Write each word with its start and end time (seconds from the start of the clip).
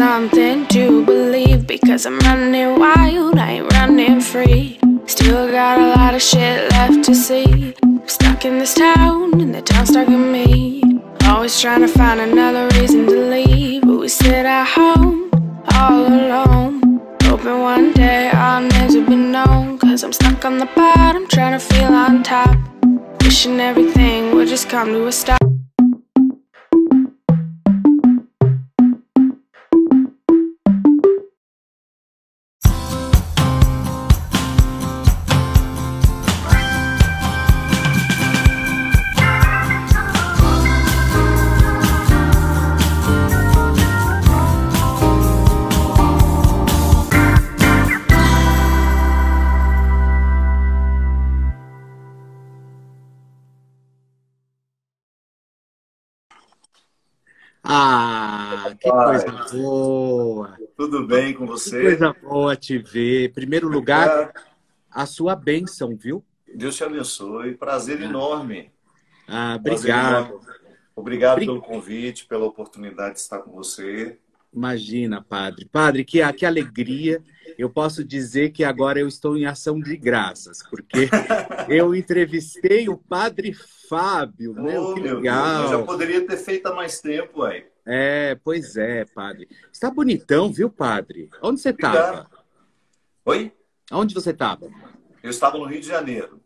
something 0.00 0.66
to 0.68 1.04
believe 1.04 1.66
because 1.66 2.06
I'm 2.06 2.18
running 2.20 2.78
wild, 2.80 3.36
I 3.36 3.50
ain't 3.56 3.70
running 3.74 4.18
free. 4.18 4.80
Still 5.04 5.50
got 5.50 5.78
a 5.78 5.88
lot 5.94 6.14
of 6.14 6.22
shit 6.22 6.70
left 6.70 7.04
to 7.04 7.14
see. 7.14 7.74
I'm 7.82 8.08
stuck 8.08 8.46
in 8.46 8.58
this 8.58 8.72
town, 8.72 9.38
and 9.42 9.54
the 9.54 9.60
town's 9.60 9.90
stuck 9.90 10.08
in 10.08 10.32
me. 10.32 10.82
Always 11.24 11.60
trying 11.60 11.82
to 11.82 11.88
find 11.88 12.18
another 12.18 12.64
reason 12.78 13.04
to 13.08 13.18
leave, 13.34 13.82
but 13.82 13.98
we 14.00 14.08
sit 14.08 14.46
at 14.46 14.68
home 14.68 15.30
all 15.74 16.06
alone. 16.06 16.80
Hoping 17.24 17.60
one 17.60 17.92
day 17.92 18.30
I'll 18.30 18.62
never 18.62 19.02
be 19.02 19.16
known. 19.16 19.78
Cause 19.78 20.02
I'm 20.02 20.14
stuck 20.14 20.46
on 20.46 20.56
the 20.56 20.70
bottom, 20.74 21.28
trying 21.28 21.52
to 21.52 21.62
feel 21.70 21.92
on 21.92 22.22
top. 22.22 22.56
Wishing 23.22 23.60
everything 23.60 24.34
would 24.34 24.48
just 24.48 24.70
come 24.70 24.88
to 24.94 25.08
a 25.08 25.12
stop. 25.12 25.39
Coisa 58.92 59.46
boa! 59.52 60.58
Tudo 60.76 61.06
bem 61.06 61.34
com 61.34 61.44
Que 61.44 61.50
você? 61.50 61.82
coisa 61.82 62.12
boa 62.22 62.56
te 62.56 62.78
ver. 62.78 63.28
Em 63.28 63.32
primeiro 63.32 63.68
lugar, 63.68 64.32
a 64.90 65.06
sua 65.06 65.34
bênção, 65.36 65.96
viu? 65.96 66.24
Deus 66.54 66.76
te 66.76 66.84
abençoe. 66.84 67.54
Prazer 67.54 68.00
enorme. 68.02 68.72
Ah, 69.28 69.58
Prazer 69.62 69.94
obrigado. 69.94 70.26
enorme. 70.28 70.46
Obrigado 70.96 71.32
Obri- 71.34 71.46
pelo 71.46 71.62
convite, 71.62 72.26
pela 72.26 72.44
oportunidade 72.44 73.14
de 73.14 73.20
estar 73.20 73.38
com 73.38 73.52
você. 73.52 74.18
Imagina, 74.52 75.22
padre. 75.22 75.64
Padre, 75.70 76.04
que, 76.04 76.20
que 76.32 76.44
alegria. 76.44 77.22
Eu 77.56 77.70
posso 77.70 78.02
dizer 78.04 78.50
que 78.50 78.64
agora 78.64 78.98
eu 78.98 79.06
estou 79.06 79.36
em 79.36 79.46
ação 79.46 79.78
de 79.80 79.96
graças, 79.96 80.58
porque 80.68 81.08
eu 81.68 81.94
entrevistei 81.94 82.88
o 82.88 82.96
padre 82.98 83.54
Fábio. 83.88 84.54
Meu, 84.54 84.82
Oh, 84.90 84.94
que 84.94 85.00
meu 85.00 85.20
Deus, 85.20 85.24
eu 85.26 85.32
já 85.32 85.64
legal. 85.70 85.84
poderia 85.86 86.26
ter 86.26 86.36
feito 86.36 86.66
há 86.66 86.74
mais 86.74 87.00
tempo, 87.00 87.42
aí. 87.44 87.64
É, 87.92 88.36
pois 88.36 88.76
é, 88.76 89.04
padre. 89.04 89.48
Está 89.72 89.90
bonitão, 89.90 90.52
viu, 90.52 90.70
padre? 90.70 91.28
Onde 91.42 91.60
você 91.60 91.70
estava? 91.70 92.30
Oi? 93.24 93.52
Onde 93.90 94.14
você 94.14 94.30
estava? 94.30 94.70
Eu 95.20 95.30
estava 95.30 95.58
no 95.58 95.64
Rio 95.64 95.80
de 95.80 95.88
Janeiro. 95.88 96.40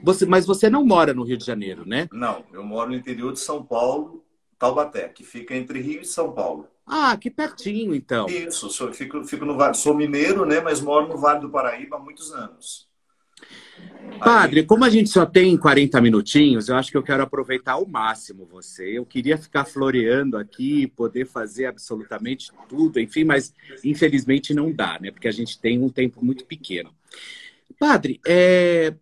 Você, 0.00 0.24
mas 0.24 0.46
você 0.46 0.70
não 0.70 0.86
mora 0.86 1.12
no 1.12 1.24
Rio 1.24 1.36
de 1.36 1.44
Janeiro, 1.44 1.84
né? 1.84 2.08
Não, 2.12 2.44
eu 2.52 2.62
moro 2.62 2.90
no 2.90 2.96
interior 2.96 3.32
de 3.32 3.40
São 3.40 3.64
Paulo, 3.64 4.24
Taubaté, 4.60 5.08
que 5.08 5.24
fica 5.24 5.56
entre 5.56 5.80
Rio 5.80 6.02
e 6.02 6.06
São 6.06 6.32
Paulo. 6.32 6.68
Ah, 6.86 7.16
que 7.16 7.32
pertinho, 7.32 7.92
então. 7.92 8.26
Isso, 8.28 8.70
sou, 8.70 8.92
fico, 8.92 9.24
fico 9.24 9.44
no 9.44 9.56
Vale, 9.56 9.74
sou 9.74 9.92
mineiro, 9.92 10.46
né, 10.46 10.60
mas 10.60 10.80
moro 10.80 11.08
no 11.08 11.18
Vale 11.18 11.40
do 11.40 11.50
Paraíba 11.50 11.96
há 11.96 11.98
muitos 11.98 12.32
anos. 12.32 12.85
Padre, 14.18 14.62
como 14.62 14.84
a 14.84 14.90
gente 14.90 15.10
só 15.10 15.26
tem 15.26 15.56
40 15.56 16.00
minutinhos, 16.00 16.68
eu 16.68 16.76
acho 16.76 16.90
que 16.90 16.96
eu 16.96 17.02
quero 17.02 17.22
aproveitar 17.22 17.72
ao 17.72 17.86
máximo 17.86 18.46
você. 18.46 18.98
Eu 18.98 19.04
queria 19.04 19.36
ficar 19.36 19.64
floreando 19.64 20.38
aqui, 20.38 20.86
poder 20.86 21.26
fazer 21.26 21.66
absolutamente 21.66 22.50
tudo, 22.68 22.98
enfim, 22.98 23.24
mas 23.24 23.52
infelizmente 23.84 24.54
não 24.54 24.72
dá, 24.72 24.98
né? 25.00 25.10
Porque 25.10 25.28
a 25.28 25.32
gente 25.32 25.58
tem 25.60 25.78
um 25.78 25.90
tempo 25.90 26.24
muito 26.24 26.44
pequeno. 26.44 26.94
Padre, 27.78 28.20
é, 28.26 28.94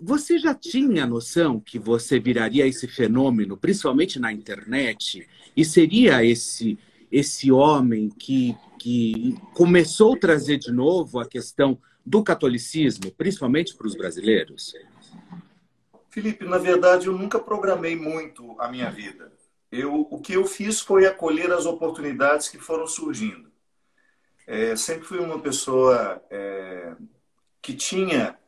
você 0.00 0.38
já 0.38 0.54
tinha 0.54 1.06
noção 1.06 1.60
que 1.60 1.78
você 1.78 2.18
viraria 2.18 2.66
esse 2.66 2.88
fenômeno, 2.88 3.56
principalmente 3.56 4.18
na 4.18 4.32
internet, 4.32 5.26
e 5.56 5.64
seria 5.64 6.24
esse 6.24 6.78
esse 7.12 7.52
homem 7.52 8.08
que, 8.08 8.56
que 8.76 9.36
começou 9.52 10.14
a 10.14 10.18
trazer 10.18 10.58
de 10.58 10.72
novo 10.72 11.20
a 11.20 11.26
questão 11.28 11.78
do 12.04 12.22
catolicismo, 12.22 13.10
principalmente 13.12 13.74
para 13.74 13.86
os 13.86 13.94
brasileiros? 13.94 14.74
Felipe, 16.10 16.44
na 16.44 16.58
verdade, 16.58 17.06
eu 17.06 17.12
nunca 17.12 17.38
programei 17.38 17.96
muito 17.96 18.54
a 18.60 18.68
minha 18.68 18.90
vida. 18.90 19.32
Eu, 19.72 20.06
o 20.08 20.20
que 20.20 20.34
eu 20.34 20.46
fiz 20.46 20.80
foi 20.80 21.06
acolher 21.06 21.50
as 21.52 21.66
oportunidades 21.66 22.48
que 22.48 22.58
foram 22.58 22.86
surgindo. 22.86 23.50
É, 24.46 24.76
sempre 24.76 25.04
fui 25.04 25.18
uma 25.18 25.40
pessoa 25.40 26.22
é, 26.30 26.94
que 27.60 27.74
tinha 27.74 28.38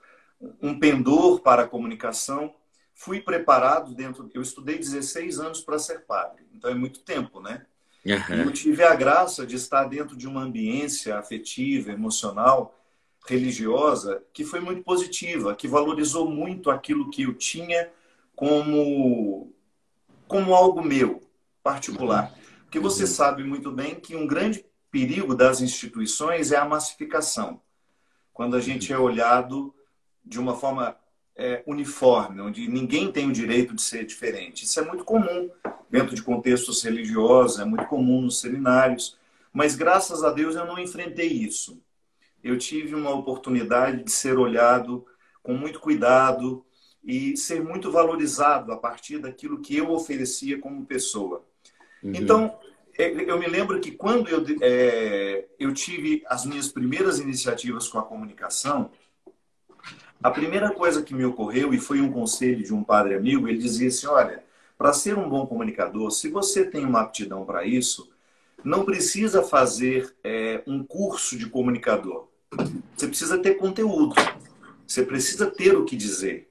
um 0.62 0.78
pendor 0.78 1.40
para 1.40 1.62
a 1.62 1.66
comunicação. 1.66 2.54
Fui 2.94 3.20
preparado 3.20 3.94
dentro. 3.94 4.30
Eu 4.32 4.42
estudei 4.42 4.78
16 4.78 5.40
anos 5.40 5.60
para 5.60 5.78
ser 5.78 6.00
padre, 6.02 6.44
então 6.54 6.70
é 6.70 6.74
muito 6.74 7.00
tempo, 7.00 7.40
né? 7.40 7.66
E 8.04 8.38
eu 8.46 8.52
tive 8.52 8.84
a 8.84 8.94
graça 8.94 9.44
de 9.44 9.56
estar 9.56 9.84
dentro 9.88 10.16
de 10.16 10.28
uma 10.28 10.42
ambiência 10.42 11.18
afetiva, 11.18 11.90
emocional, 11.90 12.78
religiosa, 13.26 14.22
que 14.32 14.44
foi 14.44 14.60
muito 14.60 14.82
positiva, 14.82 15.54
que 15.54 15.68
valorizou 15.68 16.30
muito 16.30 16.70
aquilo 16.70 17.10
que 17.10 17.22
eu 17.22 17.34
tinha 17.34 17.90
como, 18.34 19.52
como 20.28 20.54
algo 20.54 20.82
meu, 20.82 21.22
particular. 21.62 22.32
Porque 22.64 22.78
você 22.78 23.06
sabe 23.06 23.42
muito 23.42 23.70
bem 23.70 23.94
que 23.94 24.14
um 24.14 24.26
grande 24.26 24.64
perigo 24.90 25.34
das 25.34 25.60
instituições 25.60 26.52
é 26.52 26.56
a 26.56 26.64
massificação. 26.64 27.60
Quando 28.32 28.56
a 28.56 28.60
gente 28.60 28.92
é 28.92 28.98
olhado 28.98 29.74
de 30.24 30.38
uma 30.38 30.54
forma 30.56 30.96
é, 31.36 31.62
uniforme, 31.66 32.40
onde 32.40 32.66
ninguém 32.66 33.12
tem 33.12 33.28
o 33.28 33.32
direito 33.32 33.74
de 33.74 33.82
ser 33.82 34.06
diferente. 34.06 34.64
Isso 34.64 34.80
é 34.80 34.84
muito 34.84 35.04
comum 35.04 35.50
dentro 35.90 36.14
de 36.14 36.22
contextos 36.22 36.82
religiosos, 36.82 37.60
é 37.60 37.64
muito 37.64 37.86
comum 37.86 38.22
nos 38.22 38.40
seminários, 38.40 39.16
mas 39.52 39.76
graças 39.76 40.24
a 40.24 40.30
Deus 40.30 40.56
eu 40.56 40.66
não 40.66 40.78
enfrentei 40.78 41.28
isso. 41.28 41.80
Eu 42.46 42.56
tive 42.56 42.94
uma 42.94 43.10
oportunidade 43.10 44.04
de 44.04 44.12
ser 44.12 44.38
olhado 44.38 45.04
com 45.42 45.52
muito 45.52 45.80
cuidado 45.80 46.64
e 47.02 47.36
ser 47.36 47.60
muito 47.60 47.90
valorizado 47.90 48.72
a 48.72 48.76
partir 48.76 49.18
daquilo 49.18 49.60
que 49.60 49.76
eu 49.76 49.90
oferecia 49.90 50.56
como 50.60 50.86
pessoa. 50.86 51.44
Uhum. 52.02 52.12
Então, 52.14 52.58
eu 52.96 53.36
me 53.36 53.48
lembro 53.48 53.80
que 53.80 53.90
quando 53.90 54.28
eu, 54.28 54.44
é, 54.62 55.44
eu 55.58 55.74
tive 55.74 56.22
as 56.28 56.46
minhas 56.46 56.68
primeiras 56.68 57.18
iniciativas 57.18 57.88
com 57.88 57.98
a 57.98 58.04
comunicação, 58.04 58.92
a 60.22 60.30
primeira 60.30 60.70
coisa 60.70 61.02
que 61.02 61.14
me 61.14 61.24
ocorreu, 61.24 61.74
e 61.74 61.78
foi 61.78 62.00
um 62.00 62.12
conselho 62.12 62.62
de 62.62 62.72
um 62.72 62.84
padre 62.84 63.16
amigo, 63.16 63.48
ele 63.48 63.58
dizia 63.58 63.88
assim: 63.88 64.06
olha, 64.06 64.44
para 64.78 64.92
ser 64.92 65.18
um 65.18 65.28
bom 65.28 65.46
comunicador, 65.46 66.12
se 66.12 66.28
você 66.28 66.64
tem 66.64 66.84
uma 66.84 67.00
aptidão 67.00 67.44
para 67.44 67.66
isso, 67.66 68.08
não 68.64 68.84
precisa 68.84 69.42
fazer 69.42 70.14
é, 70.22 70.62
um 70.64 70.84
curso 70.84 71.36
de 71.36 71.46
comunicador. 71.50 72.28
Você 72.96 73.06
precisa 73.08 73.38
ter 73.38 73.54
conteúdo. 73.54 74.14
Você 74.86 75.02
precisa 75.02 75.46
ter 75.50 75.76
o 75.76 75.84
que 75.84 75.96
dizer. 75.96 76.48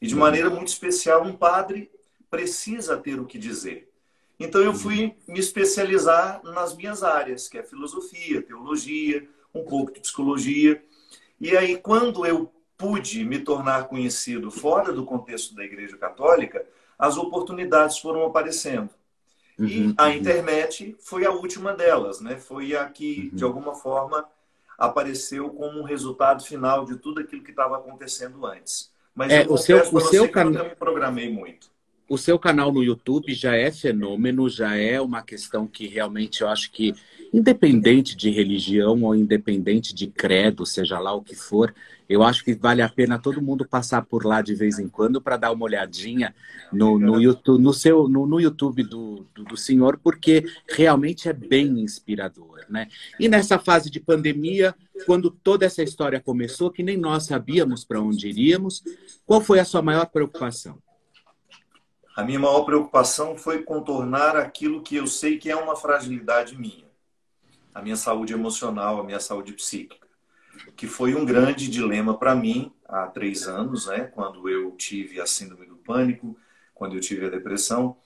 E 0.00 0.06
de 0.06 0.14
maneira 0.14 0.50
muito 0.50 0.68
especial, 0.68 1.22
um 1.22 1.36
padre 1.36 1.90
precisa 2.30 2.96
ter 2.96 3.20
o 3.20 3.24
que 3.26 3.38
dizer. 3.38 3.90
Então 4.38 4.60
eu 4.60 4.74
fui 4.74 5.14
me 5.28 5.38
especializar 5.38 6.42
nas 6.42 6.74
minhas 6.76 7.02
áreas, 7.02 7.48
que 7.48 7.56
é 7.56 7.62
filosofia, 7.62 8.42
teologia, 8.42 9.28
um 9.54 9.64
pouco 9.64 9.92
de 9.92 10.00
psicologia. 10.00 10.82
E 11.40 11.56
aí, 11.56 11.76
quando 11.76 12.26
eu 12.26 12.52
pude 12.76 13.24
me 13.24 13.38
tornar 13.38 13.84
conhecido 13.86 14.50
fora 14.50 14.92
do 14.92 15.04
contexto 15.04 15.54
da 15.54 15.64
Igreja 15.64 15.96
Católica, 15.96 16.66
as 16.98 17.16
oportunidades 17.16 17.98
foram 17.98 18.24
aparecendo. 18.24 18.90
Uhum, 19.56 19.66
e 19.66 19.94
a 19.96 20.10
internet 20.10 20.96
foi 20.98 21.24
a 21.24 21.30
última 21.30 21.72
delas, 21.72 22.20
né? 22.20 22.36
Foi 22.36 22.74
a 22.74 22.86
que, 22.86 23.28
Uhum. 23.30 23.36
de 23.36 23.44
alguma 23.44 23.74
forma, 23.74 24.28
apareceu 24.78 25.50
como 25.50 25.80
um 25.80 25.84
resultado 25.84 26.44
final 26.44 26.84
de 26.84 26.96
tudo 26.96 27.20
aquilo 27.20 27.42
que 27.42 27.50
estava 27.50 27.76
acontecendo 27.76 28.44
antes. 28.46 28.92
Mas 29.14 29.32
É, 29.32 29.44
eu 29.44 29.52
o 29.52 29.56
seu- 29.56 29.78
o 29.78 30.00
seu 30.00 30.28
que 30.30 30.38
eu 30.38 30.50
me 30.50 30.74
programei 30.76 31.30
muito. 31.30 31.70
O 32.14 32.18
seu 32.18 32.38
canal 32.38 32.72
no 32.72 32.82
YouTube 32.82 33.34
já 33.34 33.56
é 33.56 33.72
fenômeno, 33.72 34.48
já 34.48 34.76
é 34.76 35.00
uma 35.00 35.20
questão 35.20 35.66
que 35.66 35.88
realmente 35.88 36.42
eu 36.42 36.48
acho 36.48 36.70
que, 36.70 36.94
independente 37.32 38.16
de 38.16 38.30
religião 38.30 39.02
ou 39.02 39.16
independente 39.16 39.92
de 39.92 40.06
credo, 40.06 40.64
seja 40.64 41.00
lá 41.00 41.12
o 41.12 41.22
que 41.22 41.34
for, 41.34 41.74
eu 42.08 42.22
acho 42.22 42.44
que 42.44 42.54
vale 42.54 42.82
a 42.82 42.88
pena 42.88 43.18
todo 43.18 43.42
mundo 43.42 43.66
passar 43.66 44.04
por 44.04 44.24
lá 44.24 44.42
de 44.42 44.54
vez 44.54 44.78
em 44.78 44.88
quando 44.88 45.20
para 45.20 45.36
dar 45.36 45.50
uma 45.50 45.64
olhadinha 45.64 46.32
no, 46.72 47.00
no 47.00 47.20
YouTube, 47.20 47.60
no 47.60 47.72
seu, 47.72 48.08
no, 48.08 48.26
no 48.26 48.40
YouTube 48.40 48.84
do, 48.84 49.26
do, 49.34 49.42
do, 49.42 49.56
senhor, 49.56 49.98
porque 49.98 50.44
realmente 50.68 51.28
é 51.28 51.32
bem 51.32 51.80
inspirador, 51.80 52.64
né? 52.68 52.86
E 53.18 53.28
nessa 53.28 53.58
fase 53.58 53.90
de 53.90 53.98
pandemia, 53.98 54.72
quando 55.04 55.30
toda 55.30 55.66
essa 55.66 55.82
história 55.82 56.20
começou, 56.20 56.70
que 56.70 56.82
nem 56.84 56.96
nós 56.96 57.24
sabíamos 57.24 57.84
para 57.84 58.00
onde 58.00 58.28
iríamos, 58.28 58.84
qual 59.26 59.40
foi 59.40 59.58
a 59.58 59.64
sua 59.64 59.82
maior 59.82 60.06
preocupação? 60.06 60.78
A 62.16 62.22
minha 62.22 62.38
maior 62.38 62.64
preocupação 62.64 63.36
foi 63.36 63.62
contornar 63.62 64.36
aquilo 64.36 64.82
que 64.82 64.96
eu 64.96 65.06
sei 65.06 65.38
que 65.38 65.50
é 65.50 65.56
uma 65.56 65.76
fragilidade 65.76 66.56
minha, 66.56 66.86
a 67.74 67.82
minha 67.82 67.96
saúde 67.96 68.32
emocional, 68.32 69.00
a 69.00 69.04
minha 69.04 69.20
saúde 69.20 69.52
psíquica 69.52 70.04
que 70.76 70.86
foi 70.86 71.14
um 71.14 71.24
grande 71.24 71.68
dilema 71.68 72.16
para 72.16 72.34
mim 72.34 72.72
há 72.86 73.06
três 73.06 73.46
anos, 73.46 73.86
né? 73.86 74.04
Quando 74.04 74.48
eu 74.48 74.72
tive 74.72 75.20
a 75.20 75.26
síndrome 75.26 75.66
do 75.66 75.76
pânico, 75.76 76.36
quando 76.74 76.94
eu 76.94 77.00
tive 77.00 77.26
a 77.26 77.30
depressão. 77.30 77.96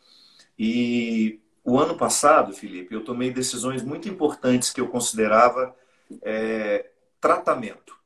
E 0.59 1.41
o 1.65 1.79
ano 1.79 1.97
passado, 1.97 2.53
Felipe, 2.53 2.95
eu 2.95 3.05
tomei 3.05 3.31
decisões 3.31 3.83
muito 3.83 4.09
importantes 4.09 4.71
que 4.71 4.81
eu 4.81 4.89
considerava 4.89 5.75
é, 6.23 6.91
tratamento. 7.21 7.97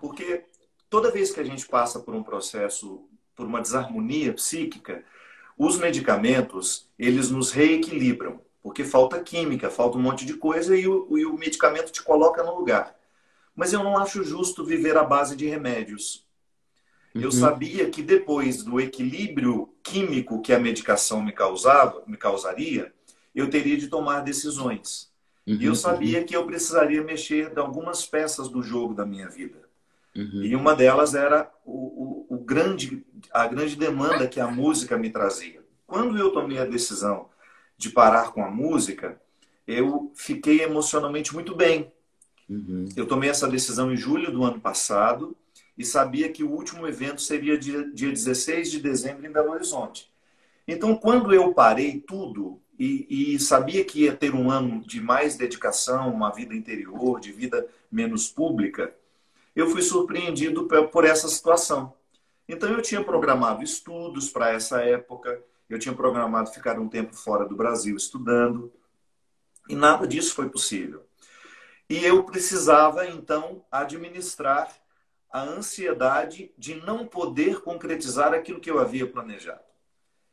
Porque 0.00 0.44
toda 0.88 1.10
vez 1.10 1.30
que 1.30 1.40
a 1.40 1.44
gente 1.44 1.66
passa 1.66 2.00
por 2.00 2.14
um 2.14 2.22
processo, 2.22 3.08
por 3.34 3.46
uma 3.46 3.60
desarmonia 3.60 4.32
psíquica, 4.32 5.04
os 5.62 5.76
medicamentos, 5.76 6.88
eles 6.98 7.30
nos 7.30 7.52
reequilibram. 7.52 8.40
Porque 8.62 8.82
falta 8.82 9.20
química, 9.20 9.68
falta 9.68 9.98
um 9.98 10.00
monte 10.00 10.24
de 10.24 10.32
coisa 10.32 10.74
e 10.74 10.88
o, 10.88 11.18
e 11.18 11.26
o 11.26 11.36
medicamento 11.36 11.92
te 11.92 12.02
coloca 12.02 12.42
no 12.42 12.56
lugar. 12.56 12.94
Mas 13.54 13.74
eu 13.74 13.84
não 13.84 13.98
acho 13.98 14.24
justo 14.24 14.64
viver 14.64 14.96
à 14.96 15.04
base 15.04 15.36
de 15.36 15.46
remédios. 15.46 16.26
Uhum. 17.14 17.22
Eu 17.22 17.30
sabia 17.30 17.90
que 17.90 18.02
depois 18.02 18.62
do 18.62 18.80
equilíbrio 18.80 19.68
químico 19.82 20.40
que 20.40 20.54
a 20.54 20.58
medicação 20.58 21.22
me 21.22 21.32
causava, 21.32 22.02
me 22.06 22.16
causaria, 22.16 22.90
eu 23.34 23.50
teria 23.50 23.76
de 23.76 23.88
tomar 23.88 24.20
decisões. 24.20 25.10
Uhum. 25.46 25.56
E 25.60 25.64
eu 25.66 25.72
uhum, 25.72 25.76
sabia 25.76 26.20
uhum. 26.20 26.24
que 26.24 26.34
eu 26.34 26.46
precisaria 26.46 27.02
mexer 27.04 27.52
em 27.54 27.60
algumas 27.60 28.06
peças 28.06 28.48
do 28.48 28.62
jogo 28.62 28.94
da 28.94 29.04
minha 29.04 29.28
vida. 29.28 29.68
Uhum. 30.16 30.42
E 30.42 30.56
uma 30.56 30.74
delas 30.74 31.14
era 31.14 31.50
o, 31.64 32.26
o, 32.30 32.36
o, 32.36 32.38
grande, 32.38 33.04
a 33.32 33.46
grande 33.46 33.76
demanda 33.76 34.26
que 34.26 34.40
a 34.40 34.46
música 34.46 34.96
me 34.96 35.10
trazia. 35.10 35.62
Quando 35.86 36.18
eu 36.18 36.30
tomei 36.30 36.58
a 36.58 36.64
decisão 36.64 37.28
de 37.76 37.90
parar 37.90 38.32
com 38.32 38.44
a 38.44 38.50
música, 38.50 39.20
eu 39.66 40.12
fiquei 40.14 40.62
emocionalmente 40.62 41.32
muito 41.32 41.54
bem. 41.54 41.92
Uhum. 42.48 42.88
Eu 42.96 43.06
tomei 43.06 43.30
essa 43.30 43.48
decisão 43.48 43.92
em 43.92 43.96
julho 43.96 44.32
do 44.32 44.44
ano 44.44 44.60
passado 44.60 45.36
e 45.78 45.84
sabia 45.84 46.28
que 46.28 46.44
o 46.44 46.50
último 46.50 46.86
evento 46.86 47.22
seria 47.22 47.56
dia, 47.56 47.90
dia 47.92 48.10
16 48.10 48.70
de 48.70 48.80
dezembro 48.80 49.26
em 49.26 49.32
Belo 49.32 49.52
Horizonte. 49.52 50.10
Então, 50.66 50.94
quando 50.94 51.32
eu 51.32 51.54
parei 51.54 52.00
tudo 52.00 52.60
e, 52.78 53.34
e, 53.34 53.38
sabia 53.38 53.84
que 53.84 54.04
ia 54.04 54.14
ter 54.14 54.34
um 54.34 54.50
ano 54.50 54.80
de 54.86 55.00
mais 55.00 55.36
dedicação, 55.36 56.12
uma 56.12 56.30
vida 56.30 56.54
interior, 56.54 57.20
de 57.20 57.32
vida 57.32 57.66
menos 57.90 58.28
pública, 58.28 58.94
eu 59.54 59.68
fui 59.68 59.82
surpreendido 59.82 60.68
por 60.92 61.04
essa 61.04 61.28
situação. 61.28 61.92
Então, 62.52 62.68
eu 62.68 62.82
tinha 62.82 63.02
programado 63.04 63.62
estudos 63.62 64.28
para 64.28 64.50
essa 64.50 64.82
época, 64.82 65.40
eu 65.68 65.78
tinha 65.78 65.94
programado 65.94 66.50
ficar 66.50 66.80
um 66.80 66.88
tempo 66.88 67.14
fora 67.14 67.46
do 67.46 67.54
Brasil 67.54 67.96
estudando, 67.96 68.72
e 69.68 69.74
nada 69.76 70.04
disso 70.04 70.34
foi 70.34 70.48
possível. 70.48 71.06
E 71.88 72.04
eu 72.04 72.24
precisava, 72.24 73.06
então, 73.06 73.64
administrar 73.70 74.68
a 75.32 75.42
ansiedade 75.42 76.52
de 76.58 76.74
não 76.74 77.06
poder 77.06 77.60
concretizar 77.60 78.34
aquilo 78.34 78.60
que 78.60 78.70
eu 78.70 78.80
havia 78.80 79.06
planejado. 79.06 79.62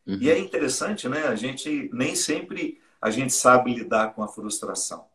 Uhum. 0.08 0.18
E 0.20 0.32
é 0.32 0.40
interessante, 0.40 1.08
né? 1.08 1.28
A 1.28 1.36
gente 1.36 1.88
nem 1.94 2.16
sempre 2.16 2.82
a 3.00 3.12
gente 3.12 3.32
sabe 3.32 3.76
lidar 3.76 4.16
com 4.16 4.24
a 4.24 4.28
frustração. 4.28 5.06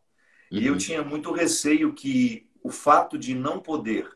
Uhum. 0.52 0.58
E 0.58 0.66
eu 0.66 0.74
uhum. 0.74 0.78
tinha 0.78 1.02
muito 1.02 1.32
receio 1.32 1.92
que 1.92 2.48
o 2.62 2.70
fato 2.70 3.18
de 3.18 3.34
não 3.34 3.58
poder 3.58 4.08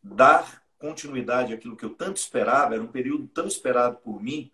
dar 0.00 0.61
continuidade 0.82 1.54
àquilo 1.54 1.76
que 1.76 1.84
eu 1.84 1.90
tanto 1.90 2.16
esperava, 2.16 2.74
era 2.74 2.82
um 2.82 2.88
período 2.88 3.28
tão 3.28 3.46
esperado 3.46 3.98
por 3.98 4.20
mim, 4.20 4.50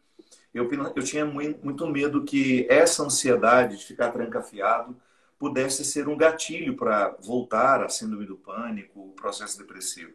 eu, 0.52 0.68
eu 0.94 1.02
tinha 1.02 1.24
muito 1.24 1.86
medo 1.86 2.24
que 2.24 2.66
essa 2.68 3.02
ansiedade 3.02 3.78
de 3.78 3.84
ficar 3.84 4.10
trancafiado 4.10 4.94
pudesse 5.38 5.84
ser 5.84 6.06
um 6.06 6.16
gatilho 6.16 6.76
para 6.76 7.16
voltar 7.22 7.82
à 7.82 7.88
síndrome 7.88 8.26
do 8.26 8.36
pânico, 8.36 9.00
o 9.00 9.12
processo 9.12 9.56
depressivo. 9.56 10.12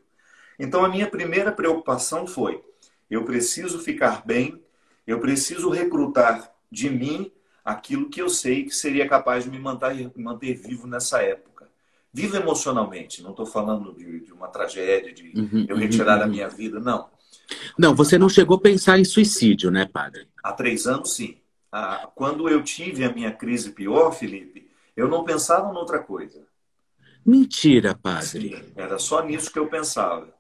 Então, 0.60 0.86
a 0.86 0.90
minha 0.90 1.10
primeira 1.10 1.52
preocupação 1.52 2.28
foi: 2.28 2.64
eu 3.10 3.24
preciso 3.26 3.80
ficar 3.80 4.24
bem, 4.26 4.62
eu 5.08 5.20
preciso 5.20 5.70
recrutar 5.70 6.54
de 6.70 6.90
mim 6.90 7.32
aquilo 7.66 8.10
que 8.10 8.22
eu 8.22 8.30
sei 8.30 8.66
que 8.66 8.76
seria 8.76 9.08
capaz 9.08 9.46
de 9.46 9.50
me 9.50 9.60
manter, 9.60 10.12
manter 10.16 10.54
vivo 10.54 10.86
nessa 10.86 11.24
época. 11.24 11.53
Vivo 12.14 12.38
emocionalmente, 12.38 13.24
não 13.24 13.32
estou 13.32 13.46
falando 13.46 13.92
de, 13.96 14.20
de, 14.20 14.32
uma 14.32 14.48
tragédia, 14.48 15.12
de 15.12 15.34
uhum, 15.36 15.66
eu 15.68 15.76
retirar 15.76 16.20
uhum, 16.20 16.24
a 16.24 16.28
minha 16.28 16.48
vida, 16.48 16.80
não. 16.80 17.10
Não, 17.78 17.96
você 17.96 18.20
não 18.20 18.30
chegou 18.30 18.58
a 18.58 18.62
pensar 18.62 19.00
em 19.00 19.04
suicídio, 19.04 19.72
né, 19.72 19.88
padre? 19.92 20.28
Há 20.44 20.54
três 20.54 20.86
anos, 20.86 21.16
sim. 21.16 21.38
Ah, 21.72 22.08
quando 22.14 22.48
eu 22.48 22.62
tive 22.62 23.04
a 23.04 23.12
minha 23.12 23.32
crise 23.32 23.72
pior, 23.72 24.12
Felipe, 24.12 24.70
eu 24.96 25.08
não 25.08 25.24
pensava 25.24 25.74
noutra 25.74 25.98
coisa. 25.98 26.46
Mentira, 27.26 27.96
padre. 27.96 28.50
Sim, 28.50 28.74
era 28.76 29.00
só 29.00 29.26
nisso 29.26 29.52
que 29.52 29.58
eu 29.58 29.68
pensava. 29.68 30.28
Pra 30.28 30.36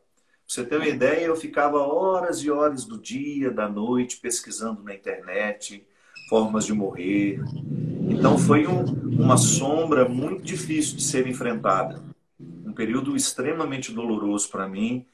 você 0.46 0.64
ter 0.64 0.76
uma 0.76 0.88
ideia, 0.88 1.26
eu 1.26 1.36
ficava 1.36 1.80
horas 1.80 2.44
e 2.44 2.52
horas 2.52 2.86
do 2.86 3.00
dia, 3.00 3.50
da 3.50 3.68
noite, 3.68 4.18
pesquisando 4.18 4.84
na 4.84 4.94
internet 4.94 5.88
formas 6.28 6.66
de 6.66 6.74
morrer. 6.74 7.40
Então 8.10 8.38
foi 8.38 8.68
um, 8.68 8.84
uma 9.20 9.38
sombra 9.38 10.08
muito 10.08 10.44
difícil 10.44 10.98
de 10.98 11.04
ser 11.04 11.28
enfrentada. 11.28 12.02
Um 12.66 12.74
período 12.74 13.16
extremamente 13.16 13.92
doloroso 13.92 14.50
para 14.50 14.68
mim, 14.68 15.06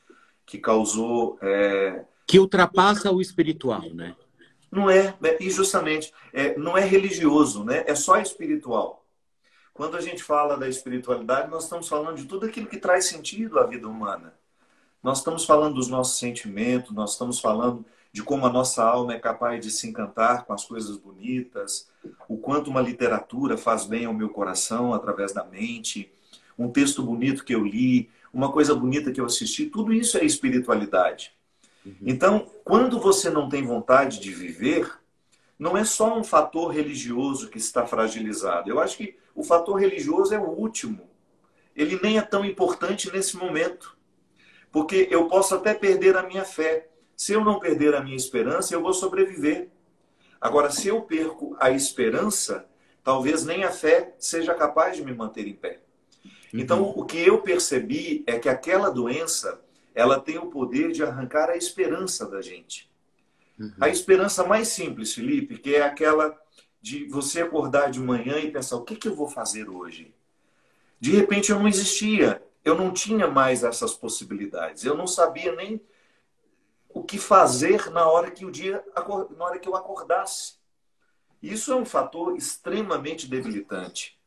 que 0.46 0.58
causou. 0.58 1.38
É... 1.42 2.04
Que 2.26 2.40
ultrapassa 2.40 3.12
o 3.12 3.22
espiritual, 3.22 3.82
né? 3.94 4.16
Não 4.72 4.90
é, 4.90 5.16
né? 5.20 5.36
e 5.40 5.50
justamente, 5.50 6.14
é, 6.32 6.56
não 6.58 6.78
é 6.78 6.82
religioso, 6.82 7.64
né? 7.64 7.84
é 7.88 7.96
só 7.96 8.20
espiritual. 8.20 9.04
Quando 9.74 9.98
a 9.98 10.02
gente 10.02 10.22
fala 10.22 10.58
da 10.58 10.68
espiritualidade, 10.68 11.50
nós 11.50 11.64
estamos 11.64 11.88
falando 11.88 12.18
de 12.18 12.26
tudo 12.26 12.46
aquilo 12.46 12.68
que 12.68 12.78
traz 12.78 13.06
sentido 13.06 13.58
à 13.58 13.66
vida 13.66 13.88
humana. 13.88 14.34
Nós 15.02 15.20
estamos 15.20 15.46
falando 15.46 15.76
dos 15.76 15.88
nossos 15.88 16.20
sentimentos, 16.20 16.92
nós 16.92 17.14
estamos 17.14 17.40
falando 17.40 17.86
de 18.12 18.24
como 18.24 18.46
a 18.46 18.52
nossa 18.52 18.84
alma 18.84 19.14
é 19.14 19.20
capaz 19.20 19.64
de 19.64 19.72
se 19.72 19.88
encantar 19.88 20.46
com 20.46 20.54
as 20.54 20.66
coisas 20.66 20.98
bonitas, 20.98 21.90
o 22.28 22.38
quanto 22.38 22.70
uma 22.70 22.82
literatura 22.82 23.58
faz 23.58 23.86
bem 23.86 24.06
ao 24.06 24.14
meu 24.14 24.30
coração 24.30 24.94
através 24.94 25.32
da 25.32 25.44
mente, 25.44 26.12
um 26.58 26.70
texto 26.70 27.04
bonito 27.04 27.46
que 27.46 27.54
eu 27.54 27.64
li, 27.64 28.10
uma 28.34 28.52
coisa 28.52 28.76
bonita 28.76 29.12
que 29.12 29.22
eu 29.22 29.26
assisti, 29.26 29.68
tudo 29.68 29.94
isso 29.94 30.18
é 30.18 30.26
espiritualidade. 30.26 31.34
Uhum. 31.86 31.96
Então, 32.02 32.52
quando 32.64 33.00
você 33.00 33.30
não 33.30 33.48
tem 33.48 33.64
vontade 33.64 34.20
de 34.20 34.32
viver, 34.32 34.92
não 35.58 35.78
é 35.78 35.84
só 35.84 36.18
um 36.18 36.24
fator 36.24 36.72
religioso 36.72 37.50
que 37.50 37.58
está 37.58 37.86
fragilizado. 37.86 38.70
Eu 38.70 38.80
acho 38.80 38.98
que 38.98 39.18
o 39.36 39.44
fator 39.44 39.76
religioso 39.76 40.34
é 40.34 40.40
o 40.40 40.50
último. 40.50 41.10
Ele 41.76 42.00
nem 42.02 42.18
é 42.18 42.22
tão 42.22 42.46
importante 42.46 43.12
nesse 43.12 43.38
momento. 43.38 43.98
Porque 44.72 45.08
eu 45.10 45.28
posso 45.28 45.56
até 45.56 45.74
perder 45.74 46.16
a 46.16 46.24
minha 46.24 46.46
fé. 46.46 46.89
Se 47.20 47.34
eu 47.34 47.44
não 47.44 47.60
perder 47.60 47.94
a 47.94 48.02
minha 48.02 48.16
esperança, 48.16 48.74
eu 48.74 48.82
vou 48.82 48.94
sobreviver. 48.94 49.68
Agora, 50.40 50.72
se 50.72 50.88
eu 50.88 51.02
perco 51.02 51.54
a 51.60 51.70
esperança, 51.70 52.66
talvez 53.04 53.44
nem 53.44 53.66
a 53.66 53.72
fé 53.72 54.16
seja 54.18 54.56
capaz 54.56 54.96
de 54.96 55.04
me 55.04 55.14
manter 55.14 55.46
em 55.46 55.54
pé. 55.54 55.82
Então, 56.54 56.82
uhum. 56.82 56.94
o 56.96 57.06
que 57.06 57.18
eu 57.18 57.42
percebi 57.42 58.24
é 58.26 58.40
que 58.40 58.48
aquela 58.48 58.90
doença, 58.90 59.60
ela 59.94 60.18
tem 60.18 60.38
o 60.38 60.46
poder 60.46 60.94
de 60.94 61.04
arrancar 61.04 61.50
a 61.50 61.58
esperança 61.58 62.26
da 62.26 62.42
gente. 62.42 62.90
Uhum. 63.60 63.74
A 63.82 63.90
esperança 63.90 64.46
mais 64.46 64.70
simples, 64.70 65.14
Felipe, 65.14 65.58
que 65.58 65.76
é 65.76 65.82
aquela 65.82 66.34
de 66.82 67.04
você 67.10 67.42
acordar 67.42 67.92
de 67.92 68.00
manhã 68.00 68.40
e 68.40 68.50
pensar: 68.50 68.78
o 68.78 68.86
que, 68.86 68.96
que 68.96 69.10
eu 69.10 69.14
vou 69.14 69.28
fazer 69.28 69.68
hoje? 69.68 70.16
De 71.02 71.12
repente 71.12 71.52
eu 71.52 71.60
não 71.60 71.68
existia, 71.68 72.42
eu 72.64 72.76
não 72.76 72.94
tinha 72.94 73.28
mais 73.28 73.62
essas 73.62 73.94
possibilidades, 73.94 74.86
eu 74.86 74.96
não 74.96 75.06
sabia 75.06 75.54
nem 75.54 75.82
o 76.90 77.04
que 77.04 77.18
fazer 77.18 77.90
na 77.92 78.08
hora 78.08 78.32
que 78.32 78.46
o 78.46 78.52
dia, 78.52 78.84
na 79.38 79.46
hora 79.46 79.60
que 79.60 79.70
eu 79.70 79.76
acordasse. 79.76 80.56
Isso 81.42 81.72
é 81.72 81.76
um 81.76 81.86
fator 81.86 82.36
extremamente 82.36 83.28
debilitante. 83.28 84.20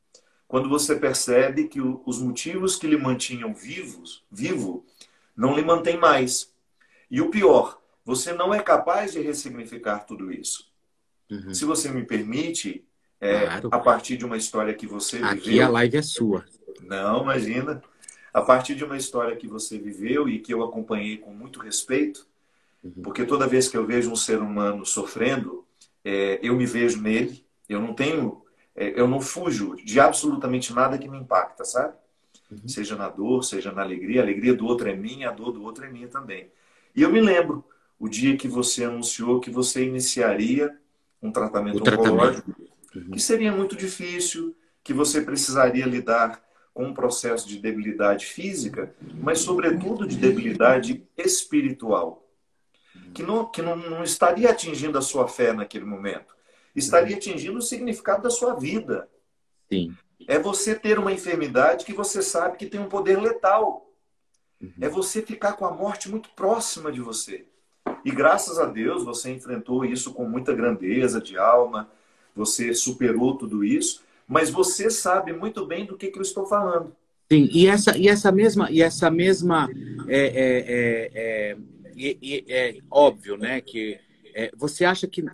Quando 0.48 0.68
você 0.68 0.96
percebe 0.96 1.68
que 1.68 1.80
os 1.80 2.18
motivos 2.20 2.76
que 2.76 2.86
lhe 2.86 2.96
mantinham 2.96 3.54
vivos, 3.54 4.24
vivo, 4.30 4.84
não 5.36 5.54
lhe 5.54 5.64
mantém 5.64 5.96
mais. 5.96 6.52
E 7.10 7.20
o 7.20 7.30
pior, 7.30 7.80
você 8.04 8.32
não 8.32 8.52
é 8.52 8.62
capaz 8.62 9.12
de 9.12 9.20
ressignificar 9.20 10.00
tudo 10.00 10.30
isso. 10.30 10.70
Uhum. 11.30 11.54
Se 11.54 11.64
você 11.64 11.90
me 11.90 12.04
permite, 12.04 12.84
é, 13.20 13.46
claro. 13.46 13.68
a 13.72 13.78
partir 13.78 14.16
de 14.16 14.24
uma 14.24 14.36
história 14.36 14.74
que 14.74 14.86
você 14.86 15.16
Aqui 15.18 15.34
viveu. 15.36 15.52
Aqui 15.52 15.60
a 15.60 15.68
live 15.68 15.96
é 15.96 16.02
sua. 16.02 16.44
Não, 16.82 17.22
imagina. 17.22 17.82
A 18.32 18.42
partir 18.42 18.74
de 18.74 18.84
uma 18.84 18.96
história 18.96 19.36
que 19.36 19.46
você 19.46 19.78
viveu 19.78 20.28
e 20.28 20.38
que 20.38 20.52
eu 20.52 20.62
acompanhei 20.62 21.18
com 21.18 21.32
muito 21.32 21.60
respeito. 21.60 22.26
Porque 23.02 23.24
toda 23.24 23.46
vez 23.46 23.68
que 23.68 23.76
eu 23.76 23.86
vejo 23.86 24.10
um 24.10 24.16
ser 24.16 24.38
humano 24.38 24.84
sofrendo, 24.84 25.64
é, 26.04 26.40
eu 26.42 26.56
me 26.56 26.66
vejo 26.66 27.00
nele. 27.00 27.44
Eu 27.68 27.80
não 27.80 27.94
tenho, 27.94 28.42
é, 28.74 28.98
eu 29.00 29.06
não 29.06 29.20
fujo 29.20 29.76
de 29.76 30.00
absolutamente 30.00 30.72
nada 30.72 30.98
que 30.98 31.08
me 31.08 31.18
impacta, 31.18 31.64
sabe? 31.64 31.94
Uhum. 32.50 32.68
Seja 32.68 32.96
na 32.96 33.08
dor, 33.08 33.44
seja 33.44 33.72
na 33.72 33.82
alegria. 33.82 34.20
A 34.20 34.24
alegria 34.24 34.54
do 34.54 34.66
outro 34.66 34.88
é 34.88 34.96
minha, 34.96 35.28
a 35.28 35.32
dor 35.32 35.52
do 35.52 35.62
outro 35.62 35.84
é 35.84 35.88
minha 35.88 36.08
também. 36.08 36.50
E 36.94 37.02
eu 37.02 37.10
me 37.10 37.20
lembro 37.20 37.64
o 37.98 38.08
dia 38.08 38.36
que 38.36 38.48
você 38.48 38.84
anunciou 38.84 39.40
que 39.40 39.50
você 39.50 39.84
iniciaria 39.84 40.76
um 41.22 41.30
tratamento 41.30 41.78
o 41.78 41.88
oncológico, 41.88 42.52
tratamento. 42.52 42.72
Uhum. 42.94 43.10
que 43.12 43.20
seria 43.20 43.52
muito 43.52 43.76
difícil, 43.76 44.56
que 44.82 44.92
você 44.92 45.20
precisaria 45.20 45.86
lidar 45.86 46.42
com 46.74 46.86
um 46.86 46.94
processo 46.94 47.46
de 47.46 47.58
debilidade 47.58 48.26
física, 48.26 48.94
mas, 49.20 49.40
sobretudo, 49.40 50.06
de 50.06 50.16
debilidade 50.16 51.06
espiritual, 51.16 52.21
que 53.14 53.22
não, 53.22 53.44
que 53.44 53.62
não, 53.62 53.76
não 53.76 54.04
estaria 54.04 54.50
atingindo 54.50 54.98
a 54.98 55.02
sua 55.02 55.28
fé 55.28 55.52
naquele 55.52 55.84
momento, 55.84 56.34
estaria 56.74 57.16
atingindo 57.16 57.58
o 57.58 57.62
significado 57.62 58.22
da 58.22 58.30
sua 58.30 58.54
vida. 58.54 59.08
Sim. 59.70 59.94
É 60.26 60.38
você 60.38 60.74
ter 60.74 60.98
uma 60.98 61.12
enfermidade 61.12 61.84
que 61.84 61.92
você 61.92 62.22
sabe 62.22 62.56
que 62.56 62.66
tem 62.66 62.80
um 62.80 62.88
poder 62.88 63.20
letal. 63.20 63.90
Uhum. 64.60 64.72
É 64.80 64.88
você 64.88 65.22
ficar 65.22 65.54
com 65.54 65.64
a 65.64 65.72
morte 65.72 66.08
muito 66.08 66.30
próxima 66.30 66.92
de 66.92 67.00
você. 67.00 67.46
E 68.04 68.10
graças 68.10 68.58
a 68.58 68.66
Deus 68.66 69.04
você 69.04 69.32
enfrentou 69.32 69.84
isso 69.84 70.12
com 70.12 70.24
muita 70.24 70.54
grandeza 70.54 71.20
de 71.20 71.36
alma, 71.36 71.90
você 72.34 72.72
superou 72.72 73.36
tudo 73.36 73.64
isso 73.64 74.02
mas 74.32 74.48
você 74.48 74.90
sabe 74.90 75.32
muito 75.32 75.66
bem 75.66 75.84
do 75.84 75.96
que, 75.96 76.08
que 76.08 76.18
eu 76.18 76.22
estou 76.22 76.46
falando. 76.46 76.94
Sim, 77.30 77.50
e 77.52 77.66
essa, 77.66 77.96
e 77.96 78.08
essa 78.08 78.32
mesma, 78.32 78.70
e 78.70 78.80
essa 78.80 79.10
mesma 79.10 79.68
é, 80.08 80.26
é, 80.26 81.10
é, 81.14 81.56
é, 81.96 82.44
é 82.48 82.78
óbvio, 82.90 83.36
né, 83.36 83.60
que 83.60 83.98
é, 84.34 84.50
você 84.56 84.84
acha 84.84 85.06
que 85.06 85.24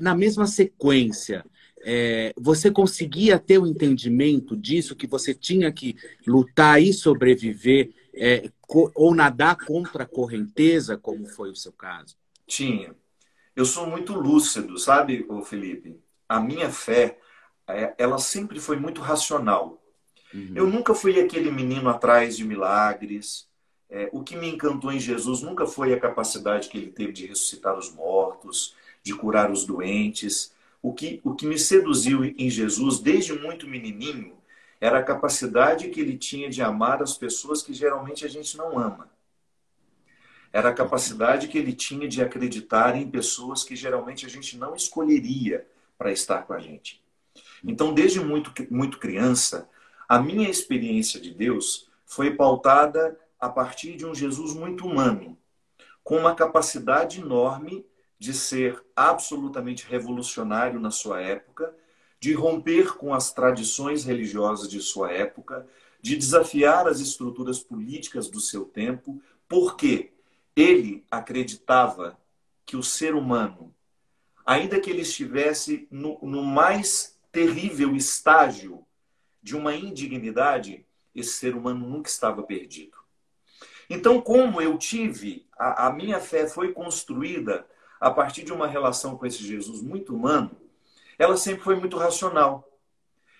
na 0.00 0.14
mesma 0.14 0.46
sequência 0.46 1.44
é, 1.84 2.32
você 2.36 2.70
conseguia 2.70 3.38
ter 3.38 3.58
o 3.58 3.62
um 3.62 3.66
entendimento 3.66 4.56
disso, 4.56 4.96
que 4.96 5.06
você 5.06 5.34
tinha 5.34 5.70
que 5.70 5.96
lutar 6.26 6.82
e 6.82 6.92
sobreviver, 6.92 7.90
é, 8.14 8.50
ou 8.94 9.14
nadar 9.14 9.56
contra 9.56 10.04
a 10.04 10.06
correnteza, 10.06 10.96
como 10.96 11.26
foi 11.26 11.50
o 11.50 11.56
seu 11.56 11.72
caso? 11.72 12.16
Tinha. 12.46 12.94
Eu 13.54 13.64
sou 13.64 13.86
muito 13.86 14.14
lúcido, 14.14 14.78
sabe, 14.78 15.26
Felipe? 15.44 16.00
A 16.28 16.40
minha 16.40 16.70
fé, 16.70 17.18
é, 17.68 17.94
ela 17.98 18.18
sempre 18.18 18.58
foi 18.58 18.76
muito 18.76 19.00
racional. 19.00 19.82
Uhum. 20.32 20.52
Eu 20.54 20.66
nunca 20.66 20.94
fui 20.94 21.20
aquele 21.20 21.50
menino 21.50 21.88
atrás 21.88 22.36
de 22.36 22.44
milagres. 22.44 23.46
É, 23.90 24.08
o 24.12 24.22
que 24.22 24.36
me 24.36 24.48
encantou 24.48 24.92
em 24.92 24.98
Jesus 24.98 25.42
nunca 25.42 25.66
foi 25.66 25.92
a 25.92 26.00
capacidade 26.00 26.68
que 26.68 26.78
ele 26.78 26.90
teve 26.90 27.12
de 27.12 27.26
ressuscitar 27.26 27.78
os 27.78 27.92
mortos, 27.92 28.74
de 29.02 29.14
curar 29.14 29.50
os 29.50 29.64
doentes. 29.64 30.52
O 30.82 30.92
que, 30.92 31.20
o 31.22 31.34
que 31.34 31.46
me 31.46 31.58
seduziu 31.58 32.24
em 32.24 32.50
Jesus 32.50 32.98
desde 32.98 33.32
muito 33.32 33.66
menininho 33.68 34.36
era 34.80 34.98
a 34.98 35.02
capacidade 35.02 35.88
que 35.88 36.00
ele 36.00 36.16
tinha 36.16 36.50
de 36.50 36.60
amar 36.60 37.02
as 37.02 37.16
pessoas 37.16 37.62
que 37.62 37.72
geralmente 37.72 38.24
a 38.24 38.28
gente 38.28 38.56
não 38.56 38.78
ama. 38.78 39.08
Era 40.52 40.68
a 40.68 40.74
capacidade 40.74 41.48
que 41.48 41.58
ele 41.58 41.72
tinha 41.72 42.06
de 42.06 42.22
acreditar 42.22 42.96
em 42.96 43.10
pessoas 43.10 43.64
que 43.64 43.74
geralmente 43.74 44.26
a 44.26 44.28
gente 44.28 44.56
não 44.56 44.76
escolheria 44.76 45.66
para 45.96 46.12
estar 46.12 46.42
com 46.42 46.52
a 46.52 46.58
gente. 46.58 47.02
Então, 47.64 47.94
desde 47.94 48.20
muito, 48.20 48.52
muito 48.70 48.98
criança, 48.98 49.68
a 50.08 50.20
minha 50.20 50.48
experiência 50.48 51.18
de 51.18 51.32
Deus 51.32 51.88
foi 52.04 52.30
pautada 52.32 53.18
a 53.38 53.48
partir 53.48 53.96
de 53.96 54.06
um 54.06 54.14
Jesus 54.14 54.54
muito 54.54 54.86
humano, 54.86 55.38
com 56.02 56.18
uma 56.18 56.34
capacidade 56.34 57.20
enorme 57.20 57.86
de 58.18 58.32
ser 58.32 58.82
absolutamente 58.94 59.86
revolucionário 59.86 60.80
na 60.80 60.90
sua 60.90 61.20
época, 61.20 61.74
de 62.20 62.32
romper 62.32 62.96
com 62.96 63.12
as 63.12 63.32
tradições 63.32 64.04
religiosas 64.04 64.68
de 64.68 64.80
sua 64.80 65.12
época, 65.12 65.66
de 66.00 66.16
desafiar 66.16 66.86
as 66.86 67.00
estruturas 67.00 67.58
políticas 67.58 68.28
do 68.28 68.40
seu 68.40 68.64
tempo, 68.64 69.20
porque 69.48 70.12
ele 70.56 71.04
acreditava 71.10 72.18
que 72.64 72.76
o 72.76 72.82
ser 72.82 73.14
humano, 73.14 73.74
ainda 74.46 74.80
que 74.80 74.88
ele 74.88 75.02
estivesse 75.02 75.86
no, 75.90 76.18
no 76.22 76.42
mais 76.42 77.18
terrível 77.30 77.94
estágio 77.94 78.86
de 79.42 79.54
uma 79.54 79.74
indignidade, 79.74 80.86
esse 81.14 81.32
ser 81.32 81.54
humano 81.54 81.86
nunca 81.86 82.08
estava 82.08 82.42
perdido. 82.42 82.96
Então, 83.88 84.20
como 84.20 84.60
eu 84.60 84.76
tive, 84.78 85.46
a, 85.56 85.86
a, 85.86 85.92
minha 85.92 86.20
fé 86.20 86.46
foi 86.46 86.72
construída 86.72 87.66
a 88.00 88.10
partir 88.10 88.42
de 88.42 88.52
uma 88.52 88.66
relação 88.66 89.16
com 89.16 89.26
esse 89.26 89.42
Jesus 89.42 89.82
muito 89.82 90.14
humano, 90.14 90.50
ela 91.18 91.36
sempre 91.36 91.62
foi 91.62 91.76
muito 91.76 91.96
racional. 91.96 92.68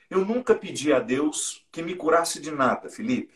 Eu 0.09 0.25
nunca 0.25 0.55
pedi 0.55 0.93
a 0.93 1.01
Deus 1.01 1.67
que 1.73 1.83
me 1.83 1.95
curasse 1.95 2.41
de 2.41 2.51
nada, 2.51 2.89
Felipe. 2.89 3.35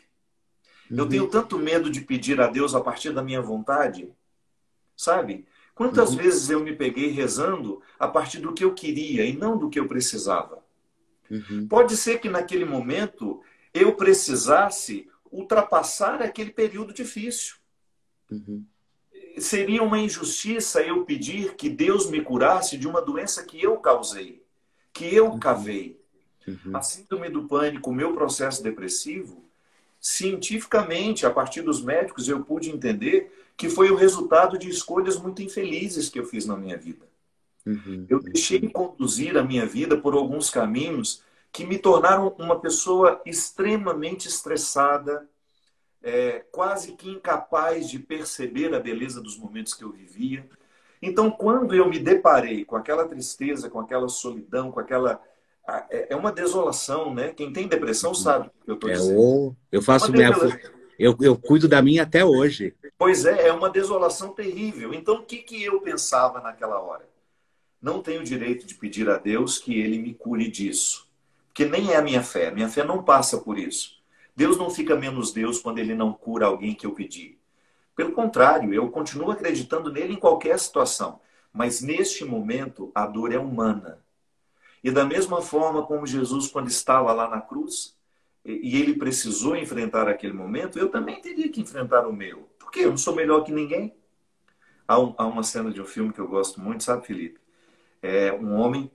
Uhum. 0.91 0.99
Eu 0.99 1.09
tenho 1.09 1.29
tanto 1.29 1.59
medo 1.59 1.91
de 1.91 2.01
pedir 2.01 2.41
a 2.41 2.47
Deus 2.47 2.75
a 2.75 2.81
partir 2.81 3.13
da 3.13 3.23
minha 3.23 3.43
vontade, 3.43 4.13
sabe? 4.97 5.47
Quantas 5.75 6.11
uhum. 6.11 6.17
vezes 6.17 6.51
eu 6.51 6.61
me 6.61 6.75
peguei 6.75 7.11
rezando 7.11 7.81
a 7.99 8.09
partir 8.09 8.39
do 8.39 8.53
que 8.53 8.65
eu 8.65 8.75
queria 8.75 9.25
e 9.25 9.37
não 9.37 9.57
do 9.57 9.71
que 9.71 9.79
eu 9.79 9.87
precisava? 9.87 10.63
Uhum. 11.31 11.67
Pode 11.69 11.97
ser 11.97 12.19
que 12.21 12.29
naquele 12.29 12.65
momento 12.65 13.43
eu 13.73 13.95
precisasse 13.95 15.09
ultrapassar 15.31 16.23
aquele 16.23 16.51
período 16.51 16.93
difícil. 16.93 17.57
Uhum. 18.31 18.65
Seria 19.39 19.83
uma 19.83 19.99
injustiça 19.99 20.83
eu 20.83 21.05
pedir 21.05 21.55
que 21.55 21.69
Deus 21.69 22.11
me 22.11 22.21
curasse 22.21 22.77
de 22.77 22.89
uma 22.89 23.01
doença 23.01 23.45
que 23.45 23.63
eu 23.63 23.77
causei, 23.77 24.43
que 24.93 25.15
eu 25.15 25.31
uhum. 25.31 25.39
cavei. 25.39 26.01
Uhum. 26.47 26.77
A 26.77 26.83
síndrome 26.83 27.29
do 27.29 27.45
pânico, 27.45 27.91
o 27.91 27.95
meu 27.95 28.15
processo 28.15 28.63
depressivo, 28.63 29.45
cientificamente, 30.01 31.27
a 31.27 31.31
partir 31.31 31.63
dos 31.63 31.83
médicos, 31.83 32.29
eu 32.29 32.43
pude 32.43 32.71
entender 32.71 33.33
que 33.57 33.69
foi 33.69 33.91
o 33.91 33.97
resultado 33.97 34.57
de 34.57 34.69
escolhas 34.69 35.19
muito 35.19 35.43
infelizes 35.43 36.09
que 36.09 36.19
eu 36.19 36.25
fiz 36.25 36.47
na 36.47 36.57
minha 36.57 36.77
vida. 36.77 37.07
Uhum. 37.67 38.07
Eu 38.09 38.21
deixei 38.21 38.59
de 38.59 38.69
conduzir 38.69 39.37
a 39.37 39.43
minha 39.43 39.67
vida 39.67 39.97
por 39.97 40.15
alguns 40.15 40.49
caminhos 40.49 41.23
que 41.53 41.65
me 41.65 41.79
tornaram 41.79 42.35
uma 42.39 42.61
pessoa 42.61 43.21
extremamente 43.25 44.29
estressada, 44.29 45.29
é, 46.03 46.45
quase 46.53 46.93
que 46.93 47.11
incapaz 47.11 47.89
de 47.89 47.99
perceber 47.99 48.75
a 48.75 48.81
beleza 48.81 49.21
dos 49.21 49.37
momentos 49.37 49.75
que 49.75 49.83
eu 49.83 49.91
vivia. 49.91 50.49
Então, 51.01 51.31
quando 51.31 51.75
eu 51.75 51.89
me 51.89 51.99
deparei 51.99 52.65
com 52.65 52.77
aquela 52.77 53.07
tristeza, 53.07 53.71
com 53.71 53.81
aquela 53.81 54.09
solidão, 54.09 54.71
com 54.71 54.81
aquela 54.81 55.21
é, 55.91 56.15
é 56.15 56.17
uma 56.17 56.33
desolação, 56.33 57.15
né? 57.15 57.29
Quem 57.29 57.53
tem 57.53 57.69
depressão 57.69 58.15
sabe 58.15 58.49
o 58.49 58.65
que 58.65 58.71
eu 58.71 58.75
estou 58.75 58.91
é 58.91 58.95
dizendo. 58.95 59.57
Eu 59.71 59.83
faço 59.83 60.11
minha... 60.11 60.31
eu, 60.99 61.15
eu 61.21 61.37
cuido 61.37 61.69
da 61.69 61.83
minha 61.83 62.05
até 62.05 62.25
hoje. 62.25 62.75
Pois 62.97 63.27
é, 63.27 63.49
é 63.49 63.53
uma 63.53 63.69
desolação 63.69 64.31
terrível. 64.31 64.95
Então, 64.95 65.17
o 65.17 65.25
que, 65.25 65.39
que 65.39 65.63
eu 65.63 65.81
pensava 65.81 66.41
naquela 66.41 66.81
hora? 66.81 67.07
Não 67.81 68.03
tenho 68.03 68.25
direito 68.25 68.67
de 68.67 68.75
pedir 68.75 69.09
a 69.09 69.19
Deus 69.19 69.59
que 69.59 69.79
ele 69.79 69.99
me 69.99 70.15
cure 70.15 70.51
disso. 70.51 71.08
Porque 71.59 71.69
nem 71.69 71.91
é 71.91 71.97
a 71.97 72.03
minha 72.03 72.23
fé. 72.23 72.53
Minha 72.53 72.69
fé 72.69 72.85
não 72.85 73.03
passa 73.03 73.39
por 73.39 73.59
isso. 73.59 74.01
Deus 74.37 74.57
não 74.57 74.71
fica 74.71 74.95
menos 74.95 75.33
Deus 75.33 75.59
quando 75.59 75.81
ele 75.81 75.93
não 75.93 76.13
cura 76.13 76.47
alguém 76.47 76.73
que 76.73 76.87
eu 76.87 76.93
pedi. 76.93 77.37
Pelo 77.97 78.13
contrário, 78.13 78.73
eu 78.73 78.89
continuo 78.91 79.33
acreditando 79.33 79.91
nele 79.91 80.13
em 80.13 80.21
qualquer 80.21 80.57
situação. 80.61 81.21
Mas 81.53 81.81
neste 81.81 82.25
momento, 82.25 82.93
a 82.95 83.09
dor 83.09 83.33
é 83.33 83.39
humana. 83.41 83.99
E 84.85 84.91
da 84.93 85.05
mesma 85.05 85.43
forma 85.43 85.85
como 85.85 86.07
Jesus, 86.07 86.47
quando 86.47 86.69
estava 86.69 87.13
lá 87.13 87.29
na 87.29 87.41
cruz, 87.41 87.97
e 88.45 88.81
ele 88.81 88.95
precisou 88.95 89.57
enfrentar 89.57 90.07
aquele 90.07 90.35
momento, 90.35 90.79
eu 90.79 90.89
também 90.89 91.21
teria 91.21 91.49
que 91.49 91.61
enfrentar 91.61 92.07
o 92.07 92.13
meu. 92.13 92.49
Porque 92.57 92.79
eu 92.83 92.91
não 92.91 92.97
sou 92.97 93.17
melhor 93.17 93.43
que 93.43 93.51
ninguém. 93.51 93.97
Há, 94.87 94.97
um, 94.97 95.13
há 95.19 95.27
uma 95.27 95.43
cena 95.43 95.73
de 95.73 95.83
um 95.83 95.85
filme 95.85 96.13
que 96.13 96.21
eu 96.21 96.29
gosto 96.29 96.61
muito, 96.61 96.85
sabe, 96.85 97.05
Felipe? 97.05 97.41
É 98.01 98.33
um 98.33 98.55
homem 98.55 98.89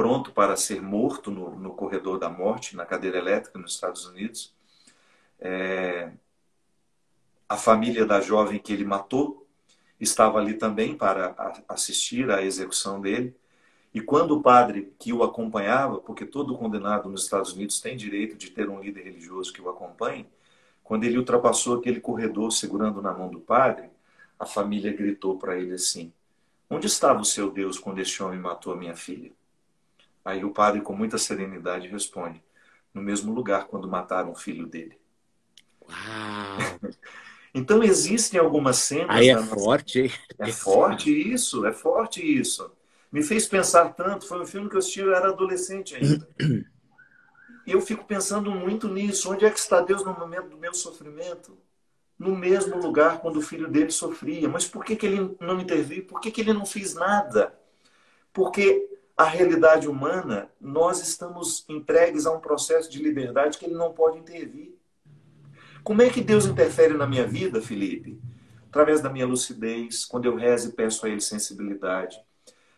pronto 0.00 0.32
para 0.32 0.56
ser 0.56 0.80
morto 0.80 1.30
no, 1.30 1.50
no 1.56 1.74
corredor 1.74 2.18
da 2.18 2.30
morte, 2.30 2.74
na 2.74 2.86
cadeira 2.86 3.18
elétrica 3.18 3.58
nos 3.58 3.74
Estados 3.74 4.06
Unidos. 4.06 4.54
É, 5.38 6.10
a 7.46 7.54
família 7.54 8.06
da 8.06 8.18
jovem 8.18 8.58
que 8.58 8.72
ele 8.72 8.86
matou 8.86 9.46
estava 10.00 10.38
ali 10.38 10.54
também 10.54 10.96
para 10.96 11.36
assistir 11.68 12.30
à 12.30 12.42
execução 12.42 12.98
dele. 12.98 13.36
E 13.92 14.00
quando 14.00 14.38
o 14.38 14.42
padre 14.42 14.90
que 14.98 15.12
o 15.12 15.22
acompanhava, 15.22 15.98
porque 15.98 16.24
todo 16.24 16.56
condenado 16.56 17.10
nos 17.10 17.24
Estados 17.24 17.52
Unidos 17.52 17.78
tem 17.78 17.94
direito 17.94 18.38
de 18.38 18.48
ter 18.48 18.70
um 18.70 18.80
líder 18.80 19.02
religioso 19.02 19.52
que 19.52 19.60
o 19.60 19.68
acompanhe, 19.68 20.26
quando 20.82 21.04
ele 21.04 21.18
ultrapassou 21.18 21.76
aquele 21.76 22.00
corredor 22.00 22.50
segurando 22.52 23.02
na 23.02 23.12
mão 23.12 23.28
do 23.28 23.38
padre, 23.38 23.90
a 24.38 24.46
família 24.46 24.94
gritou 24.94 25.36
para 25.36 25.58
ele 25.58 25.74
assim: 25.74 26.10
Onde 26.70 26.86
estava 26.86 27.20
o 27.20 27.24
seu 27.26 27.50
Deus 27.50 27.78
quando 27.78 27.98
este 27.98 28.22
homem 28.22 28.40
matou 28.40 28.72
a 28.72 28.76
minha 28.76 28.96
filha? 28.96 29.38
Aí 30.24 30.44
o 30.44 30.50
padre, 30.50 30.80
com 30.80 30.94
muita 30.94 31.18
serenidade, 31.18 31.88
responde: 31.88 32.42
No 32.92 33.02
mesmo 33.02 33.32
lugar 33.32 33.66
quando 33.66 33.88
mataram 33.88 34.32
o 34.32 34.36
filho 34.36 34.66
dele. 34.66 34.98
Uau! 35.82 36.80
então 37.54 37.82
existem 37.82 38.38
algumas 38.38 38.76
cenas. 38.76 39.16
Aí 39.16 39.28
é 39.28 39.42
forte, 39.42 40.00
hein? 40.00 40.12
É 40.38 40.52
forte 40.52 41.10
isso, 41.10 41.66
é 41.66 41.72
forte 41.72 42.20
isso. 42.20 42.70
Me 43.10 43.22
fez 43.22 43.46
pensar 43.46 43.90
tanto. 43.94 44.26
Foi 44.26 44.40
um 44.40 44.46
filme 44.46 44.68
que 44.68 44.76
eu 44.76 44.78
assisti, 44.78 45.00
eu 45.00 45.14
era 45.14 45.28
adolescente 45.28 45.96
ainda. 45.96 46.28
E 47.66 47.72
eu 47.72 47.80
fico 47.80 48.04
pensando 48.04 48.50
muito 48.50 48.88
nisso. 48.88 49.32
Onde 49.32 49.44
é 49.44 49.50
que 49.50 49.58
está 49.58 49.80
Deus 49.80 50.04
no 50.04 50.14
momento 50.14 50.48
do 50.48 50.56
meu 50.56 50.72
sofrimento? 50.72 51.58
no 52.20 52.36
mesmo 52.36 52.76
lugar 52.76 53.18
quando 53.22 53.38
o 53.38 53.42
filho 53.42 53.66
dele 53.66 53.90
sofria. 53.90 54.46
Mas 54.46 54.68
por 54.68 54.84
que, 54.84 54.94
que 54.94 55.06
ele 55.06 55.34
não 55.40 55.58
interviu? 55.58 56.04
Por 56.04 56.20
que, 56.20 56.30
que 56.30 56.42
ele 56.42 56.52
não 56.52 56.66
fez 56.66 56.92
nada? 56.92 57.58
Porque 58.30 58.99
a 59.20 59.24
realidade 59.24 59.88
humana, 59.88 60.48
nós 60.60 61.00
estamos 61.00 61.64
entregues 61.68 62.26
a 62.26 62.32
um 62.32 62.40
processo 62.40 62.90
de 62.90 63.02
liberdade 63.02 63.58
que 63.58 63.66
ele 63.66 63.74
não 63.74 63.92
pode 63.92 64.18
intervir. 64.18 64.74
Como 65.82 66.02
é 66.02 66.08
que 66.08 66.22
Deus 66.22 66.46
interfere 66.46 66.94
na 66.94 67.06
minha 67.06 67.26
vida, 67.26 67.60
Felipe? 67.60 68.18
Através 68.68 69.00
da 69.00 69.10
minha 69.10 69.26
lucidez, 69.26 70.04
quando 70.04 70.26
eu 70.26 70.36
rezo 70.36 70.68
e 70.68 70.72
peço 70.72 71.04
a 71.04 71.08
Ele 71.08 71.20
sensibilidade, 71.20 72.20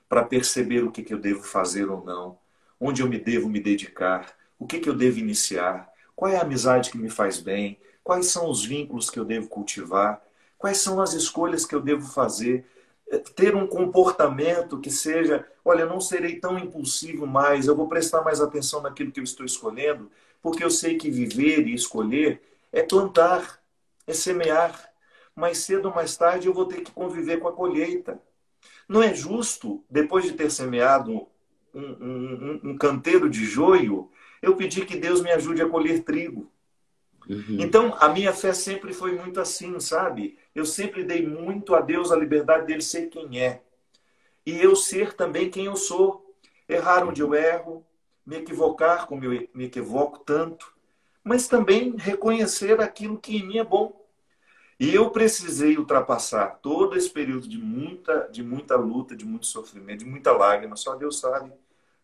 para 0.09 0.25
perceber 0.25 0.83
o 0.83 0.91
que, 0.91 1.03
que 1.03 1.15
eu 1.15 1.19
devo 1.19 1.43
fazer 1.43 1.89
ou 1.89 2.05
não, 2.05 2.39
onde 2.81 3.03
eu 3.03 3.09
me 3.09 3.19
devo 3.19 3.49
me 3.49 3.61
dedicar, 3.61 4.35
o 4.59 4.67
que, 4.67 4.81
que 4.81 4.89
eu 4.89 4.95
devo 4.95 5.19
iniciar, 5.19 5.89
qual 6.17 6.31
é 6.31 6.37
a 6.37 6.43
amizade 6.43 6.91
que 6.91 6.99
me 6.99 7.09
faz 7.09 7.39
bem, 7.39 7.79
Quais 8.03 8.27
são 8.27 8.51
os 8.51 8.65
vínculos 8.65 9.09
que 9.09 9.19
eu 9.19 9.25
devo 9.25 9.49
cultivar? 9.49 10.21
Quais 10.59 10.79
são 10.79 11.01
as 11.01 11.13
escolhas 11.13 11.65
que 11.65 11.75
eu 11.75 11.81
devo 11.81 12.07
fazer? 12.07 12.67
Ter 13.35 13.55
um 13.55 13.67
comportamento 13.67 14.81
que 14.81 14.91
seja, 14.91 15.47
olha, 15.65 15.83
eu 15.83 15.89
não 15.89 16.01
serei 16.01 16.41
tão 16.41 16.59
impulsivo 16.59 17.27
mais, 17.27 17.67
eu 17.67 17.77
vou 17.77 17.89
prestar 17.89 18.23
mais 18.23 18.41
atenção 18.41 18.81
naquilo 18.81 19.13
que 19.13 19.21
eu 19.21 19.25
estou 19.25 19.45
escolhendo, 19.45 20.11
porque 20.41 20.65
eu 20.65 20.71
sei 20.71 20.97
que 20.97 21.11
viver 21.11 21.67
e 21.67 21.75
escolher 21.75 22.41
é 22.73 22.83
plantar, 22.83 23.61
é 24.07 24.13
semear. 24.13 24.91
Mais 25.35 25.59
cedo 25.59 25.89
ou 25.89 25.95
mais 25.95 26.17
tarde 26.17 26.47
eu 26.47 26.55
vou 26.55 26.67
ter 26.67 26.83
que 26.83 26.91
conviver 26.91 27.39
com 27.39 27.49
a 27.49 27.53
colheita. 27.53 28.21
Não 28.89 29.03
é 29.03 29.15
justo, 29.15 29.85
depois 29.91 30.25
de 30.25 30.33
ter 30.33 30.51
semeado 30.51 31.27
um, 31.75 31.81
um, 31.81 32.61
um, 32.65 32.77
canteiro 32.77 33.29
de 33.31 33.45
joio, 33.45 34.11
eu 34.41 34.57
pedir 34.57 34.85
que 34.87 34.97
Deus 34.97 35.23
me 35.23 35.31
ajude 35.31 35.63
a 35.63 35.69
colher 35.69 36.03
trigo. 36.03 36.51
Uhum. 37.29 37.57
Então, 37.59 37.97
a 37.99 38.09
minha 38.09 38.33
fé 38.33 38.53
sempre 38.53 38.93
foi 38.93 39.13
muito 39.13 39.41
assim, 39.41 39.79
sabe? 39.81 40.37
Eu 40.55 40.67
sempre 40.67 41.05
dei 41.05 41.27
muito 41.27 41.75
a 41.75 41.81
Deus 41.81 42.13
a 42.13 42.17
liberdade 42.17 42.67
dele 42.67 42.83
ser 42.83 43.09
quem 43.09 43.41
é. 43.41 43.63
E 44.45 44.61
eu 44.61 44.77
ser 44.77 45.15
também 45.15 45.51
quem 45.51 45.67
eu 45.67 45.77
sou. 45.77 46.35
Errar 46.69 47.07
onde 47.07 47.21
eu 47.21 47.35
erro, 47.35 47.85
me 48.25 48.37
equivocar 48.37 49.07
como 49.07 49.25
eu 49.25 49.49
me 49.53 49.65
equivoco 49.65 50.19
tanto, 50.21 50.73
mas 51.23 51.49
também 51.49 51.95
reconhecer 51.97 52.81
aquilo 52.81 53.19
que 53.19 53.37
em 53.37 53.47
mim 53.47 53.59
é 53.59 53.65
bom. 53.65 54.01
E 54.79 54.95
eu 54.95 55.11
precisei 55.11 55.77
ultrapassar 55.77 56.59
todo 56.63 56.97
esse 56.97 57.11
período 57.11 57.49
de 57.49 57.59
muita, 57.59 58.29
de 58.33 58.43
muita 58.43 58.75
luta, 58.77 59.15
de 59.15 59.25
muito 59.25 59.47
sofrimento, 59.47 60.01
de 60.01 60.11
muita 60.11 60.33
lágrima, 60.33 60.77
só 60.77 60.95
Deus 60.95 61.19
sabe 61.19 61.53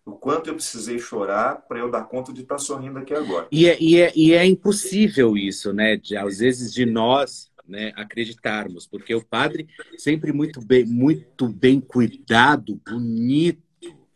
o 0.04 0.12
quanto 0.12 0.48
eu 0.48 0.54
precisei 0.54 0.98
chorar 0.98 1.56
para 1.68 1.78
eu 1.78 1.90
dar 1.90 2.04
conta 2.04 2.32
de 2.32 2.42
estar 2.42 2.54
tá 2.54 2.58
sorrindo 2.58 2.98
aqui 2.98 3.14
agora. 3.14 3.46
E 3.52 3.68
é, 3.68 3.76
e 3.80 4.00
é, 4.00 4.12
e 4.16 4.32
é 4.32 4.44
impossível 4.46 5.36
isso, 5.36 5.72
né? 5.72 6.00
Às 6.18 6.38
vezes 6.38 6.72
de 6.72 6.86
nós 6.86 7.50
né, 7.68 7.92
acreditarmos, 7.94 8.86
porque 8.86 9.14
o 9.14 9.24
padre 9.24 9.68
sempre 9.98 10.32
muito 10.32 10.60
bem, 10.60 10.84
muito 10.86 11.48
bem 11.48 11.80
cuidado, 11.80 12.80
bonito, 12.88 13.62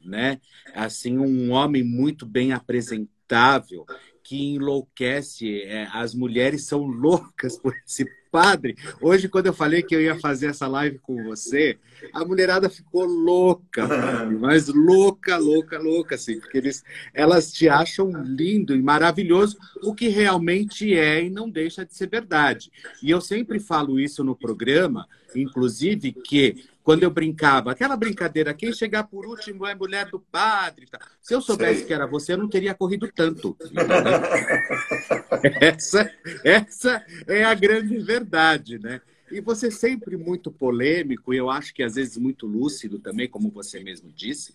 né? 0.04 0.40
Assim, 0.74 1.18
um 1.18 1.52
homem 1.52 1.84
muito 1.84 2.24
bem 2.24 2.52
apresentável 2.52 3.84
que 4.24 4.54
enlouquece. 4.54 5.62
É, 5.62 5.86
as 5.92 6.14
mulheres 6.14 6.64
são 6.66 6.82
loucas 6.82 7.58
por 7.58 7.74
esse 7.86 8.06
padre. 8.32 8.74
Hoje, 8.98 9.28
quando 9.28 9.46
eu 9.46 9.52
falei 9.52 9.82
que 9.82 9.94
eu 9.94 10.00
ia 10.00 10.18
fazer 10.18 10.46
essa 10.46 10.66
live 10.66 10.98
com 10.98 11.22
você, 11.22 11.78
a 12.14 12.24
mulherada 12.24 12.70
ficou 12.70 13.04
louca, 13.04 13.86
padre, 13.86 14.36
mas 14.38 14.68
louca, 14.68 15.36
louca, 15.36 15.78
louca, 15.78 16.14
assim, 16.14 16.40
porque 16.40 16.56
eles, 16.56 16.82
elas 17.12 17.52
te 17.52 17.68
acham 17.68 18.10
lindo 18.24 18.74
e 18.74 18.82
maravilhoso, 18.82 19.58
o 19.82 19.94
que 19.94 20.08
realmente 20.08 20.94
é 20.94 21.22
e 21.22 21.28
não 21.30 21.48
deixa 21.48 21.84
de 21.84 21.94
ser 21.94 22.08
verdade. 22.08 22.72
E 23.02 23.10
eu 23.10 23.20
sempre 23.20 23.60
falo 23.60 24.00
isso 24.00 24.24
no 24.24 24.34
programa, 24.34 25.06
inclusive, 25.36 26.12
que 26.12 26.64
quando 26.82 27.02
eu 27.02 27.10
brincava, 27.10 27.72
aquela 27.72 27.96
brincadeira, 27.96 28.54
quem 28.54 28.72
chegar 28.72 29.04
por 29.04 29.26
último 29.26 29.66
é 29.66 29.74
mulher 29.74 30.06
do 30.06 30.18
padre. 30.18 30.86
Tá? 30.86 30.98
Se 31.20 31.34
eu 31.34 31.40
soubesse 31.40 31.78
Sei. 31.78 31.86
que 31.86 31.94
era 31.94 32.06
você, 32.06 32.32
eu 32.32 32.38
não 32.38 32.48
teria 32.48 32.74
corrido 32.74 33.10
tanto. 33.14 33.56
essa, 35.60 36.10
essa 36.44 37.04
é 37.26 37.44
a 37.44 37.54
grande 37.54 37.98
verdade, 37.98 38.78
né? 38.78 39.00
E 39.30 39.40
você 39.40 39.70
sempre 39.70 40.16
muito 40.16 40.50
polêmico, 40.50 41.32
e 41.32 41.38
eu 41.38 41.48
acho 41.48 41.72
que 41.72 41.82
às 41.82 41.94
vezes 41.94 42.18
muito 42.18 42.46
lúcido 42.46 42.98
também, 42.98 43.28
como 43.28 43.48
você 43.48 43.82
mesmo 43.82 44.12
disse. 44.14 44.54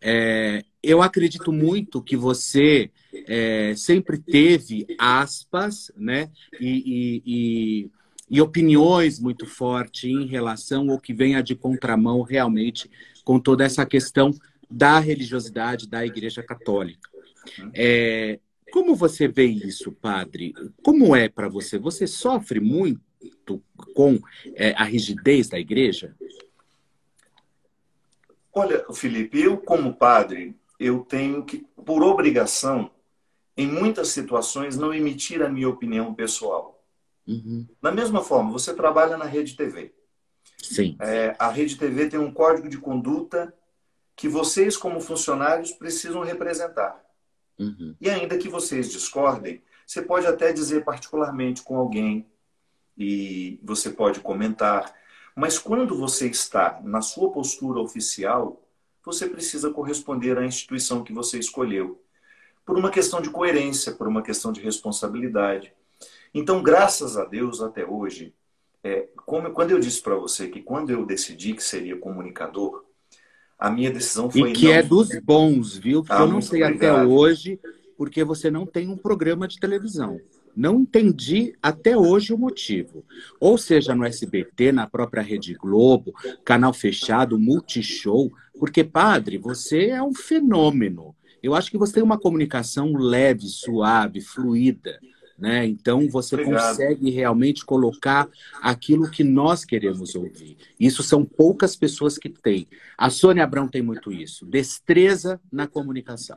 É, 0.00 0.64
eu 0.82 1.02
acredito 1.02 1.52
muito 1.52 2.02
que 2.02 2.16
você 2.16 2.90
é, 3.26 3.74
sempre 3.76 4.18
teve 4.18 4.86
aspas, 4.98 5.92
né? 5.96 6.30
E, 6.58 6.66
e, 6.66 7.22
e 7.26 7.90
e 8.30 8.40
opiniões 8.40 9.18
muito 9.18 9.46
fortes 9.46 10.04
em 10.04 10.26
relação 10.26 10.90
ao 10.90 11.00
que 11.00 11.14
venha 11.14 11.42
de 11.42 11.54
contramão 11.54 12.22
realmente 12.22 12.90
com 13.24 13.38
toda 13.38 13.64
essa 13.64 13.86
questão 13.86 14.30
da 14.70 14.98
religiosidade 14.98 15.88
da 15.88 16.04
Igreja 16.04 16.42
Católica. 16.42 17.08
É, 17.74 18.38
como 18.70 18.94
você 18.94 19.26
vê 19.26 19.46
isso, 19.46 19.92
padre? 19.92 20.52
Como 20.82 21.16
é 21.16 21.28
para 21.28 21.48
você? 21.48 21.78
Você 21.78 22.06
sofre 22.06 22.60
muito 22.60 23.62
com 23.94 24.18
é, 24.54 24.72
a 24.72 24.84
rigidez 24.84 25.48
da 25.48 25.58
Igreja? 25.58 26.14
Olha, 28.52 28.84
Felipe, 28.92 29.40
eu 29.40 29.56
como 29.56 29.94
padre, 29.94 30.54
eu 30.78 31.00
tenho 31.00 31.44
que, 31.44 31.66
por 31.84 32.02
obrigação, 32.02 32.90
em 33.56 33.66
muitas 33.66 34.08
situações, 34.08 34.76
não 34.76 34.92
emitir 34.92 35.42
a 35.42 35.48
minha 35.48 35.68
opinião 35.68 36.14
pessoal. 36.14 36.77
Uhum. 37.28 37.66
Da 37.80 37.92
mesma 37.92 38.22
forma, 38.22 38.50
você 38.50 38.74
trabalha 38.74 39.18
na 39.18 39.26
Rede 39.26 39.54
TV. 39.54 39.92
Sim. 40.56 40.96
É, 40.98 41.36
a 41.38 41.50
Rede 41.50 41.76
TV 41.76 42.08
tem 42.08 42.18
um 42.18 42.32
código 42.32 42.68
de 42.68 42.78
conduta 42.78 43.54
que 44.16 44.28
vocês, 44.28 44.76
como 44.76 45.00
funcionários, 45.00 45.70
precisam 45.70 46.22
representar. 46.22 47.00
Uhum. 47.58 47.94
E 48.00 48.08
ainda 48.08 48.38
que 48.38 48.48
vocês 48.48 48.90
discordem, 48.90 49.62
você 49.86 50.00
pode 50.00 50.26
até 50.26 50.52
dizer 50.52 50.84
particularmente 50.84 51.62
com 51.62 51.76
alguém 51.76 52.26
e 52.96 53.60
você 53.62 53.90
pode 53.90 54.20
comentar. 54.20 54.92
Mas 55.36 55.58
quando 55.58 55.96
você 55.96 56.28
está 56.28 56.80
na 56.82 57.00
sua 57.00 57.30
postura 57.30 57.78
oficial, 57.78 58.60
você 59.04 59.28
precisa 59.28 59.70
corresponder 59.70 60.38
à 60.38 60.44
instituição 60.44 61.04
que 61.04 61.12
você 61.12 61.38
escolheu. 61.38 62.02
Por 62.64 62.76
uma 62.76 62.90
questão 62.90 63.20
de 63.20 63.30
coerência, 63.30 63.92
por 63.92 64.08
uma 64.08 64.22
questão 64.22 64.52
de 64.52 64.60
responsabilidade. 64.60 65.72
Então, 66.34 66.62
graças 66.62 67.16
a 67.16 67.24
Deus, 67.24 67.60
até 67.60 67.84
hoje, 67.86 68.34
é, 68.82 69.08
como, 69.26 69.50
quando 69.50 69.70
eu 69.72 69.80
disse 69.80 70.02
para 70.02 70.14
você 70.16 70.48
que 70.48 70.62
quando 70.62 70.90
eu 70.90 71.04
decidi 71.04 71.54
que 71.54 71.62
seria 71.62 71.96
comunicador, 71.96 72.84
a 73.58 73.70
minha 73.70 73.90
decisão 73.90 74.30
foi. 74.30 74.50
E 74.50 74.52
que 74.52 74.66
não... 74.66 74.72
é 74.72 74.82
dos 74.82 75.08
bons, 75.20 75.76
viu? 75.76 76.02
Porque 76.02 76.22
ah, 76.22 76.24
eu 76.24 76.28
não 76.28 76.40
sei 76.40 76.62
obrigado. 76.62 76.96
até 76.98 77.06
hoje, 77.06 77.58
porque 77.96 78.22
você 78.22 78.50
não 78.50 78.64
tem 78.64 78.88
um 78.88 78.96
programa 78.96 79.48
de 79.48 79.58
televisão. 79.58 80.20
Não 80.54 80.80
entendi 80.80 81.54
até 81.62 81.96
hoje 81.96 82.32
o 82.32 82.38
motivo. 82.38 83.04
Ou 83.38 83.56
seja, 83.56 83.94
no 83.94 84.04
SBT, 84.04 84.72
na 84.72 84.88
própria 84.88 85.22
Rede 85.22 85.54
Globo, 85.54 86.12
canal 86.44 86.72
fechado, 86.72 87.38
multishow. 87.38 88.30
Porque, 88.58 88.82
padre, 88.82 89.38
você 89.38 89.90
é 89.90 90.02
um 90.02 90.12
fenômeno. 90.12 91.14
Eu 91.40 91.54
acho 91.54 91.70
que 91.70 91.78
você 91.78 91.94
tem 91.94 92.02
uma 92.02 92.18
comunicação 92.18 92.92
leve, 92.96 93.46
suave, 93.46 94.20
fluida. 94.20 94.98
Né? 95.38 95.66
Então 95.66 96.08
você 96.08 96.34
Obrigado. 96.34 96.70
consegue 96.70 97.10
realmente 97.10 97.64
colocar 97.64 98.28
aquilo 98.60 99.08
que 99.08 99.22
nós 99.22 99.64
queremos 99.64 100.16
ouvir. 100.16 100.56
Isso 100.80 101.02
são 101.02 101.24
poucas 101.24 101.76
pessoas 101.76 102.18
que 102.18 102.28
têm. 102.28 102.66
A 102.96 103.08
Sônia 103.08 103.44
Abrão 103.44 103.68
tem 103.68 103.80
muito 103.80 104.10
isso, 104.10 104.44
destreza 104.44 105.40
na 105.52 105.68
comunicação. 105.68 106.36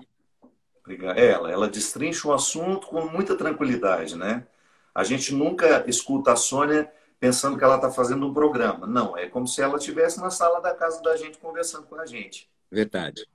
Obrigado. 0.84 1.18
É, 1.18 1.32
ela, 1.32 1.52
ela 1.52 1.68
destrincha 1.68 2.28
o 2.28 2.34
assunto 2.34 2.88
com 2.88 3.06
muita 3.08 3.36
tranquilidade, 3.36 4.16
né? 4.16 4.46
A 4.94 5.04
gente 5.04 5.34
nunca 5.34 5.84
escuta 5.88 6.34
a 6.34 6.36
Sônia 6.36 6.92
pensando 7.20 7.58
que 7.58 7.64
ela 7.64 7.76
está 7.76 7.90
fazendo 7.90 8.28
um 8.28 8.34
programa. 8.34 8.86
Não, 8.86 9.18
é 9.18 9.28
como 9.28 9.48
se 9.48 9.62
ela 9.62 9.78
estivesse 9.78 10.20
na 10.20 10.30
sala 10.30 10.60
da 10.60 10.74
casa 10.74 11.02
da 11.02 11.16
gente 11.16 11.38
conversando 11.38 11.88
com 11.88 11.96
a 11.96 12.06
gente. 12.06 12.50
Verdade. 12.70 13.26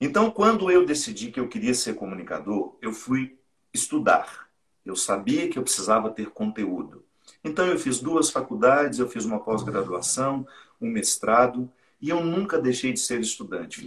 Então, 0.00 0.30
quando 0.30 0.70
eu 0.70 0.84
decidi 0.84 1.30
que 1.30 1.38
eu 1.38 1.48
queria 1.48 1.74
ser 1.74 1.94
comunicador, 1.94 2.76
eu 2.82 2.92
fui 2.92 3.38
estudar. 3.72 4.43
Eu 4.84 4.96
sabia 4.96 5.48
que 5.48 5.58
eu 5.58 5.62
precisava 5.62 6.10
ter 6.10 6.30
conteúdo. 6.30 7.04
Então 7.42 7.66
eu 7.66 7.78
fiz 7.78 8.00
duas 8.00 8.30
faculdades, 8.30 8.98
eu 8.98 9.08
fiz 9.08 9.24
uma 9.24 9.40
pós-graduação, 9.40 10.46
um 10.80 10.88
mestrado, 10.88 11.70
e 12.00 12.10
eu 12.10 12.22
nunca 12.22 12.58
deixei 12.58 12.92
de 12.92 13.00
ser 13.00 13.20
estudante, 13.20 13.80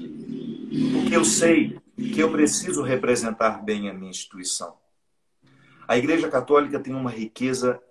Porque 0.91 1.15
eu 1.15 1.23
sei 1.23 1.79
que 1.95 2.19
eu 2.19 2.31
preciso 2.31 2.81
representar 2.81 3.63
bem 3.63 3.89
a 3.89 3.93
minha 3.93 4.09
instituição. 4.09 4.75
A 5.87 5.97
Igreja 5.97 6.29
Católica 6.29 6.79
tem 6.79 6.93
uma 6.93 7.11
riqueza 7.11 7.81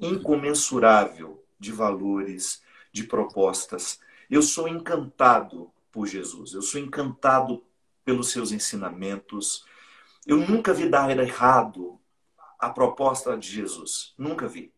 incomensurável 0.00 1.42
de 1.58 1.72
valores, 1.72 2.62
de 2.92 3.04
propostas. 3.04 4.00
Eu 4.30 4.42
sou 4.42 4.68
encantado 4.68 5.70
por 5.92 6.06
Jesus, 6.06 6.54
eu 6.54 6.62
sou 6.62 6.80
encantado 6.80 7.62
pelos 8.04 8.30
seus 8.30 8.52
ensinamentos. 8.52 9.64
Eu 10.26 10.38
nunca 10.38 10.72
vi 10.72 10.88
dar 10.88 11.16
errado 11.18 11.99
a 12.60 12.68
proposta 12.68 13.36
de 13.36 13.48
Jesus, 13.48 14.14
nunca 14.18 14.46
vi. 14.46 14.72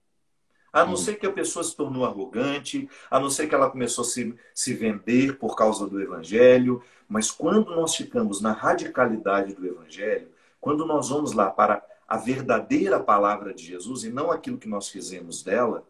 A 0.73 0.87
não 0.87 0.95
hum. 0.95 0.97
ser 0.97 1.17
que 1.17 1.27
a 1.27 1.33
pessoa 1.33 1.63
se 1.63 1.77
tornou 1.77 2.05
arrogante, 2.05 2.89
a 3.11 3.21
não 3.21 3.29
ser 3.29 3.47
que 3.47 3.55
ela 3.55 3.71
começou 3.71 4.03
a 4.03 4.07
se, 4.07 4.35
se 4.55 4.73
vender 4.73 5.39
por 5.39 5.55
causa 5.55 5.87
do 5.87 6.01
evangelho. 6.01 6.83
Mas 7.07 7.31
quando 7.31 7.75
nós 7.75 7.95
ficamos 7.95 8.41
na 8.41 8.53
radicalidade 8.53 9.55
do 9.55 9.67
evangelho, 9.67 10.31
quando 10.59 10.87
nós 10.87 11.11
vamos 11.11 11.33
lá 11.33 11.51
para 11.51 11.85
a 12.09 12.17
verdadeira 12.17 12.99
palavra 12.99 13.53
de 13.53 13.65
Jesus 13.65 14.05
e 14.05 14.11
não 14.11 14.31
aquilo 14.31 14.59
que 14.59 14.69
nós 14.69 14.89
fizemos 14.89 15.43
dela, 15.43 15.87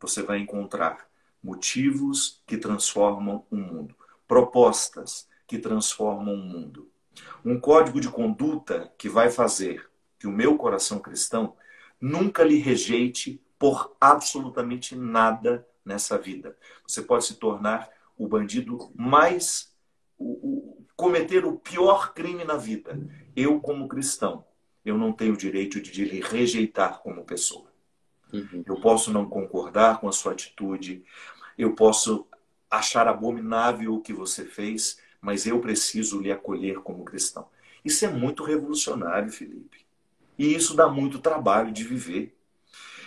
você 0.00 0.22
vai 0.22 0.38
encontrar 0.38 1.06
motivos 1.42 2.42
que 2.46 2.56
transformam 2.56 3.44
o 3.50 3.56
mundo, 3.56 3.94
propostas 4.26 5.28
que 5.46 5.58
transformam 5.58 6.34
o 6.34 6.38
mundo. 6.38 6.88
Um 7.44 7.60
código 7.60 8.00
de 8.00 8.08
conduta 8.08 8.90
que 8.96 9.08
vai 9.08 9.30
fazer 9.30 9.86
que 10.18 10.26
o 10.26 10.32
meu 10.32 10.56
coração 10.56 10.98
cristão 10.98 11.56
nunca 12.00 12.42
lhe 12.44 12.58
rejeite 12.58 13.40
por 13.58 13.96
absolutamente 14.00 14.94
nada 14.96 15.66
nessa 15.84 16.18
vida. 16.18 16.56
Você 16.86 17.02
pode 17.02 17.24
se 17.24 17.34
tornar 17.34 17.88
o 18.16 18.26
bandido 18.26 18.90
mais. 18.94 19.72
O, 20.18 20.32
o, 20.32 20.86
cometer 20.96 21.44
o 21.44 21.58
pior 21.58 22.14
crime 22.14 22.44
na 22.44 22.56
vida. 22.56 22.98
Eu, 23.34 23.60
como 23.60 23.88
cristão, 23.88 24.44
eu 24.84 24.96
não 24.96 25.12
tenho 25.12 25.34
o 25.34 25.36
direito 25.36 25.80
de 25.80 26.04
lhe 26.04 26.20
rejeitar 26.20 27.00
como 27.00 27.24
pessoa. 27.24 27.72
Uhum. 28.32 28.62
Eu 28.66 28.80
posso 28.80 29.12
não 29.12 29.28
concordar 29.28 30.00
com 30.00 30.08
a 30.08 30.12
sua 30.12 30.32
atitude, 30.32 31.04
eu 31.56 31.74
posso 31.74 32.26
achar 32.70 33.06
abominável 33.06 33.94
o 33.94 34.00
que 34.00 34.12
você 34.12 34.44
fez, 34.44 34.98
mas 35.20 35.46
eu 35.46 35.60
preciso 35.60 36.20
lhe 36.20 36.30
acolher 36.30 36.80
como 36.80 37.04
cristão. 37.04 37.48
Isso 37.84 38.04
é 38.04 38.08
muito 38.08 38.42
revolucionário, 38.42 39.30
Felipe. 39.30 39.83
E 40.38 40.54
isso 40.54 40.74
dá 40.74 40.88
muito 40.88 41.18
trabalho 41.18 41.72
de 41.72 41.84
viver. 41.84 42.36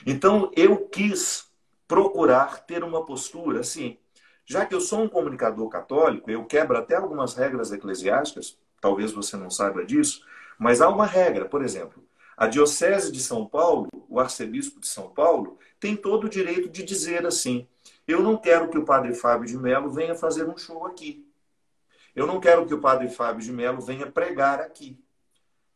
Então, 0.05 0.51
eu 0.55 0.87
quis 0.87 1.47
procurar 1.87 2.65
ter 2.65 2.83
uma 2.83 3.05
postura 3.05 3.61
assim, 3.61 3.97
já 4.45 4.65
que 4.65 4.73
eu 4.73 4.81
sou 4.81 5.01
um 5.01 5.09
comunicador 5.09 5.67
católico, 5.69 6.29
eu 6.31 6.45
quebro 6.45 6.77
até 6.77 6.95
algumas 6.95 7.33
regras 7.35 7.71
eclesiásticas, 7.71 8.57
talvez 8.79 9.11
você 9.11 9.35
não 9.35 9.49
saiba 9.49 9.85
disso, 9.85 10.25
mas 10.57 10.81
há 10.81 10.89
uma 10.89 11.05
regra, 11.05 11.45
por 11.45 11.63
exemplo, 11.63 12.03
a 12.35 12.47
Diocese 12.47 13.11
de 13.11 13.19
São 13.19 13.45
Paulo, 13.45 13.87
o 14.07 14.19
arcebispo 14.19 14.79
de 14.79 14.87
São 14.87 15.09
Paulo, 15.09 15.57
tem 15.79 15.95
todo 15.95 16.25
o 16.25 16.29
direito 16.29 16.69
de 16.69 16.83
dizer 16.83 17.25
assim: 17.25 17.67
eu 18.07 18.21
não 18.21 18.37
quero 18.37 18.69
que 18.69 18.77
o 18.77 18.85
padre 18.85 19.13
Fábio 19.13 19.47
de 19.47 19.57
Mello 19.57 19.89
venha 19.89 20.15
fazer 20.15 20.47
um 20.47 20.57
show 20.57 20.85
aqui. 20.85 21.27
Eu 22.15 22.25
não 22.25 22.39
quero 22.39 22.65
que 22.65 22.73
o 22.73 22.79
padre 22.79 23.09
Fábio 23.09 23.43
de 23.43 23.51
Mello 23.51 23.81
venha 23.81 24.09
pregar 24.09 24.61
aqui. 24.61 24.97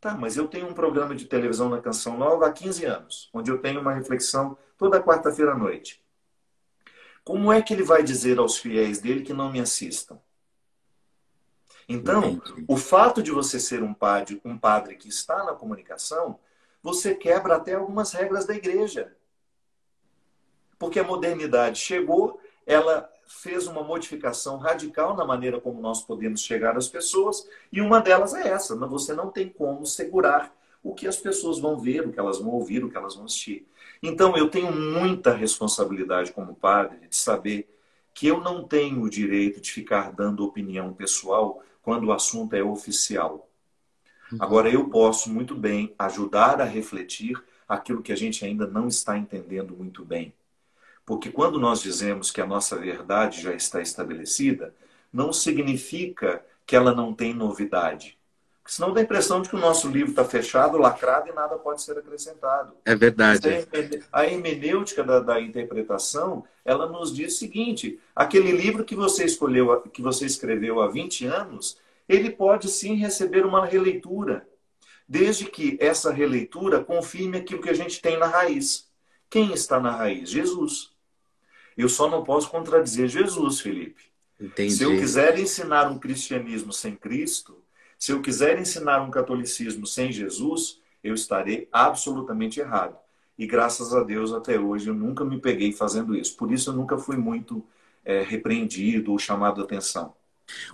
Tá, 0.01 0.15
mas 0.15 0.35
eu 0.35 0.47
tenho 0.47 0.67
um 0.67 0.73
programa 0.73 1.15
de 1.15 1.25
televisão 1.25 1.69
na 1.69 1.79
Canção 1.79 2.17
Nova 2.17 2.47
há 2.47 2.51
15 2.51 2.85
anos, 2.85 3.29
onde 3.31 3.51
eu 3.51 3.59
tenho 3.59 3.79
uma 3.79 3.93
reflexão 3.93 4.57
toda 4.75 5.01
quarta-feira 5.01 5.51
à 5.51 5.55
noite. 5.55 6.03
Como 7.23 7.53
é 7.53 7.61
que 7.61 7.71
ele 7.71 7.83
vai 7.83 8.01
dizer 8.01 8.39
aos 8.39 8.57
fiéis 8.57 8.99
dele 8.99 9.21
que 9.21 9.31
não 9.31 9.51
me 9.51 9.61
assistam? 9.61 10.19
Então, 11.87 12.41
o 12.67 12.77
fato 12.77 13.21
de 13.21 13.29
você 13.29 13.59
ser 13.59 13.83
um 13.83 13.93
padre, 13.93 14.41
um 14.43 14.57
padre 14.57 14.95
que 14.95 15.07
está 15.07 15.43
na 15.43 15.53
comunicação, 15.53 16.39
você 16.81 17.13
quebra 17.13 17.57
até 17.57 17.75
algumas 17.75 18.11
regras 18.11 18.45
da 18.45 18.55
igreja. 18.55 19.15
Porque 20.79 20.99
a 20.99 21.03
modernidade 21.03 21.77
chegou, 21.77 22.41
ela 22.65 23.07
fez 23.39 23.67
uma 23.67 23.83
modificação 23.83 24.57
radical 24.57 25.15
na 25.15 25.25
maneira 25.25 25.59
como 25.59 25.81
nós 25.81 26.03
podemos 26.03 26.41
chegar 26.41 26.77
às 26.77 26.87
pessoas, 26.87 27.47
e 27.71 27.81
uma 27.81 27.99
delas 27.99 28.33
é 28.33 28.47
essa: 28.47 28.75
você 28.75 29.13
não 29.13 29.29
tem 29.29 29.49
como 29.49 29.85
segurar 29.85 30.53
o 30.83 30.93
que 30.93 31.07
as 31.07 31.17
pessoas 31.17 31.59
vão 31.59 31.77
ver, 31.77 32.07
o 32.07 32.11
que 32.11 32.19
elas 32.19 32.39
vão 32.39 32.49
ouvir, 32.49 32.83
o 32.83 32.89
que 32.89 32.97
elas 32.97 33.15
vão 33.15 33.25
assistir. 33.25 33.67
Então, 34.01 34.35
eu 34.35 34.49
tenho 34.49 34.71
muita 34.71 35.33
responsabilidade 35.33 36.31
como 36.31 36.55
padre 36.55 37.07
de 37.07 37.15
saber 37.15 37.69
que 38.13 38.27
eu 38.27 38.41
não 38.41 38.67
tenho 38.67 39.01
o 39.01 39.09
direito 39.09 39.61
de 39.61 39.71
ficar 39.71 40.11
dando 40.11 40.43
opinião 40.43 40.91
pessoal 40.91 41.63
quando 41.81 42.05
o 42.05 42.11
assunto 42.11 42.55
é 42.55 42.63
oficial. 42.63 43.47
Uhum. 44.31 44.37
Agora, 44.41 44.69
eu 44.69 44.89
posso 44.89 45.31
muito 45.31 45.55
bem 45.55 45.93
ajudar 45.99 46.59
a 46.59 46.65
refletir 46.65 47.41
aquilo 47.67 48.01
que 48.01 48.11
a 48.11 48.15
gente 48.15 48.43
ainda 48.43 48.65
não 48.67 48.87
está 48.87 49.17
entendendo 49.17 49.75
muito 49.75 50.03
bem. 50.03 50.33
Porque 51.05 51.31
quando 51.31 51.59
nós 51.59 51.81
dizemos 51.81 52.31
que 52.31 52.41
a 52.41 52.45
nossa 52.45 52.75
verdade 52.75 53.41
já 53.41 53.53
está 53.53 53.81
estabelecida, 53.81 54.73
não 55.11 55.33
significa 55.33 56.43
que 56.65 56.75
ela 56.75 56.93
não 56.93 57.13
tem 57.13 57.33
novidade. 57.33 58.17
Porque 58.61 58.75
senão 58.75 58.93
dá 58.93 59.01
a 59.01 59.03
impressão 59.03 59.41
de 59.41 59.49
que 59.49 59.55
o 59.55 59.59
nosso 59.59 59.89
livro 59.89 60.11
está 60.11 60.23
fechado, 60.23 60.77
lacrado 60.77 61.27
e 61.27 61.33
nada 61.33 61.57
pode 61.57 61.81
ser 61.81 61.97
acrescentado. 61.97 62.73
É 62.85 62.95
verdade. 62.95 63.39
A 64.11 64.25
hermenêutica 64.25 65.03
da, 65.03 65.19
da, 65.19 65.41
interpretação, 65.41 66.45
ela 66.63 66.87
nos 66.87 67.13
diz 67.13 67.33
o 67.33 67.37
seguinte: 67.39 67.99
aquele 68.15 68.51
livro 68.51 68.85
que 68.85 68.95
você 68.95 69.25
escolheu, 69.25 69.81
que 69.81 70.01
você 70.01 70.25
escreveu 70.25 70.79
há 70.79 70.87
20 70.87 71.25
anos, 71.25 71.77
ele 72.07 72.29
pode 72.29 72.69
sim 72.69 72.95
receber 72.95 73.45
uma 73.45 73.65
releitura, 73.65 74.47
desde 75.07 75.45
que 75.45 75.77
essa 75.81 76.11
releitura 76.11 76.83
confirme 76.83 77.39
aquilo 77.39 77.61
que 77.61 77.69
a 77.69 77.75
gente 77.75 77.99
tem 77.99 78.17
na 78.17 78.27
raiz. 78.27 78.87
Quem 79.29 79.53
está 79.53 79.79
na 79.79 79.91
raiz? 79.91 80.29
Jesus. 80.29 80.90
Eu 81.77 81.89
só 81.89 82.09
não 82.09 82.23
posso 82.23 82.49
contradizer 82.49 83.07
Jesus, 83.07 83.59
Felipe. 83.59 84.03
Entendi. 84.39 84.73
Se 84.73 84.83
eu 84.83 84.91
quiser 84.91 85.37
ensinar 85.39 85.89
um 85.89 85.99
cristianismo 85.99 86.73
sem 86.73 86.95
Cristo, 86.95 87.63
se 87.97 88.11
eu 88.11 88.21
quiser 88.21 88.59
ensinar 88.59 89.01
um 89.01 89.11
catolicismo 89.11 89.85
sem 89.85 90.11
Jesus, 90.11 90.79
eu 91.03 91.13
estarei 91.13 91.67
absolutamente 91.71 92.59
errado. 92.59 92.97
E 93.37 93.45
graças 93.45 93.93
a 93.93 94.03
Deus, 94.03 94.33
até 94.33 94.59
hoje, 94.59 94.89
eu 94.89 94.93
nunca 94.93 95.23
me 95.23 95.39
peguei 95.39 95.71
fazendo 95.71 96.15
isso. 96.15 96.35
Por 96.35 96.51
isso, 96.51 96.69
eu 96.69 96.73
nunca 96.73 96.97
fui 96.97 97.17
muito 97.17 97.63
é, 98.03 98.21
repreendido 98.21 99.11
ou 99.11 99.19
chamado 99.19 99.61
a 99.61 99.63
atenção. 99.63 100.13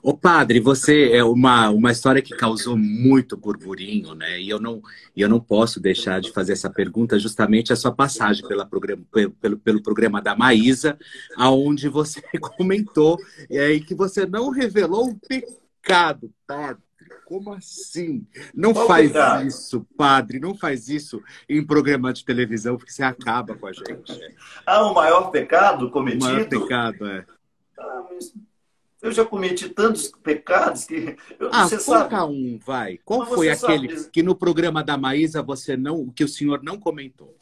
Ô 0.02 0.16
padre, 0.16 0.60
você 0.60 1.12
é 1.12 1.24
uma, 1.24 1.70
uma 1.70 1.92
história 1.92 2.22
que 2.22 2.36
causou 2.36 2.78
muito 2.78 3.36
burburinho, 3.36 4.14
né? 4.14 4.40
E 4.40 4.50
eu 4.50 4.60
não, 4.60 4.82
eu 5.16 5.28
não 5.28 5.40
posso 5.40 5.80
deixar 5.80 6.22
de 6.22 6.32
fazer 6.32 6.54
essa 6.54 6.70
pergunta 6.70 7.20
justamente 7.20 7.74
a 7.74 7.76
sua 7.76 7.92
passagem 7.92 8.48
pela 8.48 8.66
programa, 8.66 9.04
pelo, 9.42 9.58
pelo 9.58 9.82
programa 9.82 10.22
da 10.22 10.36
Maísa, 10.36 10.98
aonde 11.36 11.90
você 11.90 12.22
comentou 12.58 13.18
é, 13.50 13.78
que 13.80 13.96
você 13.96 14.26
não 14.26 14.50
revelou 14.50 15.10
um 15.10 15.16
pecado, 15.18 16.32
padre. 16.46 16.84
Como 17.26 17.54
assim? 17.54 18.26
Não 18.54 18.74
faz 18.74 19.12
isso, 19.46 19.86
padre, 19.98 20.40
não 20.40 20.56
faz 20.56 20.88
isso 20.88 21.22
em 21.48 21.66
programa 21.66 22.14
de 22.14 22.24
televisão, 22.24 22.78
porque 22.78 22.92
você 22.92 23.04
acaba 23.04 23.56
com 23.56 23.68
a 23.68 23.74
gente. 23.74 24.18
Ah, 24.66 24.86
o 24.86 24.94
maior 24.94 25.30
pecado 25.30 25.90
cometido? 25.90 26.26
O 26.26 26.30
maior 26.30 26.48
pecado, 26.48 27.06
é. 27.06 27.26
Ah, 27.78 28.04
mas 28.10 28.34
eu 29.02 29.12
já 29.12 29.24
cometi 29.24 29.70
tantos 29.70 30.08
pecados 30.24 30.86
que. 30.86 31.16
Eu, 31.40 31.50
ah, 31.52 31.68
você 31.68 31.80
sabe. 31.80 32.16
um, 32.16 32.58
vai. 32.58 32.98
Qual 33.06 33.20
Mas 33.20 33.30
foi 33.30 33.50
aquele 33.50 33.98
sabe... 33.98 34.12
que 34.12 34.24
no 34.24 34.36
programa 34.36 34.84
da 34.84 34.98
Maísa 34.98 35.42
você 35.42 35.78
não, 35.78 36.10
que 36.10 36.24
o 36.24 36.28
senhor 36.28 36.64
não 36.64 36.80
comentou? 36.80 37.38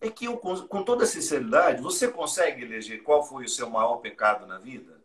É 0.00 0.10
que 0.10 0.24
eu, 0.24 0.36
com 0.36 0.82
toda 0.82 1.06
sinceridade, 1.06 1.80
você 1.80 2.08
consegue 2.08 2.62
eleger 2.62 3.02
qual 3.02 3.24
foi 3.24 3.44
o 3.44 3.48
seu 3.48 3.70
maior 3.70 3.96
pecado 3.98 4.46
na 4.46 4.58
vida? 4.58 5.00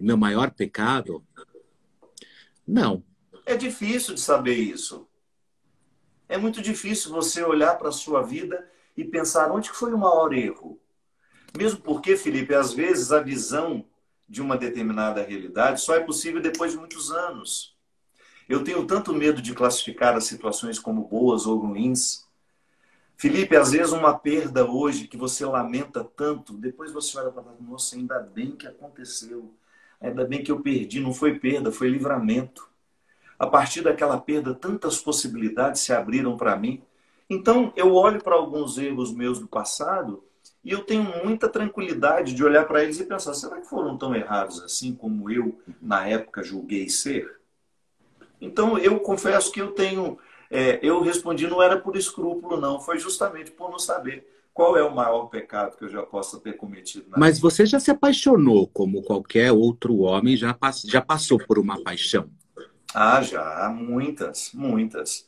Meu 0.00 0.16
maior 0.16 0.50
pecado? 0.50 1.24
Não. 2.66 3.02
É 3.46 3.56
difícil 3.56 4.14
de 4.14 4.20
saber 4.20 4.56
isso. 4.56 5.06
É 6.28 6.36
muito 6.36 6.60
difícil 6.60 7.12
você 7.12 7.42
olhar 7.42 7.78
para 7.78 7.88
a 7.88 7.92
sua 7.92 8.20
vida 8.20 8.68
e 8.96 9.04
pensar 9.04 9.50
onde 9.52 9.70
foi 9.70 9.94
o 9.94 9.98
maior 9.98 10.32
erro. 10.34 10.80
Mesmo 11.56 11.80
porque, 11.80 12.16
Felipe, 12.16 12.52
às 12.52 12.72
vezes 12.72 13.12
a 13.12 13.20
visão 13.20 13.86
de 14.28 14.42
uma 14.42 14.56
determinada 14.56 15.22
realidade 15.22 15.80
só 15.80 15.94
é 15.94 16.00
possível 16.00 16.40
depois 16.40 16.72
de 16.72 16.78
muitos 16.78 17.10
anos. 17.12 17.76
Eu 18.48 18.62
tenho 18.64 18.86
tanto 18.86 19.12
medo 19.12 19.42
de 19.42 19.54
classificar 19.54 20.16
as 20.16 20.24
situações 20.24 20.78
como 20.78 21.08
boas 21.08 21.46
ou 21.46 21.58
ruins. 21.58 22.26
Felipe, 23.16 23.56
às 23.56 23.72
vezes 23.72 23.92
uma 23.92 24.18
perda 24.18 24.64
hoje 24.70 25.08
que 25.08 25.16
você 25.16 25.44
lamenta 25.46 26.04
tanto, 26.04 26.52
depois 26.54 26.92
você 26.92 27.18
olha 27.18 27.30
para 27.30 27.42
trás, 27.42 27.60
nossa, 27.60 27.96
ainda 27.96 28.20
bem 28.20 28.52
que 28.56 28.66
aconteceu. 28.66 29.54
Ainda 30.00 30.24
bem 30.24 30.42
que 30.44 30.52
eu 30.52 30.60
perdi, 30.60 31.00
não 31.00 31.14
foi 31.14 31.38
perda, 31.38 31.72
foi 31.72 31.88
livramento. 31.88 32.68
A 33.38 33.46
partir 33.46 33.82
daquela 33.82 34.18
perda, 34.20 34.54
tantas 34.54 34.98
possibilidades 34.98 35.82
se 35.82 35.92
abriram 35.92 36.36
para 36.36 36.56
mim 36.56 36.82
Então, 37.28 37.72
eu 37.76 37.94
olho 37.94 38.22
para 38.22 38.36
alguns 38.36 38.78
erros 38.78 39.12
meus 39.12 39.40
do 39.40 39.48
passado 39.48 40.24
e 40.66 40.72
eu 40.72 40.82
tenho 40.82 41.04
muita 41.24 41.48
tranquilidade 41.48 42.34
de 42.34 42.42
olhar 42.42 42.66
para 42.66 42.82
eles 42.82 42.98
e 42.98 43.04
pensar: 43.04 43.34
será 43.34 43.60
que 43.60 43.68
foram 43.68 43.96
tão 43.96 44.12
errados 44.12 44.60
assim 44.60 44.92
como 44.92 45.30
eu, 45.30 45.56
na 45.80 46.08
época, 46.08 46.42
julguei 46.42 46.88
ser? 46.88 47.38
Então, 48.40 48.76
eu 48.76 48.98
confesso 48.98 49.52
que 49.52 49.60
eu 49.62 49.70
tenho. 49.70 50.18
É, 50.50 50.80
eu 50.82 51.00
respondi, 51.02 51.46
não 51.46 51.62
era 51.62 51.78
por 51.78 51.96
escrúpulo, 51.96 52.60
não, 52.60 52.80
foi 52.80 52.98
justamente 52.98 53.52
por 53.52 53.70
não 53.70 53.78
saber 53.78 54.26
qual 54.52 54.76
é 54.76 54.82
o 54.82 54.92
maior 54.92 55.26
pecado 55.26 55.76
que 55.76 55.84
eu 55.84 55.88
já 55.88 56.02
possa 56.02 56.40
ter 56.40 56.54
cometido. 56.56 57.06
Mas 57.16 57.36
vida. 57.36 57.48
você 57.48 57.64
já 57.64 57.78
se 57.78 57.92
apaixonou, 57.92 58.66
como 58.66 59.02
qualquer 59.02 59.52
outro 59.52 59.98
homem 59.98 60.36
já, 60.36 60.52
pass 60.52 60.82
já 60.82 61.00
passou 61.00 61.38
por 61.38 61.60
uma 61.60 61.80
paixão? 61.80 62.28
Ah, 62.92 63.22
já, 63.22 63.68
muitas, 63.68 64.50
muitas. 64.52 65.25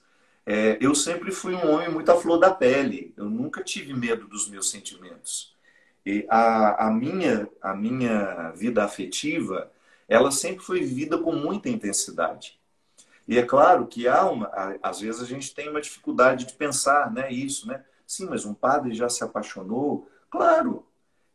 É, 0.51 0.79
eu 0.81 0.95
sempre 0.95 1.31
fui 1.31 1.53
um 1.53 1.75
homem 1.75 1.91
muito 1.91 2.11
à 2.11 2.17
flor 2.17 2.39
da 2.39 2.51
pele. 2.51 3.13
Eu 3.19 3.27
nunca 3.27 3.63
tive 3.63 3.93
medo 3.93 4.27
dos 4.27 4.49
meus 4.49 4.71
sentimentos. 4.71 5.55
E 6.07 6.27
a, 6.31 6.87
a, 6.87 6.91
minha, 6.91 7.47
a 7.61 7.77
minha 7.77 8.51
vida 8.53 8.83
afetiva, 8.83 9.71
ela 10.09 10.31
sempre 10.31 10.65
foi 10.65 10.81
vivida 10.81 11.19
com 11.19 11.33
muita 11.33 11.69
intensidade. 11.69 12.59
E 13.29 13.37
é 13.37 13.43
claro 13.43 13.87
que 13.87 14.09
há 14.09 14.25
uma, 14.25 14.51
às 14.83 15.01
vezes 15.01 15.21
a 15.21 15.27
gente 15.27 15.55
tem 15.55 15.69
uma 15.69 15.83
dificuldade 15.83 16.47
de 16.47 16.55
pensar, 16.55 17.13
né, 17.13 17.31
isso, 17.31 17.69
né? 17.69 17.85
Sim, 18.07 18.25
mas 18.31 18.47
um 18.47 18.55
padre 18.55 18.95
já 18.95 19.11
se 19.11 19.23
apaixonou? 19.23 20.09
Claro. 20.31 20.87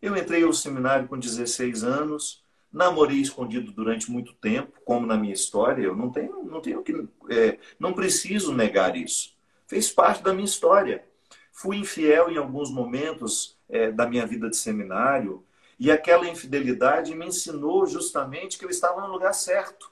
Eu 0.02 0.18
entrei 0.18 0.42
ao 0.42 0.52
seminário 0.54 1.08
com 1.08 1.20
16 1.20 1.84
anos, 1.84 2.43
Namorei 2.74 3.22
escondido 3.22 3.72
durante 3.72 4.12
muito 4.12 4.34
tempo, 4.34 4.82
como 4.84 5.06
na 5.06 5.16
minha 5.16 5.34
história. 5.34 5.84
Eu 5.84 5.96
não 5.96 6.10
tenho, 6.10 6.44
não 6.44 6.60
tenho 6.60 6.82
que, 6.82 7.08
é, 7.30 7.60
não 7.80 7.94
preciso 7.94 8.52
negar 8.52 8.98
isso. 8.98 9.36
Fez 9.68 9.92
parte 9.92 10.24
da 10.24 10.34
minha 10.34 10.46
história. 10.46 11.06
Fui 11.52 11.78
infiel 11.78 12.32
em 12.32 12.38
alguns 12.38 12.72
momentos 12.72 13.56
é, 13.70 13.92
da 13.92 14.08
minha 14.08 14.26
vida 14.26 14.50
de 14.50 14.58
seminário 14.58 15.46
e 15.80 15.92
aquela 15.92 16.28
infidelidade 16.28 17.14
me 17.14 17.28
ensinou 17.28 17.86
justamente 17.86 18.58
que 18.58 18.66
eu 18.66 18.70
estava 18.70 19.02
no 19.02 19.14
lugar 19.14 19.34
certo, 19.34 19.92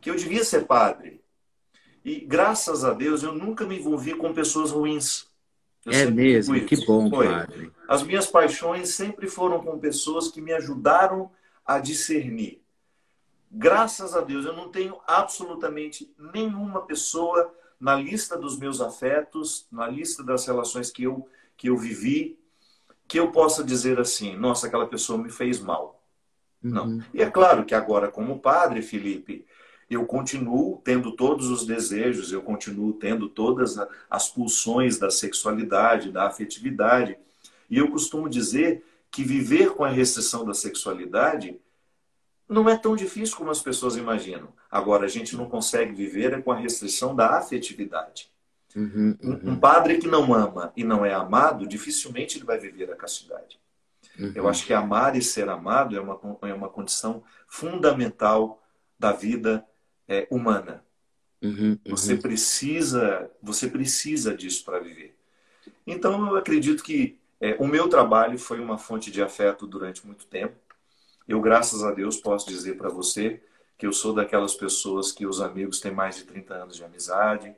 que 0.00 0.08
eu 0.08 0.14
devia 0.14 0.44
ser 0.44 0.66
padre. 0.66 1.20
E 2.04 2.20
graças 2.20 2.84
a 2.84 2.92
Deus 2.92 3.22
eu 3.22 3.32
nunca 3.32 3.66
me 3.66 3.78
envolvi 3.78 4.14
com 4.14 4.32
pessoas 4.32 4.70
ruins. 4.70 5.26
Eu 5.84 5.92
é 5.92 6.10
mesmo, 6.10 6.58
que 6.64 6.84
bom, 6.86 7.10
Foi. 7.10 7.26
padre. 7.26 7.72
As 7.88 8.02
minhas 8.02 8.26
paixões 8.26 8.90
sempre 8.90 9.28
foram 9.28 9.60
com 9.62 9.78
pessoas 9.78 10.28
que 10.28 10.40
me 10.40 10.52
ajudaram 10.52 11.30
a 11.66 11.78
discernir. 11.78 12.62
Graças 13.50 14.14
a 14.14 14.20
Deus, 14.20 14.44
eu 14.44 14.54
não 14.54 14.68
tenho 14.68 14.98
absolutamente 15.06 16.12
nenhuma 16.18 16.82
pessoa 16.82 17.52
na 17.78 17.94
lista 17.94 18.36
dos 18.36 18.58
meus 18.58 18.80
afetos, 18.80 19.66
na 19.70 19.86
lista 19.86 20.22
das 20.22 20.46
relações 20.46 20.90
que 20.90 21.04
eu, 21.04 21.28
que 21.56 21.68
eu 21.68 21.76
vivi, 21.76 22.38
que 23.06 23.18
eu 23.18 23.30
possa 23.30 23.62
dizer 23.62 23.98
assim: 23.98 24.36
nossa, 24.36 24.66
aquela 24.66 24.86
pessoa 24.86 25.18
me 25.18 25.30
fez 25.30 25.60
mal. 25.60 26.02
Uhum. 26.62 26.70
Não. 26.70 27.04
E 27.12 27.22
é 27.22 27.30
claro 27.30 27.64
que 27.64 27.74
agora, 27.74 28.08
como 28.08 28.40
padre, 28.40 28.82
Felipe, 28.82 29.46
eu 29.88 30.04
continuo 30.04 30.80
tendo 30.82 31.12
todos 31.12 31.48
os 31.48 31.64
desejos, 31.64 32.32
eu 32.32 32.42
continuo 32.42 32.92
tendo 32.94 33.28
todas 33.28 33.76
as 34.10 34.28
pulsões 34.28 34.98
da 34.98 35.10
sexualidade, 35.10 36.10
da 36.10 36.26
afetividade. 36.26 37.16
E 37.70 37.78
eu 37.78 37.90
costumo 37.90 38.28
dizer 38.28 38.84
que 39.16 39.24
viver 39.24 39.70
com 39.70 39.82
a 39.82 39.88
restrição 39.88 40.44
da 40.44 40.52
sexualidade 40.52 41.58
não 42.46 42.68
é 42.68 42.76
tão 42.76 42.94
difícil 42.94 43.34
como 43.34 43.50
as 43.50 43.62
pessoas 43.62 43.96
imaginam. 43.96 44.52
Agora, 44.70 45.06
a 45.06 45.08
gente 45.08 45.34
não 45.34 45.48
consegue 45.48 45.94
viver 45.94 46.34
é 46.34 46.42
com 46.42 46.52
a 46.52 46.56
restrição 46.56 47.16
da 47.16 47.38
afetividade. 47.38 48.30
Uhum, 48.76 49.16
uhum. 49.22 49.40
Um 49.42 49.56
padre 49.58 49.96
que 49.96 50.06
não 50.06 50.34
ama 50.34 50.70
e 50.76 50.84
não 50.84 51.02
é 51.02 51.14
amado, 51.14 51.66
dificilmente 51.66 52.36
ele 52.36 52.44
vai 52.44 52.58
viver 52.58 52.92
a 52.92 52.94
castidade. 52.94 53.58
Uhum. 54.18 54.32
Eu 54.34 54.46
acho 54.50 54.66
que 54.66 54.74
amar 54.74 55.16
e 55.16 55.22
ser 55.22 55.48
amado 55.48 55.96
é 55.96 56.00
uma, 56.00 56.20
é 56.42 56.52
uma 56.52 56.68
condição 56.68 57.24
fundamental 57.48 58.62
da 58.98 59.12
vida 59.12 59.64
é, 60.06 60.28
humana. 60.30 60.84
Uhum, 61.40 61.70
uhum. 61.70 61.78
Você 61.86 62.18
precisa, 62.18 63.30
você 63.42 63.66
precisa 63.66 64.36
disso 64.36 64.62
para 64.62 64.78
viver. 64.78 65.16
Então, 65.86 66.28
eu 66.28 66.36
acredito 66.36 66.82
que 66.82 67.18
é, 67.40 67.56
o 67.58 67.66
meu 67.66 67.88
trabalho 67.88 68.38
foi 68.38 68.60
uma 68.60 68.78
fonte 68.78 69.10
de 69.10 69.22
afeto 69.22 69.66
durante 69.66 70.06
muito 70.06 70.26
tempo. 70.26 70.56
Eu, 71.28 71.40
graças 71.40 71.82
a 71.84 71.92
Deus, 71.92 72.16
posso 72.16 72.48
dizer 72.48 72.76
para 72.76 72.88
você 72.88 73.42
que 73.76 73.86
eu 73.86 73.92
sou 73.92 74.14
daquelas 74.14 74.54
pessoas 74.54 75.12
que 75.12 75.26
os 75.26 75.40
amigos 75.40 75.80
têm 75.80 75.92
mais 75.92 76.16
de 76.16 76.24
30 76.24 76.54
anos 76.54 76.76
de 76.76 76.84
amizade. 76.84 77.54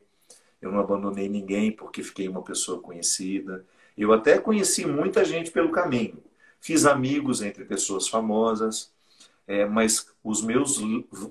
Eu 0.61 0.73
não 0.73 0.81
abandonei 0.81 1.29
ninguém 1.29 1.71
porque 1.71 2.03
fiquei 2.03 2.29
uma 2.29 2.43
pessoa 2.43 2.81
conhecida. 2.81 3.65
Eu 3.97 4.13
até 4.13 4.39
conheci 4.39 4.85
muita 4.87 5.25
gente 5.25 5.51
pelo 5.51 5.71
caminho. 5.71 6.23
Fiz 6.61 6.85
amigos 6.85 7.41
entre 7.41 7.65
pessoas 7.65 8.09
famosas, 8.09 8.93
é, 9.47 9.65
mas 9.65 10.09
os 10.25 10.43
meus 10.43 10.81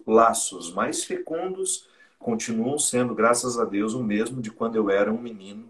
laços 0.06 0.72
mais 0.74 1.04
fecundos 1.04 1.88
continuam 2.18 2.80
sendo, 2.80 3.14
graças 3.14 3.60
a 3.60 3.66
Deus, 3.66 3.94
o 3.94 4.04
mesmo 4.04 4.42
de 4.42 4.52
quando 4.52 4.76
eu 4.76 4.90
era 4.90 5.12
um 5.12 5.22
menino, 5.22 5.70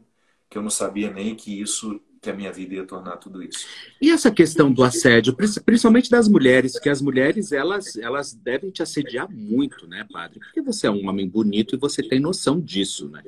que 0.50 0.58
eu 0.58 0.62
não 0.62 0.70
sabia 0.70 1.12
nem 1.12 1.36
que 1.36 1.60
isso 1.60 2.00
que 2.28 2.32
a 2.32 2.36
minha 2.36 2.52
vida 2.52 2.76
ia 2.76 2.86
tornar 2.86 3.16
tudo 3.16 3.42
isso. 3.42 3.66
E 4.02 4.12
essa 4.12 4.30
questão 4.30 4.70
do 4.70 4.84
assédio, 4.84 5.34
principalmente 5.34 6.10
das 6.10 6.28
mulheres, 6.28 6.78
que 6.78 6.90
as 6.90 7.02
mulheres 7.02 7.54
elas, 7.54 7.96
elas 7.96 8.34
devem 8.34 8.70
te 8.70 8.84
assediar 8.84 9.32
muito, 9.32 9.88
né, 9.88 10.06
padre? 10.12 10.40
Porque 10.40 10.62
você 10.62 10.88
é 10.88 10.92
um 10.92 11.08
homem 11.08 11.28
bonito 11.28 11.74
e 11.74 11.80
você 11.80 12.04
tem 12.04 12.20
noção 12.20 12.60
disso, 12.60 13.08
né? 13.08 13.24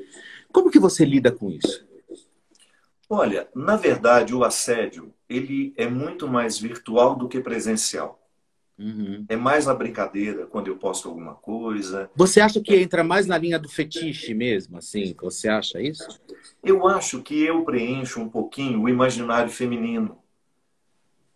Como 0.51 0.69
que 0.69 0.79
você 0.79 1.05
lida 1.05 1.31
com 1.31 1.49
isso? 1.49 1.87
Olha, 3.09 3.47
na 3.55 3.77
verdade, 3.77 4.35
o 4.35 4.43
assédio 4.43 5.13
ele 5.29 5.73
é 5.77 5.87
muito 5.87 6.27
mais 6.27 6.59
virtual 6.59 7.15
do 7.15 7.29
que 7.29 7.39
presencial. 7.39 8.28
Uhum. 8.79 9.25
É 9.27 9.35
mais 9.35 9.65
na 9.65 9.73
brincadeira, 9.73 10.45
quando 10.45 10.67
eu 10.67 10.77
posto 10.77 11.09
alguma 11.09 11.35
coisa. 11.35 12.09
Você 12.15 12.39
acha 12.39 12.61
que 12.61 12.73
entra 12.73 13.03
mais 13.03 13.27
na 13.27 13.37
linha 13.37 13.59
do 13.59 13.67
fetiche 13.67 14.33
mesmo, 14.33 14.77
assim? 14.77 15.13
Você 15.21 15.49
acha 15.49 15.81
isso? 15.81 16.07
Eu 16.63 16.87
acho 16.87 17.21
que 17.21 17.43
eu 17.43 17.65
preencho 17.65 18.21
um 18.21 18.29
pouquinho 18.29 18.81
o 18.81 18.87
imaginário 18.87 19.51
feminino. 19.51 20.17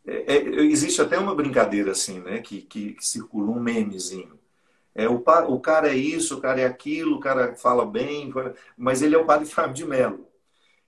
É, 0.07 0.35
é, 0.35 0.63
existe 0.63 1.01
até 1.01 1.19
uma 1.19 1.35
brincadeira 1.35 1.91
assim, 1.91 2.21
né? 2.21 2.39
Que, 2.39 2.61
que, 2.61 2.93
que 2.93 3.05
circula 3.05 3.51
um 3.51 3.59
memezinho. 3.59 4.39
É, 4.95 5.09
o, 5.09 5.21
o 5.47 5.59
cara 5.59 5.89
é 5.89 5.95
isso, 5.95 6.37
o 6.37 6.41
cara 6.41 6.61
é 6.61 6.65
aquilo, 6.65 7.17
o 7.17 7.19
cara 7.19 7.55
fala 7.55 7.85
bem, 7.85 8.31
mas 8.77 9.01
ele 9.01 9.15
é 9.15 9.17
o 9.17 9.25
padre 9.25 9.47
Fábio 9.47 9.73
de 9.73 9.85
Mello. 9.85 10.27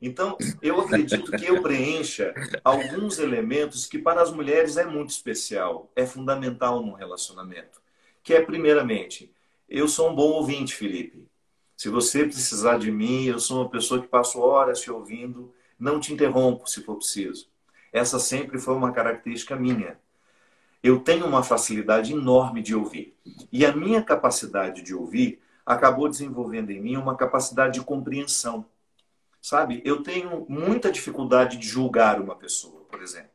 Então, 0.06 0.38
eu 0.62 0.80
acredito 0.80 1.32
que 1.32 1.46
eu 1.46 1.64
preencha 1.64 2.32
alguns 2.64 3.18
elementos 3.18 3.88
que 3.88 3.98
para 3.98 4.22
as 4.22 4.32
mulheres 4.32 4.78
é 4.78 4.86
muito 4.86 5.10
especial, 5.10 5.92
é 5.96 6.06
fundamental 6.06 6.80
num 6.86 6.94
relacionamento. 6.94 7.82
Que 8.22 8.36
é, 8.36 8.42
primeiramente, 8.42 9.34
eu 9.68 9.88
sou 9.88 10.12
um 10.12 10.16
bom 10.16 10.30
ouvinte, 10.30 10.76
Felipe. 10.76 11.28
Se 11.76 11.90
você 11.90 12.24
precisar 12.24 12.78
de 12.78 12.92
mim, 12.92 13.26
eu 13.26 13.40
sou 13.40 13.64
uma 13.64 13.70
pessoa 13.70 14.00
que 14.00 14.08
passo 14.08 14.40
horas 14.40 14.80
te 14.80 14.92
ouvindo, 14.92 15.52
não 15.80 16.00
te 16.00 16.14
interrompo 16.14 16.70
se 16.70 16.84
for 16.84 16.98
preciso. 16.98 17.48
Essa 17.92 18.20
sempre 18.20 18.60
foi 18.60 18.76
uma 18.76 18.92
característica 18.92 19.56
minha. 19.56 19.98
Eu 20.84 21.00
tenho 21.00 21.26
uma 21.26 21.42
facilidade 21.42 22.14
enorme 22.14 22.62
de 22.62 22.76
ouvir. 22.76 23.18
E 23.52 23.66
a 23.66 23.76
minha 23.76 24.04
capacidade 24.04 24.84
de 24.84 24.94
ouvir 24.94 25.42
acabou 25.66 26.08
desenvolvendo 26.08 26.70
em 26.70 26.80
mim 26.80 26.96
uma 26.96 27.18
capacidade 27.18 27.80
de 27.80 27.84
compreensão. 27.84 28.68
Sabe? 29.46 29.80
Eu 29.86 30.02
tenho 30.02 30.44
muita 30.50 30.92
dificuldade 30.92 31.58
de 31.58 31.68
julgar 31.68 32.20
uma 32.20 32.36
pessoa, 32.36 32.82
por 32.90 33.04
exemplo. 33.04 33.30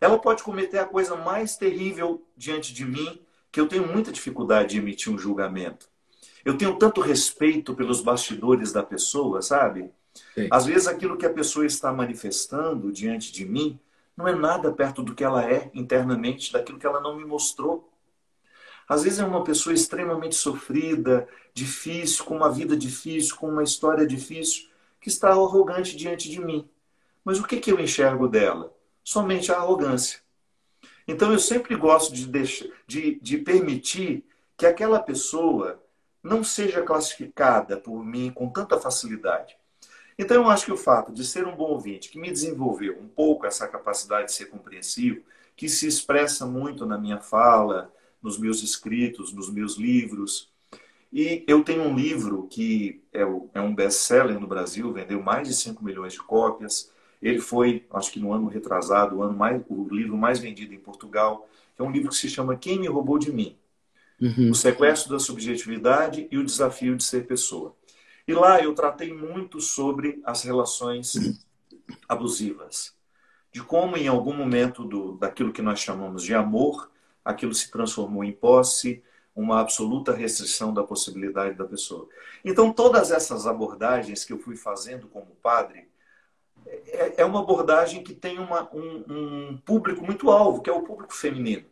Ela 0.00 0.16
pode 0.16 0.40
cometer 0.40 0.78
a 0.78 0.84
coisa 0.84 1.16
mais 1.16 1.56
terrível 1.56 2.24
diante 2.36 2.72
de 2.72 2.84
mim, 2.84 3.20
que 3.50 3.58
eu 3.58 3.66
tenho 3.66 3.84
muita 3.84 4.12
dificuldade 4.12 4.68
de 4.68 4.78
emitir 4.78 5.12
um 5.12 5.18
julgamento. 5.18 5.88
Eu 6.44 6.56
tenho 6.56 6.76
tanto 6.78 7.00
respeito 7.00 7.74
pelos 7.74 8.00
bastidores 8.00 8.70
da 8.70 8.84
pessoa, 8.84 9.42
sabe? 9.42 9.90
Sim. 10.32 10.46
Às 10.48 10.64
vezes 10.64 10.86
aquilo 10.86 11.18
que 11.18 11.26
a 11.26 11.32
pessoa 11.32 11.66
está 11.66 11.92
manifestando 11.92 12.92
diante 12.92 13.32
de 13.32 13.44
mim 13.44 13.80
não 14.16 14.28
é 14.28 14.34
nada 14.36 14.70
perto 14.70 15.02
do 15.02 15.12
que 15.12 15.24
ela 15.24 15.44
é 15.44 15.72
internamente, 15.74 16.52
daquilo 16.52 16.78
que 16.78 16.86
ela 16.86 17.00
não 17.00 17.16
me 17.16 17.24
mostrou. 17.24 17.92
Às 18.88 19.02
vezes 19.02 19.18
é 19.18 19.24
uma 19.24 19.42
pessoa 19.42 19.74
extremamente 19.74 20.36
sofrida, 20.36 21.26
difícil, 21.52 22.24
com 22.24 22.36
uma 22.36 22.52
vida 22.52 22.76
difícil, 22.76 23.34
com 23.34 23.48
uma 23.48 23.64
história 23.64 24.06
difícil 24.06 24.70
que 25.02 25.08
está 25.08 25.30
arrogante 25.30 25.96
diante 25.96 26.30
de 26.30 26.40
mim. 26.40 26.66
Mas 27.24 27.40
o 27.40 27.44
que, 27.44 27.58
que 27.58 27.72
eu 27.72 27.80
enxergo 27.80 28.28
dela? 28.28 28.72
Somente 29.02 29.50
a 29.50 29.56
arrogância. 29.56 30.20
Então 31.06 31.32
eu 31.32 31.38
sempre 31.40 31.74
gosto 31.74 32.14
de, 32.14 32.26
deixar, 32.28 32.68
de, 32.86 33.18
de 33.20 33.36
permitir 33.38 34.24
que 34.56 34.64
aquela 34.64 35.00
pessoa 35.00 35.82
não 36.22 36.44
seja 36.44 36.82
classificada 36.82 37.76
por 37.76 38.04
mim 38.04 38.30
com 38.30 38.48
tanta 38.48 38.78
facilidade. 38.78 39.56
Então 40.16 40.36
eu 40.36 40.48
acho 40.48 40.66
que 40.66 40.72
o 40.72 40.76
fato 40.76 41.12
de 41.12 41.24
ser 41.24 41.48
um 41.48 41.56
bom 41.56 41.70
ouvinte, 41.72 42.08
que 42.08 42.20
me 42.20 42.30
desenvolveu 42.30 42.96
um 43.00 43.08
pouco 43.08 43.44
essa 43.44 43.66
capacidade 43.66 44.26
de 44.26 44.32
ser 44.32 44.46
compreensivo, 44.46 45.24
que 45.56 45.68
se 45.68 45.88
expressa 45.88 46.46
muito 46.46 46.86
na 46.86 46.96
minha 46.96 47.18
fala, 47.18 47.92
nos 48.22 48.38
meus 48.38 48.62
escritos, 48.62 49.32
nos 49.32 49.50
meus 49.50 49.76
livros, 49.76 50.51
E 51.12 51.44
eu 51.46 51.62
tenho 51.62 51.82
um 51.82 51.94
livro 51.94 52.46
que 52.48 53.02
é, 53.12 53.20
é 53.20 53.60
um 53.60 53.74
best-seller 53.74 54.40
no 54.40 54.46
Brasil, 54.46 54.90
vendeu 54.92 55.22
mais 55.22 55.46
de 55.46 55.54
5 55.54 55.84
milhões 55.84 56.14
de 56.14 56.20
cópias. 56.20 56.90
Ele 57.20 57.38
foi, 57.38 57.84
acho 57.92 58.10
que 58.10 58.18
no 58.18 58.32
ano 58.32 58.46
retrasado, 58.46 59.16
o, 59.16 59.22
ano 59.22 59.36
mais, 59.36 59.60
o 59.68 59.86
livro 59.94 60.16
mais 60.16 60.38
vendido 60.38 60.72
em 60.72 60.78
Portugal, 60.78 61.46
é 61.78 61.82
um 61.82 61.90
livro 61.90 62.08
que 62.08 62.16
se 62.16 62.30
chama 62.30 62.56
Quem 62.56 62.80
Me 62.80 62.88
Roubou 62.88 63.18
de 63.18 63.30
Mim? 63.30 63.56
Uhum. 64.20 64.50
O 64.50 64.54
sequestro 64.54 65.12
da 65.12 65.18
subjetividade 65.18 66.28
e 66.30 66.38
o 66.38 66.44
desafio 66.44 66.96
de 66.96 67.04
ser 67.04 67.26
pessoa. 67.26 67.76
E 68.26 68.32
lá 68.32 68.62
eu 68.62 68.74
tratei 68.74 69.12
muito 69.12 69.60
sobre 69.60 70.20
as 70.24 70.42
relações 70.44 71.42
abusivas. 72.08 72.94
De 73.52 73.62
como, 73.62 73.98
em 73.98 74.08
algum 74.08 74.34
momento 74.34 74.84
do, 74.84 75.12
daquilo 75.12 75.52
que 75.52 75.60
nós 75.60 75.80
chamamos 75.80 76.22
de 76.22 76.34
amor, 76.34 76.90
aquilo 77.22 77.54
se 77.54 77.70
transformou 77.70 78.24
em 78.24 78.32
posse, 78.32 79.02
uma 79.34 79.60
absoluta 79.60 80.12
restrição 80.12 80.74
da 80.74 80.82
possibilidade 80.82 81.56
da 81.56 81.64
pessoa. 81.64 82.08
Então, 82.44 82.72
todas 82.72 83.10
essas 83.10 83.46
abordagens 83.46 84.24
que 84.24 84.32
eu 84.32 84.38
fui 84.38 84.56
fazendo 84.56 85.08
como 85.08 85.36
padre, 85.42 85.88
é, 86.66 87.22
é 87.22 87.24
uma 87.24 87.40
abordagem 87.40 88.02
que 88.02 88.14
tem 88.14 88.38
uma, 88.38 88.68
um, 88.74 89.04
um, 89.08 89.56
público 89.64 90.04
muito 90.04 90.30
alvo, 90.30 90.60
que 90.60 90.70
é 90.70 90.72
o 90.72 90.82
público 90.82 91.14
feminino. 91.14 91.64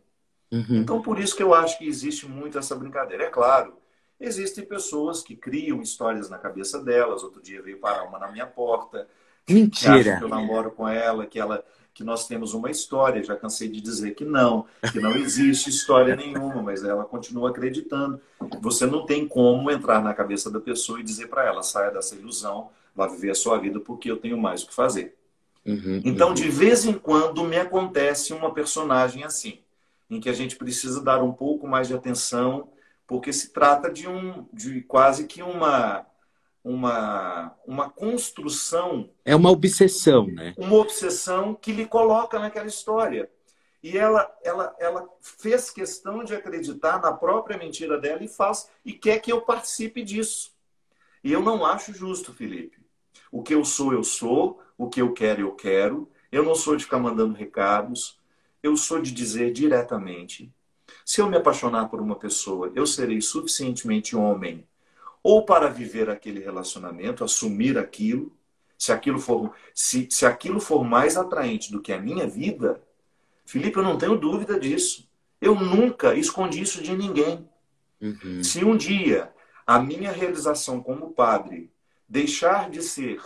Uhum. 0.50 0.78
Então, 0.78 1.02
por 1.02 1.18
isso 1.18 1.36
que 1.36 1.42
eu 1.42 1.54
acho 1.54 1.78
que 1.78 1.86
existe 1.86 2.26
muito 2.26 2.58
essa 2.58 2.74
brincadeira. 2.74 3.24
É 3.24 3.30
claro, 3.30 3.76
existem 4.18 4.64
pessoas 4.64 5.22
que 5.22 5.36
criam 5.36 5.80
histórias 5.80 6.28
na 6.28 6.38
cabeça 6.38 6.82
delas. 6.82 7.22
Outro 7.22 7.42
dia 7.42 7.62
veio 7.62 7.78
parar 7.78 8.04
uma 8.04 8.18
na 8.18 8.32
minha 8.32 8.46
porta. 8.46 9.06
Mentira! 9.48 10.18
Que 10.18 10.24
eu 10.24 10.28
namoro 10.28 10.70
com 10.70 10.88
ela, 10.88 11.26
que 11.26 11.38
ela 11.38 11.64
que 12.00 12.04
nós 12.04 12.26
temos 12.26 12.54
uma 12.54 12.70
história. 12.70 13.22
Já 13.22 13.36
cansei 13.36 13.68
de 13.68 13.78
dizer 13.78 14.14
que 14.14 14.24
não, 14.24 14.64
que 14.90 14.98
não 14.98 15.14
existe 15.16 15.68
história 15.68 16.16
nenhuma, 16.16 16.62
mas 16.62 16.82
ela 16.82 17.04
continua 17.04 17.50
acreditando. 17.50 18.18
Você 18.62 18.86
não 18.86 19.04
tem 19.04 19.28
como 19.28 19.70
entrar 19.70 20.02
na 20.02 20.14
cabeça 20.14 20.50
da 20.50 20.58
pessoa 20.58 20.98
e 20.98 21.04
dizer 21.04 21.28
para 21.28 21.44
ela: 21.44 21.62
saia 21.62 21.90
dessa 21.90 22.14
ilusão, 22.14 22.70
vá 22.96 23.06
viver 23.06 23.30
a 23.30 23.34
sua 23.34 23.58
vida, 23.58 23.78
porque 23.78 24.10
eu 24.10 24.16
tenho 24.16 24.38
mais 24.38 24.62
o 24.62 24.68
que 24.68 24.74
fazer. 24.74 25.14
Uhum, 25.66 26.00
então, 26.02 26.28
uhum. 26.28 26.34
de 26.34 26.48
vez 26.48 26.86
em 26.86 26.94
quando, 26.94 27.44
me 27.44 27.58
acontece 27.58 28.32
uma 28.32 28.50
personagem 28.50 29.22
assim, 29.22 29.58
em 30.08 30.18
que 30.18 30.30
a 30.30 30.32
gente 30.32 30.56
precisa 30.56 31.02
dar 31.02 31.22
um 31.22 31.32
pouco 31.32 31.68
mais 31.68 31.86
de 31.86 31.94
atenção, 31.94 32.68
porque 33.06 33.30
se 33.30 33.50
trata 33.50 33.90
de 33.90 34.08
um, 34.08 34.46
de 34.54 34.80
quase 34.80 35.26
que 35.26 35.42
uma 35.42 36.06
uma, 36.64 37.54
uma 37.66 37.90
construção. 37.90 39.10
É 39.24 39.34
uma 39.34 39.50
obsessão, 39.50 40.26
né? 40.26 40.54
Uma 40.56 40.76
obsessão 40.76 41.54
que 41.54 41.72
lhe 41.72 41.86
coloca 41.86 42.38
naquela 42.38 42.66
história. 42.66 43.30
E 43.82 43.96
ela, 43.96 44.30
ela, 44.44 44.76
ela 44.78 45.08
fez 45.20 45.70
questão 45.70 46.22
de 46.22 46.34
acreditar 46.34 47.00
na 47.00 47.12
própria 47.12 47.56
mentira 47.56 47.98
dela 47.98 48.22
e 48.22 48.28
faz 48.28 48.68
e 48.84 48.92
quer 48.92 49.20
que 49.20 49.32
eu 49.32 49.40
participe 49.40 50.02
disso. 50.02 50.52
E 51.24 51.32
eu 51.32 51.42
não 51.42 51.64
acho 51.64 51.92
justo, 51.94 52.32
Felipe. 52.32 52.78
O 53.32 53.42
que 53.42 53.54
eu 53.54 53.64
sou, 53.64 53.92
eu 53.92 54.04
sou. 54.04 54.60
O 54.76 54.88
que 54.88 55.00
eu 55.00 55.12
quero, 55.12 55.40
eu 55.40 55.52
quero. 55.52 56.10
Eu 56.30 56.44
não 56.44 56.54
sou 56.54 56.76
de 56.76 56.84
ficar 56.84 56.98
mandando 56.98 57.34
recados. 57.34 58.18
Eu 58.62 58.76
sou 58.76 59.00
de 59.00 59.12
dizer 59.12 59.50
diretamente. 59.52 60.52
Se 61.04 61.20
eu 61.20 61.28
me 61.28 61.36
apaixonar 61.36 61.88
por 61.88 62.00
uma 62.00 62.16
pessoa, 62.16 62.70
eu 62.74 62.86
serei 62.86 63.20
suficientemente 63.20 64.14
homem 64.14 64.66
ou 65.22 65.44
para 65.44 65.68
viver 65.68 66.08
aquele 66.08 66.40
relacionamento, 66.40 67.24
assumir 67.24 67.78
aquilo, 67.78 68.32
se 68.78 68.92
aquilo 68.92 69.18
for, 69.18 69.54
se, 69.74 70.08
se 70.10 70.24
aquilo 70.24 70.60
for 70.60 70.82
mais 70.82 71.16
atraente 71.16 71.70
do 71.70 71.82
que 71.82 71.92
a 71.92 72.00
minha 72.00 72.26
vida, 72.26 72.82
Felipe, 73.44 73.76
eu 73.76 73.82
não 73.82 73.98
tenho 73.98 74.16
dúvida 74.16 74.58
disso. 74.58 75.08
Eu 75.40 75.54
nunca 75.54 76.14
escondi 76.14 76.62
isso 76.62 76.82
de 76.82 76.96
ninguém. 76.96 77.48
Uhum. 78.00 78.42
Se 78.42 78.64
um 78.64 78.76
dia 78.76 79.32
a 79.66 79.78
minha 79.78 80.12
realização 80.12 80.82
como 80.82 81.12
padre 81.12 81.70
deixar 82.08 82.70
de 82.70 82.82
ser, 82.82 83.20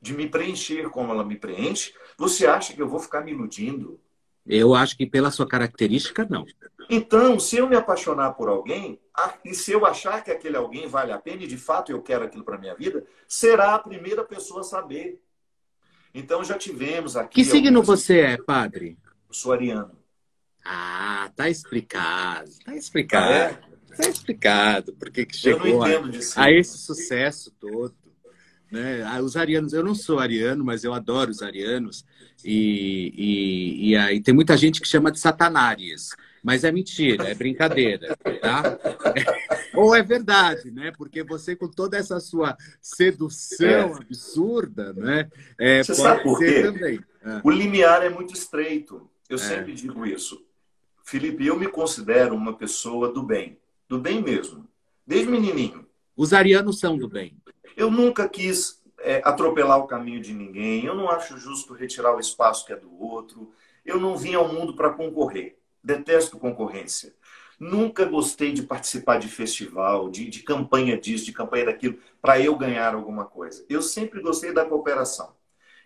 de 0.00 0.14
me 0.14 0.28
preencher 0.28 0.88
como 0.90 1.12
ela 1.12 1.24
me 1.24 1.36
preenche, 1.36 1.94
você 2.16 2.46
acha 2.46 2.72
que 2.72 2.80
eu 2.80 2.88
vou 2.88 3.00
ficar 3.00 3.22
me 3.22 3.32
iludindo? 3.32 4.00
Eu 4.46 4.74
acho 4.74 4.96
que 4.96 5.06
pela 5.06 5.30
sua 5.30 5.48
característica, 5.48 6.26
não. 6.28 6.44
Então, 6.90 7.40
se 7.40 7.56
eu 7.56 7.68
me 7.68 7.76
apaixonar 7.76 8.32
por 8.32 8.48
alguém, 8.48 9.00
e 9.44 9.54
se 9.54 9.72
eu 9.72 9.86
achar 9.86 10.22
que 10.22 10.30
aquele 10.30 10.56
alguém 10.56 10.86
vale 10.86 11.12
a 11.12 11.18
pena 11.18 11.42
e 11.42 11.46
de 11.46 11.56
fato 11.56 11.90
eu 11.90 12.02
quero 12.02 12.24
aquilo 12.24 12.44
para 12.44 12.58
minha 12.58 12.74
vida, 12.74 13.04
será 13.26 13.74
a 13.74 13.78
primeira 13.78 14.24
pessoa 14.24 14.60
a 14.60 14.64
saber. 14.64 15.20
Então 16.12 16.44
já 16.44 16.58
tivemos 16.58 17.16
aqui. 17.16 17.36
Que 17.36 17.44
signo 17.44 17.82
você 17.82 18.20
é, 18.20 18.36
padre? 18.36 18.98
Eu 19.28 19.34
sou 19.34 19.52
ariano. 19.52 19.98
Ah, 20.64 21.30
tá 21.34 21.48
explicado. 21.48 22.50
Tá 22.64 22.74
explicado. 22.74 23.32
Ah, 23.32 23.36
é? 23.36 23.96
Tá 23.96 24.08
explicado 24.08 24.94
porque 24.94 25.24
que 25.24 25.36
chegou 25.36 25.82
a, 25.82 25.88
a 26.36 26.50
esse 26.50 26.78
sucesso 26.78 27.50
todo. 27.60 27.94
Né? 28.70 29.02
Ah, 29.04 29.20
os 29.20 29.36
arianos, 29.36 29.72
eu 29.72 29.84
não 29.84 29.94
sou 29.94 30.18
ariano, 30.18 30.64
mas 30.64 30.82
eu 30.82 30.92
adoro 30.92 31.30
os 31.30 31.42
arianos. 31.42 32.04
E, 32.44 33.12
e, 33.16 33.90
e 33.90 33.96
aí 33.96 34.20
tem 34.20 34.34
muita 34.34 34.56
gente 34.56 34.80
que 34.80 34.88
chama 34.88 35.10
de 35.10 35.18
satanárias. 35.18 36.10
Mas 36.42 36.62
é 36.62 36.70
mentira, 36.70 37.30
é 37.30 37.34
brincadeira, 37.34 38.14
tá? 38.42 38.78
Ou 39.74 39.96
é 39.96 40.02
verdade, 40.02 40.70
né? 40.70 40.92
Porque 40.94 41.24
você, 41.24 41.56
com 41.56 41.66
toda 41.66 41.96
essa 41.96 42.20
sua 42.20 42.54
sedução 42.82 43.66
é. 43.66 43.82
absurda, 43.82 44.92
né? 44.92 45.30
É, 45.58 45.82
você 45.82 45.94
sabe 45.94 46.22
por 46.22 46.38
quê? 46.38 46.62
Também. 46.62 47.00
É. 47.22 47.40
O 47.42 47.50
limiar 47.50 48.02
é 48.02 48.10
muito 48.10 48.34
estreito. 48.34 49.08
Eu 49.26 49.36
é. 49.36 49.40
sempre 49.40 49.72
digo 49.72 50.04
isso. 50.04 50.44
Felipe, 51.02 51.46
eu 51.46 51.58
me 51.58 51.66
considero 51.66 52.34
uma 52.34 52.52
pessoa 52.52 53.10
do 53.10 53.22
bem. 53.22 53.58
Do 53.88 53.98
bem 53.98 54.22
mesmo. 54.22 54.68
Desde 55.06 55.30
menininho. 55.30 55.86
Os 56.14 56.34
arianos 56.34 56.78
são 56.78 56.98
do 56.98 57.08
bem. 57.08 57.38
Eu 57.74 57.90
nunca 57.90 58.28
quis 58.28 58.82
é, 59.04 59.22
atropelar 59.24 59.78
o 59.78 59.86
caminho 59.86 60.20
de 60.20 60.32
ninguém. 60.32 60.84
Eu 60.84 60.94
não 60.94 61.08
acho 61.08 61.38
justo 61.38 61.74
retirar 61.74 62.14
o 62.14 62.20
espaço 62.20 62.66
que 62.66 62.72
é 62.72 62.76
do 62.76 63.00
outro. 63.00 63.52
Eu 63.84 64.00
não 64.00 64.16
vim 64.16 64.34
ao 64.34 64.48
mundo 64.48 64.74
para 64.74 64.90
concorrer 64.90 65.56
detesto 65.84 66.38
concorrência. 66.38 67.14
Nunca 67.60 68.04
gostei 68.04 68.52
de 68.52 68.62
participar 68.62 69.18
de 69.18 69.28
festival, 69.28 70.10
de, 70.10 70.28
de 70.28 70.42
campanha 70.42 70.98
disso, 70.98 71.26
de 71.26 71.32
campanha 71.32 71.66
daquilo, 71.66 71.98
para 72.20 72.40
eu 72.40 72.56
ganhar 72.56 72.94
alguma 72.94 73.26
coisa. 73.26 73.64
Eu 73.68 73.82
sempre 73.82 74.20
gostei 74.20 74.52
da 74.52 74.64
cooperação. 74.64 75.34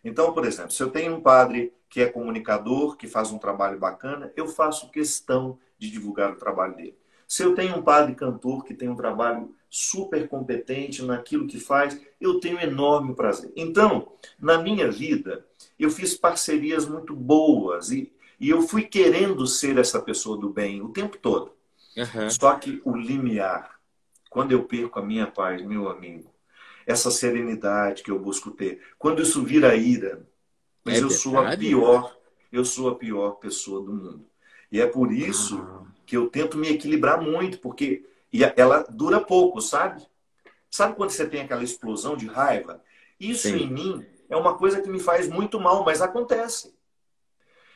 Então, 0.02 0.32
por 0.32 0.46
exemplo, 0.46 0.70
se 0.70 0.82
eu 0.82 0.90
tenho 0.90 1.16
um 1.16 1.20
padre 1.20 1.74
que 1.90 2.00
é 2.00 2.06
comunicador, 2.06 2.96
que 2.96 3.06
faz 3.06 3.32
um 3.32 3.38
trabalho 3.38 3.78
bacana, 3.78 4.32
eu 4.36 4.46
faço 4.46 4.90
questão 4.90 5.58
de 5.78 5.90
divulgar 5.90 6.32
o 6.32 6.36
trabalho 6.36 6.76
dele. 6.76 6.97
Se 7.28 7.44
eu 7.44 7.54
tenho 7.54 7.76
um 7.76 7.82
padre 7.82 8.16
cantor 8.16 8.64
que 8.64 8.74
tem 8.74 8.88
um 8.88 8.96
trabalho 8.96 9.54
super 9.70 10.26
competente 10.26 11.04
naquilo 11.04 11.46
que 11.46 11.60
faz, 11.60 12.00
eu 12.20 12.40
tenho 12.40 12.58
enorme 12.58 13.14
prazer. 13.14 13.52
Então, 13.54 14.12
na 14.40 14.58
minha 14.58 14.90
vida, 14.90 15.46
eu 15.78 15.90
fiz 15.90 16.16
parcerias 16.16 16.88
muito 16.88 17.14
boas 17.14 17.92
e 17.92 18.10
e 18.40 18.48
eu 18.48 18.62
fui 18.62 18.84
querendo 18.84 19.46
ser 19.46 19.78
essa 19.78 20.00
pessoa 20.00 20.38
do 20.38 20.48
bem 20.48 20.80
o 20.80 20.90
tempo 20.90 21.18
todo. 21.18 21.52
Uhum. 21.96 22.30
Só 22.30 22.54
que 22.54 22.80
o 22.84 22.96
limiar, 22.96 23.80
quando 24.30 24.52
eu 24.52 24.64
perco 24.64 24.98
a 24.98 25.04
minha 25.04 25.26
paz, 25.26 25.60
meu 25.62 25.88
amigo, 25.88 26.32
essa 26.86 27.10
serenidade 27.10 28.02
que 28.02 28.10
eu 28.10 28.18
busco 28.18 28.50
ter, 28.50 28.80
quando 28.98 29.22
isso 29.22 29.42
vira 29.42 29.74
ira, 29.74 30.24
mas 30.84 30.94
é 30.94 30.98
eu 30.98 31.08
verdade, 31.08 31.22
sou 31.22 31.38
a 31.38 31.56
pior, 31.56 32.16
eu 32.52 32.64
sou 32.64 32.88
a 32.88 32.94
pior 32.94 33.32
pessoa 33.32 33.82
do 33.82 33.92
mundo. 33.92 34.26
E 34.70 34.80
é 34.80 34.86
por 34.86 35.12
isso 35.12 35.58
uhum. 35.58 35.86
Que 36.08 36.16
eu 36.16 36.26
tento 36.26 36.56
me 36.56 36.70
equilibrar 36.70 37.20
muito, 37.20 37.58
porque 37.58 38.02
ela 38.56 38.82
dura 38.88 39.20
pouco, 39.20 39.60
sabe? 39.60 40.02
Sabe 40.70 40.96
quando 40.96 41.10
você 41.10 41.28
tem 41.28 41.42
aquela 41.42 41.62
explosão 41.62 42.16
de 42.16 42.26
raiva? 42.26 42.82
Isso 43.20 43.48
Sim. 43.48 43.64
em 43.64 43.70
mim 43.70 44.06
é 44.26 44.34
uma 44.34 44.56
coisa 44.56 44.80
que 44.80 44.88
me 44.88 44.98
faz 44.98 45.28
muito 45.28 45.60
mal, 45.60 45.84
mas 45.84 46.00
acontece. 46.00 46.74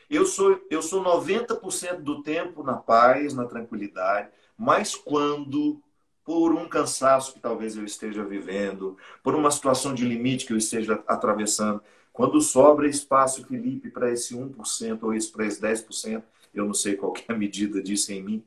Eu 0.09 0.25
sou, 0.25 0.59
eu 0.67 0.81
sou 0.81 1.03
90% 1.03 1.97
do 2.01 2.23
tempo 2.23 2.63
na 2.63 2.73
paz, 2.73 3.35
na 3.35 3.45
tranquilidade, 3.45 4.29
mas 4.57 4.95
quando, 4.95 5.79
por 6.25 6.53
um 6.53 6.67
cansaço 6.67 7.33
que 7.33 7.39
talvez 7.39 7.77
eu 7.77 7.85
esteja 7.85 8.25
vivendo, 8.25 8.97
por 9.21 9.35
uma 9.35 9.51
situação 9.51 9.93
de 9.93 10.05
limite 10.05 10.47
que 10.47 10.53
eu 10.53 10.57
esteja 10.57 11.03
atravessando, 11.07 11.83
quando 12.11 12.41
sobra 12.41 12.87
espaço, 12.87 13.45
Felipe, 13.45 13.91
para 13.91 14.11
esse 14.11 14.35
1% 14.35 15.03
ou 15.03 15.13
esse 15.13 15.31
para 15.31 15.45
esse 15.45 15.61
10%, 15.61 16.23
eu 16.53 16.65
não 16.65 16.73
sei 16.73 16.95
qual 16.95 17.13
é 17.27 17.31
a 17.31 17.37
medida 17.37 17.81
disso 17.81 18.11
em 18.11 18.21
mim, 18.21 18.45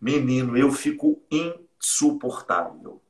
menino, 0.00 0.56
eu 0.56 0.70
fico 0.70 1.22
insuportável. 1.30 3.00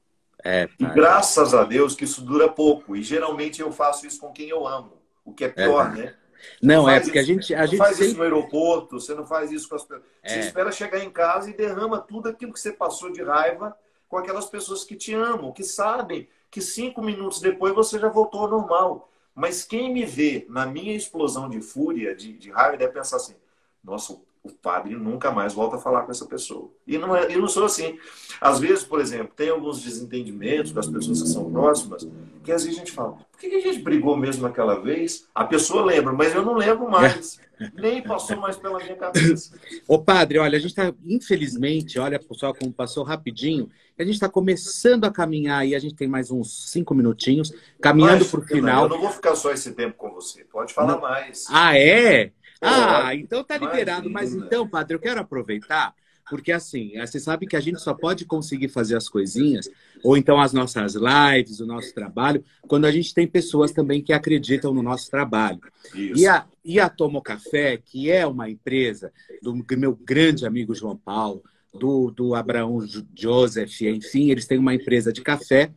É, 0.45 0.69
e 0.79 0.87
graças 0.87 1.53
a 1.53 1.65
Deus 1.65 1.95
que 1.95 2.05
isso 2.05 2.23
dura 2.23 2.49
pouco. 2.49 2.97
E 2.97 3.03
geralmente 3.03 3.61
eu 3.61 3.73
faço 3.73 4.07
isso 4.07 4.21
com 4.21 4.33
quem 4.33 4.49
eu 4.49 4.67
amo, 4.67 4.93
o 5.25 5.33
que 5.33 5.45
é, 5.45 5.49
é 5.49 5.51
pior, 5.51 5.93
é. 5.93 6.03
né? 6.03 6.15
Não, 6.63 6.89
é 6.89 7.01
porque 7.01 7.19
isso, 7.19 7.31
a 7.31 7.35
gente. 7.35 7.55
A 7.55 7.59
não 7.61 7.67
gente 7.67 7.79
faz 7.79 7.97
sempre... 7.97 8.07
isso 8.07 8.17
no 8.17 8.23
aeroporto, 8.23 9.01
você 9.01 9.15
não 9.15 9.27
faz 9.27 9.51
isso 9.51 9.69
com 9.69 9.75
as 9.75 9.83
pessoas. 9.83 10.03
É. 10.23 10.29
Você 10.29 10.41
espera 10.41 10.73
chegar 10.73 11.03
em 11.03 11.11
casa 11.11 11.51
e 11.51 11.55
derrama 11.55 11.99
tudo 11.99 12.29
aquilo 12.29 12.53
que 12.53 12.61
você 12.61 12.73
passou 12.73 13.11
de 13.11 13.23
raiva 13.23 13.77
com 14.09 14.17
aquelas 14.17 14.47
pessoas 14.47 14.85
que 14.85 14.97
te 14.97 15.13
amam, 15.13 15.53
que 15.53 15.65
sabem 15.65 16.29
que 16.51 16.63
cinco 16.63 17.03
minutos 17.03 17.41
depois 17.41 17.75
você 17.75 17.99
já 17.99 18.09
voltou 18.09 18.43
ao 18.43 18.49
normal. 18.49 19.11
Mas 19.35 19.65
quem 19.65 19.93
me 19.93 20.05
vê 20.05 20.47
na 20.49 20.67
minha 20.67 20.97
explosão 20.97 21.49
de 21.49 21.61
fúria, 21.61 22.15
de, 22.15 22.33
de 22.33 22.51
raiva, 22.51 22.77
deve 22.77 22.93
pensar 22.93 23.17
assim: 23.17 23.35
nossa, 23.83 24.17
o 24.43 24.51
padre 24.51 24.97
nunca 24.97 25.31
mais 25.31 25.53
volta 25.53 25.77
a 25.77 25.79
falar 25.79 26.03
com 26.03 26.11
essa 26.11 26.27
pessoa. 26.27 26.71
E 26.87 26.97
não, 26.97 27.15
é, 27.15 27.35
eu 27.35 27.41
não 27.41 27.49
sou 27.49 27.65
assim. 27.65 27.99
Às 28.41 28.59
vezes, 28.59 28.85
por 28.85 29.01
exemplo, 29.01 29.33
tem 29.35 29.51
alguns 29.51 29.83
desentendimentos 29.83 30.73
das 30.73 30.87
pessoas 30.87 31.23
que 31.23 31.29
são 31.29 31.51
próximas, 31.51 32.09
que 32.43 32.53
às 32.53 32.65
vezes 32.65 32.79
a 32.79 32.81
gente 32.81 32.93
fala, 32.93 33.13
por 33.13 33.39
que 33.39 33.47
a 33.47 33.61
gente 33.61 33.81
brigou 33.81 34.17
mesmo 34.17 34.43
naquela 34.43 34.81
vez? 34.81 35.29
A 35.35 35.45
pessoa 35.45 35.85
lembra, 35.85 36.13
mas 36.13 36.35
eu 36.35 36.45
não 36.45 36.55
lembro 36.55 36.91
mais. 36.91 37.39
Nem 37.75 38.01
passou 38.03 38.37
mais 38.37 38.57
pela 38.57 38.79
minha 38.79 38.95
cabeça. 38.95 39.59
Ô 39.87 39.99
padre, 39.99 40.39
olha, 40.39 40.57
a 40.57 40.61
gente 40.61 40.71
está, 40.71 40.95
infelizmente, 41.05 41.99
olha 41.99 42.19
pessoal 42.19 42.55
como 42.55 42.73
passou 42.73 43.03
rapidinho, 43.03 43.69
a 43.99 44.05
gente 44.05 44.15
está 44.15 44.29
começando 44.29 45.05
a 45.05 45.11
caminhar 45.11 45.61
aí, 45.61 45.75
a 45.75 45.79
gente 45.81 45.97
tem 45.97 46.07
mais 46.07 46.31
uns 46.31 46.71
cinco 46.71 46.95
minutinhos, 46.95 47.53
caminhando 47.81 48.25
para 48.25 48.39
o 48.41 48.45
final. 48.45 48.85
Eu 48.85 48.91
não 48.91 49.01
vou 49.01 49.11
ficar 49.11 49.35
só 49.35 49.51
esse 49.51 49.73
tempo 49.73 49.97
com 49.97 50.13
você, 50.13 50.45
pode 50.45 50.73
falar 50.73 50.93
não. 50.93 51.01
mais. 51.01 51.47
Ah, 51.51 51.77
é? 51.77 52.31
Ah, 52.61 53.15
então 53.15 53.45
tá 53.45 53.57
liberado. 53.57 54.11
Mas 54.11 54.35
então, 54.35 54.69
padre, 54.69 54.97
eu 54.97 55.01
quero 55.01 55.21
aproveitar, 55.21 55.95
porque 56.29 56.53
assim, 56.53 56.93
você 56.99 57.19
sabe 57.19 57.47
que 57.47 57.57
a 57.57 57.61
gente 57.61 57.81
só 57.81 57.95
pode 57.95 58.25
conseguir 58.25 58.69
fazer 58.69 58.97
as 58.97 59.09
coisinhas, 59.09 59.69
ou 60.03 60.17
então 60.17 60.41
as 60.41 60.53
nossas 60.53 60.95
lives, 60.95 61.61
o 61.61 61.67
nosso 61.67 61.95
trabalho, 61.95 62.45
quando 62.63 62.85
a 62.85 62.91
gente 62.91 63.15
tem 63.15 63.27
pessoas 63.27 63.73
também 63.73 64.03
que 64.03 64.13
acreditam 64.13 64.75
no 64.75 64.83
nosso 64.83 65.11
trabalho. 65.11 65.61
Isso. 65.95 66.21
E 66.21 66.27
a, 66.27 66.47
e 66.65 66.79
a 66.81 66.89
Tomo 66.89 67.23
Café, 67.23 67.77
que 67.77 68.11
é 68.11 68.27
uma 68.27 68.51
empresa 68.51 69.13
do 69.43 69.55
meu 69.77 69.95
grande 69.95 70.47
amigo 70.47 70.75
João 70.75 70.97
Paulo, 70.97 71.43
do, 71.75 72.11
do 72.11 72.35
Abraão 72.35 72.81
Joseph, 73.15 73.83
enfim, 73.83 74.31
eles 74.31 74.47
têm 74.47 74.59
uma 74.59 74.75
empresa 74.75 75.13
de 75.13 75.23
café 75.23 75.71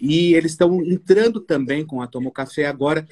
e 0.00 0.34
eles 0.34 0.52
estão 0.52 0.82
entrando 0.82 1.40
também 1.40 1.84
com 1.84 2.00
a 2.00 2.06
Tomo 2.06 2.30
Café 2.30 2.66
agora 2.66 3.06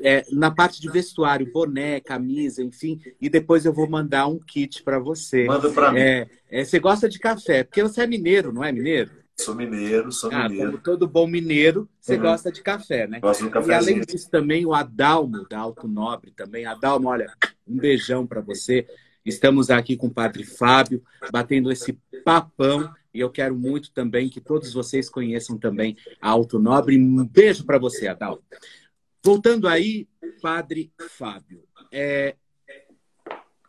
é, 0.00 0.24
na 0.32 0.50
parte 0.50 0.80
de 0.80 0.88
vestuário, 0.88 1.50
boné, 1.52 2.00
camisa, 2.00 2.62
enfim, 2.62 3.00
e 3.20 3.28
depois 3.28 3.64
eu 3.64 3.72
vou 3.72 3.88
mandar 3.88 4.26
um 4.26 4.38
kit 4.38 4.82
para 4.82 4.98
você. 4.98 5.44
Manda 5.44 5.70
para 5.70 5.92
mim. 5.92 6.00
É, 6.00 6.28
é, 6.50 6.64
você 6.64 6.78
gosta 6.78 7.08
de 7.08 7.18
café, 7.18 7.64
porque 7.64 7.82
você 7.82 8.02
é 8.02 8.06
mineiro, 8.06 8.52
não 8.52 8.64
é 8.64 8.72
mineiro? 8.72 9.10
Sou 9.36 9.54
mineiro, 9.54 10.12
sou 10.12 10.30
ah, 10.32 10.48
mineiro. 10.48 10.70
Como 10.70 10.82
todo 10.82 11.08
bom 11.08 11.26
mineiro, 11.26 11.88
você 12.00 12.14
uhum. 12.14 12.22
gosta 12.22 12.52
de 12.52 12.62
café, 12.62 13.08
né? 13.08 13.18
Gosto 13.18 13.44
de 13.44 13.50
café. 13.50 13.72
E 13.72 13.74
além 13.74 14.00
disso 14.00 14.30
também 14.30 14.64
o 14.64 14.72
Adalmo, 14.72 15.44
da 15.48 15.58
Alto 15.58 15.88
Nobre 15.88 16.30
também. 16.30 16.64
Adalmo, 16.64 17.08
olha, 17.08 17.32
um 17.66 17.76
beijão 17.76 18.24
para 18.26 18.40
você. 18.40 18.86
Estamos 19.24 19.70
aqui 19.70 19.96
com 19.96 20.08
o 20.08 20.12
Padre 20.12 20.44
Fábio, 20.44 21.02
batendo 21.32 21.72
esse 21.72 21.94
papão. 22.22 22.92
E 23.12 23.20
eu 23.20 23.30
quero 23.30 23.56
muito 23.56 23.90
também 23.90 24.28
que 24.28 24.38
todos 24.38 24.74
vocês 24.74 25.08
conheçam 25.08 25.56
também 25.56 25.96
a 26.20 26.28
Alto 26.28 26.58
Nobre. 26.58 26.98
Um 26.98 27.26
beijo 27.26 27.64
para 27.64 27.78
você, 27.78 28.06
Adalto. 28.06 28.44
Voltando 29.24 29.66
aí, 29.66 30.06
Padre 30.42 30.92
Fábio. 31.08 31.64
É 31.90 32.36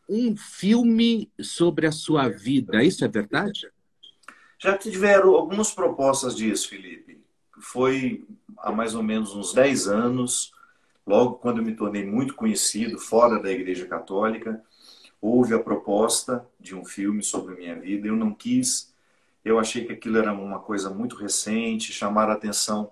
um 0.10 0.36
filme 0.36 1.32
sobre 1.40 1.88
a 1.88 1.92
sua 1.92 2.28
vida, 2.28 2.84
isso 2.84 3.06
é 3.06 3.08
verdade? 3.08 3.72
Já 4.60 4.78
tiveram 4.78 5.36
algumas 5.36 5.72
propostas 5.72 6.36
disso, 6.36 6.68
Felipe. 6.68 7.24
Foi 7.62 8.26
há 8.58 8.74
mais 8.74 8.94
ou 8.94 9.02
menos 9.02 9.34
uns 9.34 9.54
10 9.54 9.88
anos, 9.88 10.52
logo 11.08 11.36
quando 11.36 11.60
eu 11.60 11.64
me 11.64 11.76
tornei 11.76 12.06
muito 12.06 12.36
conhecido 12.36 13.00
fora 13.00 13.42
da 13.42 13.50
Igreja 13.50 13.86
Católica 13.86 14.62
houve 15.26 15.56
a 15.56 15.60
proposta 15.60 16.48
de 16.60 16.76
um 16.76 16.86
filme 16.86 17.24
sobre 17.24 17.54
a 17.54 17.58
minha 17.58 17.80
vida, 17.80 18.08
eu 18.08 18.16
não 18.16 18.34
quis, 18.34 18.94
eu 19.44 19.58
achei 19.58 19.86
que 19.86 19.94
aquilo 19.94 20.18
era 20.20 20.32
uma 20.32 20.60
coisa 20.60 20.90
muito 20.90 21.16
recente, 21.16 21.92
chamar 21.92 22.30
a 22.30 22.34
atenção 22.34 22.92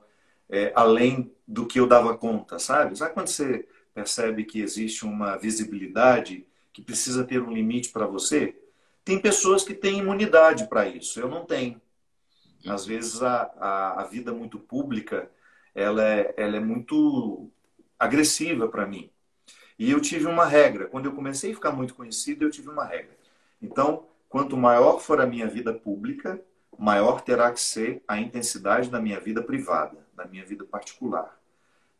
é, 0.49 0.73
além 0.75 1.31
do 1.47 1.67
que 1.67 1.79
eu 1.79 1.87
dava 1.87 2.17
conta, 2.17 2.57
sabe? 2.57 2.97
Sabe 2.97 3.13
quando 3.13 3.27
você 3.27 3.67
percebe 3.93 4.43
que 4.45 4.61
existe 4.61 5.05
uma 5.05 5.37
visibilidade 5.37 6.45
que 6.71 6.81
precisa 6.81 7.23
ter 7.23 7.41
um 7.41 7.51
limite 7.51 7.89
para 7.89 8.07
você? 8.07 8.55
Tem 9.05 9.19
pessoas 9.19 9.63
que 9.63 9.73
têm 9.73 9.99
imunidade 9.99 10.67
para 10.67 10.87
isso, 10.87 11.19
eu 11.19 11.27
não 11.27 11.45
tenho. 11.45 11.79
Às 12.65 12.85
vezes 12.85 13.21
a, 13.21 13.51
a, 13.59 14.01
a 14.01 14.03
vida 14.05 14.33
muito 14.33 14.57
pública 14.57 15.29
ela 15.75 16.03
é, 16.03 16.33
ela 16.37 16.57
é 16.57 16.59
muito 16.59 17.49
agressiva 17.99 18.67
para 18.67 18.87
mim. 18.87 19.12
E 19.83 19.91
eu 19.91 19.99
tive 19.99 20.27
uma 20.27 20.45
regra. 20.45 20.85
Quando 20.85 21.07
eu 21.07 21.11
comecei 21.11 21.51
a 21.51 21.53
ficar 21.53 21.73
muito 21.73 21.93
conhecido, 21.93 22.45
eu 22.45 22.49
tive 22.49 22.69
uma 22.69 22.85
regra. 22.85 23.17
Então, 23.61 24.05
quanto 24.29 24.55
maior 24.55 25.01
for 25.01 25.19
a 25.19 25.27
minha 25.27 25.45
vida 25.45 25.73
pública, 25.73 26.41
maior 26.79 27.19
terá 27.19 27.51
que 27.51 27.59
ser 27.59 28.01
a 28.07 28.17
intensidade 28.17 28.89
da 28.89 29.01
minha 29.01 29.19
vida 29.19 29.43
privada, 29.43 29.97
da 30.15 30.23
minha 30.23 30.45
vida 30.45 30.63
particular, 30.63 31.37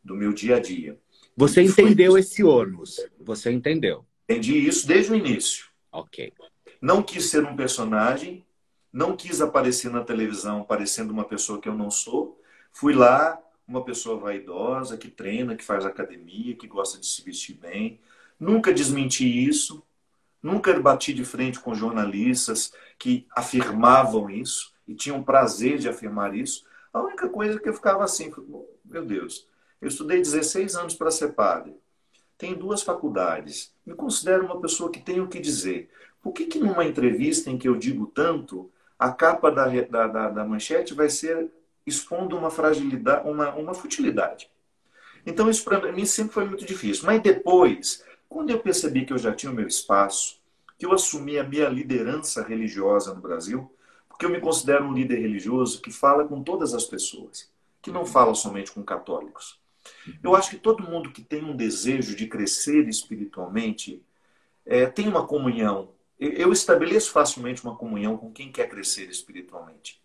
do 0.02 0.16
meu 0.16 0.32
dia 0.32 0.56
a 0.56 0.60
dia. 0.62 0.98
Você 1.36 1.62
e 1.62 1.66
entendeu 1.66 2.18
esse 2.18 2.42
ônus? 2.42 3.06
Você 3.20 3.52
entendeu? 3.52 4.06
Entendi 4.30 4.66
isso 4.66 4.88
desde 4.88 5.12
o 5.12 5.16
início. 5.16 5.66
Ok. 5.92 6.32
Não 6.80 7.04
quis 7.04 7.30
ser 7.30 7.44
um 7.44 7.54
personagem, 7.54 8.46
não 8.94 9.14
quis 9.14 9.42
aparecer 9.42 9.92
na 9.92 10.06
televisão 10.06 10.64
parecendo 10.64 11.12
uma 11.12 11.26
pessoa 11.26 11.60
que 11.60 11.68
eu 11.68 11.76
não 11.76 11.92
sou. 11.92 12.42
Fui 12.72 12.94
lá, 12.94 13.38
uma 13.68 13.84
pessoa 13.84 14.18
vaidosa, 14.18 14.98
que 14.98 15.10
treina, 15.10 15.56
que 15.56 15.64
faz 15.64 15.86
academia, 15.86 16.56
que 16.56 16.68
gosta 16.68 17.00
de 17.00 17.06
se 17.06 17.22
vestir 17.22 17.56
bem. 17.56 18.00
Nunca 18.40 18.74
desmenti 18.74 19.26
isso, 19.26 19.84
nunca 20.42 20.78
bati 20.80 21.14
de 21.14 21.24
frente 21.24 21.60
com 21.60 21.74
jornalistas 21.74 22.74
que 23.00 23.26
afirmavam 23.36 24.30
isso 24.30 24.74
e 24.88 24.94
tinham 24.94 25.24
prazer 25.24 25.78
de 25.78 25.88
afirmar 25.88 26.36
isso. 26.36 26.66
A 26.92 27.02
única 27.02 27.30
coisa 27.30 27.60
que 27.60 27.70
eu 27.70 27.74
ficava 27.74 28.04
assim, 28.04 28.32
meu 28.84 29.06
Deus, 29.06 29.48
eu 29.82 29.88
estudei 29.88 30.18
16 30.20 30.76
anos 30.76 30.96
para 30.96 31.12
ser 31.12 31.34
padre, 31.34 31.76
tenho 32.38 32.56
duas 32.56 32.82
faculdades, 32.82 33.74
me 33.86 33.96
considero 33.96 34.46
uma 34.46 34.60
pessoa 34.60 34.92
que 34.92 35.00
tem 35.00 35.22
o 35.22 35.28
que 35.28 35.40
dizer. 35.40 35.90
Por 36.22 36.34
que, 36.34 36.46
que 36.46 36.60
numa 36.60 36.86
entrevista 36.86 37.50
em 37.50 37.58
que 37.58 37.68
eu 37.68 37.76
digo 37.76 38.08
tanto, 38.08 38.72
a 38.98 39.12
capa 39.12 39.52
da, 39.52 39.68
da, 39.68 40.30
da 40.30 40.46
manchete 40.46 40.94
vai 40.94 41.10
ser 41.10 41.50
expondo 41.86 42.38
uma 42.38 42.50
fragilidade, 42.50 43.28
uma, 43.28 43.54
uma 43.56 43.74
futilidade. 43.74 44.50
Então 45.26 45.50
isso 45.50 45.64
para 45.64 45.92
mim 45.92 46.06
sempre 46.06 46.34
foi 46.34 46.46
muito 46.46 46.66
difícil. 46.66 47.06
Mas 47.06 47.22
depois, 47.22 48.04
quando 48.28 48.50
eu 48.50 48.60
percebi 48.60 49.06
que 49.06 49.14
eu 49.14 49.18
já 49.18 49.34
tinha 49.34 49.52
o 49.52 49.56
meu 49.56 49.68
espaço, 49.68 50.40
que 50.78 50.86
eu 50.86 50.92
assumi 50.92 51.38
a 51.38 51.44
minha 51.44 51.70
liderança 51.70 52.44
religiosa 52.44 53.14
no 53.14 53.22
Brasil, 53.22 53.72
porque 54.10 54.26
eu 54.26 54.30
me 54.30 54.40
considero 54.40 54.86
um 54.86 54.94
líder 54.94 55.20
religioso 55.20 55.82
que 55.82 55.92
fala 55.92 56.28
com 56.28 56.44
todas 56.44 56.74
as 56.74 56.86
pessoas, 56.86 57.52
que 57.82 57.92
não 57.92 58.06
fala 58.06 58.36
somente 58.36 58.72
com 58.72 58.84
católicos. 58.84 59.60
Eu 60.22 60.36
acho 60.36 60.50
que 60.50 60.58
todo 60.58 60.84
mundo 60.84 61.12
que 61.12 61.22
tem 61.22 61.44
um 61.44 61.56
desejo 61.56 62.16
de 62.16 62.28
crescer 62.28 62.88
espiritualmente 62.88 64.04
é, 64.66 64.86
tem 64.86 65.08
uma 65.08 65.26
comunhão. 65.26 65.92
Eu 66.20 66.52
estabeleço 66.52 67.12
facilmente 67.12 67.64
uma 67.64 67.76
comunhão 67.76 68.18
com 68.18 68.32
quem 68.32 68.52
quer 68.52 68.70
crescer 68.70 69.10
espiritualmente. 69.10 70.03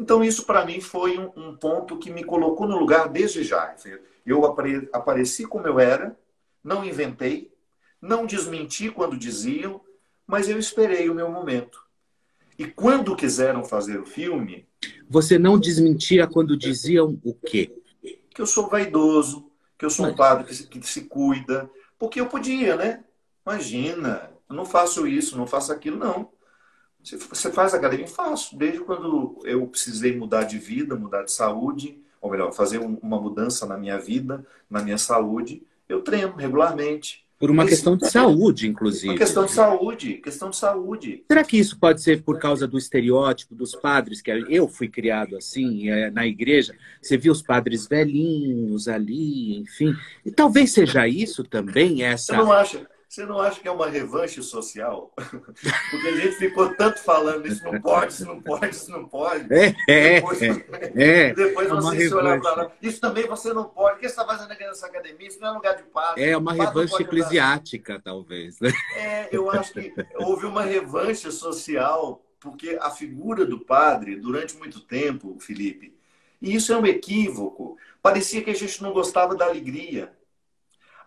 Então, 0.00 0.24
isso 0.24 0.46
para 0.46 0.64
mim 0.64 0.80
foi 0.80 1.18
um, 1.18 1.30
um, 1.36 1.54
ponto 1.54 1.98
que 1.98 2.10
me 2.10 2.24
colocou 2.24 2.66
no 2.66 2.78
lugar 2.78 3.06
desde 3.06 3.44
já. 3.44 3.76
Eu 4.24 4.46
apare, 4.46 4.88
apareci 4.94 5.46
como 5.46 5.66
eu 5.66 5.78
era, 5.78 6.18
não 6.64 6.82
inventei, 6.82 7.52
não 8.00 8.24
desmenti 8.24 8.90
quando 8.90 9.14
diziam, 9.14 9.78
mas 10.26 10.48
eu 10.48 10.58
esperei 10.58 11.10
o 11.10 11.14
meu 11.14 11.30
momento. 11.30 11.84
E 12.58 12.66
quando 12.66 13.14
quiseram 13.14 13.62
fazer 13.62 14.00
o 14.00 14.06
filme. 14.06 14.66
Você 15.06 15.38
não 15.38 15.60
desmentia 15.60 16.26
quando 16.26 16.56
diziam 16.56 17.20
o 17.22 17.34
quê? 17.34 17.70
Que 18.34 18.40
eu 18.40 18.46
sou 18.46 18.70
vaidoso, 18.70 19.50
que 19.76 19.84
eu 19.84 19.90
sou 19.90 20.06
um 20.06 20.14
padre 20.14 20.46
que 20.46 20.54
se, 20.54 20.66
que 20.66 20.82
se 20.86 21.02
cuida. 21.02 21.70
Porque 21.98 22.22
eu 22.22 22.26
podia, 22.26 22.74
né? 22.74 23.04
Imagina, 23.46 24.30
eu 24.48 24.56
não 24.56 24.64
faço 24.64 25.06
isso, 25.06 25.36
não 25.36 25.46
faço 25.46 25.70
aquilo, 25.70 25.98
não. 25.98 26.30
Você 27.02 27.50
faz 27.50 27.74
academia? 27.74 28.06
Faço. 28.06 28.56
Desde 28.56 28.80
quando 28.80 29.40
eu 29.44 29.66
precisei 29.66 30.16
mudar 30.16 30.44
de 30.44 30.58
vida, 30.58 30.94
mudar 30.94 31.22
de 31.22 31.32
saúde, 31.32 31.98
ou 32.20 32.30
melhor, 32.30 32.52
fazer 32.52 32.78
uma 32.78 33.20
mudança 33.20 33.66
na 33.66 33.76
minha 33.76 33.98
vida, 33.98 34.44
na 34.68 34.82
minha 34.82 34.98
saúde, 34.98 35.62
eu 35.88 36.02
treino 36.02 36.34
regularmente. 36.36 37.24
Por 37.38 37.50
uma 37.50 37.64
questão 37.64 37.96
de 37.96 38.06
saúde, 38.10 38.68
inclusive. 38.68 39.08
Uma 39.08 39.18
questão 39.18 39.46
de 39.46 39.52
saúde, 39.52 40.14
questão 40.16 40.50
de 40.50 40.56
saúde. 40.56 41.24
Será 41.26 41.42
que 41.42 41.58
isso 41.58 41.78
pode 41.80 42.02
ser 42.02 42.22
por 42.22 42.38
causa 42.38 42.68
do 42.68 42.76
estereótipo 42.76 43.54
dos 43.54 43.74
padres? 43.74 44.20
Que 44.20 44.44
eu 44.50 44.68
fui 44.68 44.88
criado 44.88 45.38
assim, 45.38 45.88
é, 45.88 46.10
na 46.10 46.26
igreja. 46.26 46.76
Você 47.00 47.16
viu 47.16 47.32
os 47.32 47.40
padres 47.40 47.86
velhinhos 47.86 48.88
ali, 48.88 49.56
enfim. 49.56 49.94
E 50.22 50.30
talvez 50.30 50.72
seja 50.72 51.08
isso 51.08 51.42
também, 51.42 52.02
essa. 52.02 52.36
Você 52.36 52.42
não 52.42 52.52
acha? 52.52 52.86
Você 53.10 53.26
não 53.26 53.40
acha 53.40 53.60
que 53.60 53.66
é 53.66 53.70
uma 53.72 53.88
revanche 53.88 54.40
social? 54.40 55.12
Porque 55.18 56.06
a 56.06 56.16
gente 56.16 56.36
ficou 56.36 56.72
tanto 56.76 57.02
falando 57.02 57.44
isso 57.44 57.64
não 57.64 57.80
pode, 57.80 58.12
isso 58.12 58.24
não 58.24 58.40
pode, 58.40 58.70
isso 58.70 58.88
não 58.88 59.08
pode. 59.08 59.52
É, 59.52 59.74
é, 59.88 60.14
depois, 60.20 60.40
é, 60.40 60.48
é, 60.94 61.34
depois 61.34 61.68
é 61.68 61.74
você 61.74 62.08
se 62.08 62.14
olhar 62.14 62.40
para 62.40 62.54
lá. 62.54 62.72
Isso 62.80 63.00
também 63.00 63.26
você 63.26 63.52
não 63.52 63.64
pode. 63.64 63.96
O 63.96 63.98
que 63.98 64.08
você 64.08 64.12
está 64.12 64.24
fazendo 64.24 64.52
aqui 64.52 64.62
nessa 64.62 64.86
academia? 64.86 65.26
Isso 65.26 65.40
não 65.40 65.48
é 65.48 65.50
lugar 65.50 65.76
de 65.76 65.82
paz. 65.82 66.14
É 66.18 66.36
uma 66.36 66.52
revanche 66.52 67.02
eclesiástica, 67.02 67.94
dar... 67.94 68.00
talvez. 68.00 68.60
Né? 68.60 68.70
É, 68.94 69.28
eu 69.32 69.50
acho 69.50 69.72
que 69.72 69.92
houve 70.14 70.46
uma 70.46 70.62
revanche 70.62 71.32
social, 71.32 72.24
porque 72.38 72.78
a 72.80 72.92
figura 72.92 73.44
do 73.44 73.58
padre, 73.58 74.14
durante 74.14 74.56
muito 74.56 74.78
tempo, 74.78 75.36
Felipe, 75.40 75.98
e 76.40 76.54
isso 76.54 76.72
é 76.72 76.76
um 76.76 76.86
equívoco. 76.86 77.76
Parecia 78.00 78.40
que 78.40 78.50
a 78.50 78.54
gente 78.54 78.80
não 78.80 78.92
gostava 78.92 79.34
da 79.34 79.46
alegria. 79.46 80.12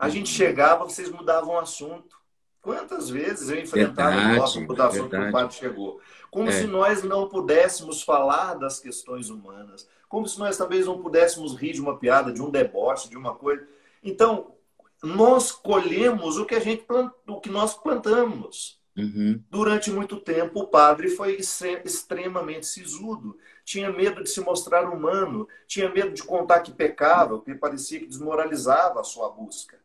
A 0.03 0.09
gente 0.09 0.29
chegava, 0.29 0.83
vocês 0.83 1.09
mudavam 1.09 1.55
o 1.55 1.59
assunto. 1.59 2.17
Quantas 2.61 3.09
vezes 3.09 3.49
eu 3.49 3.59
enfrentava 3.59 4.15
verdade, 4.15 4.37
nossa 4.37 4.59
reputação 4.59 5.09
que 5.09 5.15
o 5.15 5.31
padre 5.31 5.55
chegou? 5.55 6.01
Como 6.31 6.49
é. 6.49 6.51
se 6.51 6.65
nós 6.65 7.03
não 7.03 7.27
pudéssemos 7.27 8.01
falar 8.01 8.53
das 8.55 8.79
questões 8.79 9.29
humanas. 9.29 9.87
Como 10.07 10.27
se 10.27 10.39
nós 10.39 10.57
talvez 10.57 10.85
não 10.85 11.01
pudéssemos 11.01 11.55
rir 11.55 11.73
de 11.73 11.81
uma 11.81 11.97
piada, 11.97 12.31
de 12.31 12.41
um 12.41 12.49
deboche, 12.49 13.09
de 13.09 13.17
uma 13.17 13.33
coisa. 13.33 13.67
Então, 14.03 14.53
nós 15.01 15.51
colhemos 15.51 16.37
o 16.37 16.45
que 16.45 16.55
a 16.55 16.59
gente 16.59 16.85
o 17.27 17.39
que 17.41 17.49
nós 17.49 17.73
plantamos. 17.73 18.79
Uhum. 18.95 19.41
Durante 19.49 19.91
muito 19.91 20.17
tempo, 20.17 20.61
o 20.61 20.67
padre 20.67 21.09
foi 21.09 21.37
extremamente 21.37 22.65
sisudo. 22.65 23.37
Tinha 23.65 23.91
medo 23.91 24.23
de 24.23 24.29
se 24.29 24.39
mostrar 24.39 24.89
humano, 24.89 25.47
tinha 25.67 25.89
medo 25.89 26.13
de 26.13 26.23
contar 26.23 26.59
que 26.59 26.71
pecava, 26.71 27.37
porque 27.37 27.55
parecia 27.55 27.99
que 27.99 28.05
desmoralizava 28.05 28.99
a 28.99 29.03
sua 29.03 29.29
busca. 29.29 29.77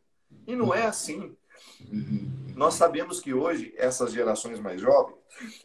E 0.48 0.56
não 0.56 0.74
é 0.74 0.86
assim. 0.86 1.36
Uhum. 1.92 2.54
Nós 2.56 2.72
sabemos 2.72 3.20
que 3.20 3.34
hoje, 3.34 3.74
essas 3.76 4.12
gerações 4.12 4.58
mais 4.58 4.80
jovens, 4.80 5.18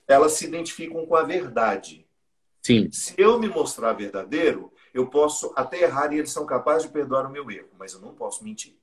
elas 0.05 0.34
se 0.34 0.45
identificam 0.45 1.05
com 1.05 1.15
a 1.15 1.23
verdade. 1.23 2.05
Sim. 2.61 2.91
Se 2.91 3.15
eu 3.17 3.39
me 3.39 3.47
mostrar 3.47 3.93
verdadeiro, 3.93 4.73
eu 4.93 5.07
posso 5.07 5.53
até 5.55 5.84
errar 5.84 6.11
e 6.11 6.19
eles 6.19 6.31
são 6.31 6.45
capazes 6.45 6.84
de 6.88 6.93
perdoar 6.93 7.25
o 7.25 7.31
meu 7.31 7.49
erro, 7.49 7.69
mas 7.79 7.93
eu 7.93 8.01
não 8.01 8.13
posso 8.13 8.43
mentir. 8.43 8.75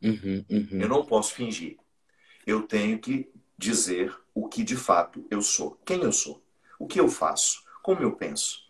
Uhum, 0.00 0.44
uhum. 0.48 0.80
Eu 0.80 0.88
não 0.88 1.04
posso 1.04 1.34
fingir. 1.34 1.76
Eu 2.46 2.62
tenho 2.62 3.00
que 3.00 3.28
dizer 3.58 4.16
o 4.32 4.48
que 4.48 4.62
de 4.62 4.76
fato 4.76 5.26
eu 5.28 5.42
sou. 5.42 5.76
Quem 5.84 6.02
eu 6.02 6.12
sou? 6.12 6.40
O 6.78 6.86
que 6.86 7.00
eu 7.00 7.08
faço? 7.08 7.64
Como 7.82 8.00
eu 8.00 8.12
penso? 8.12 8.60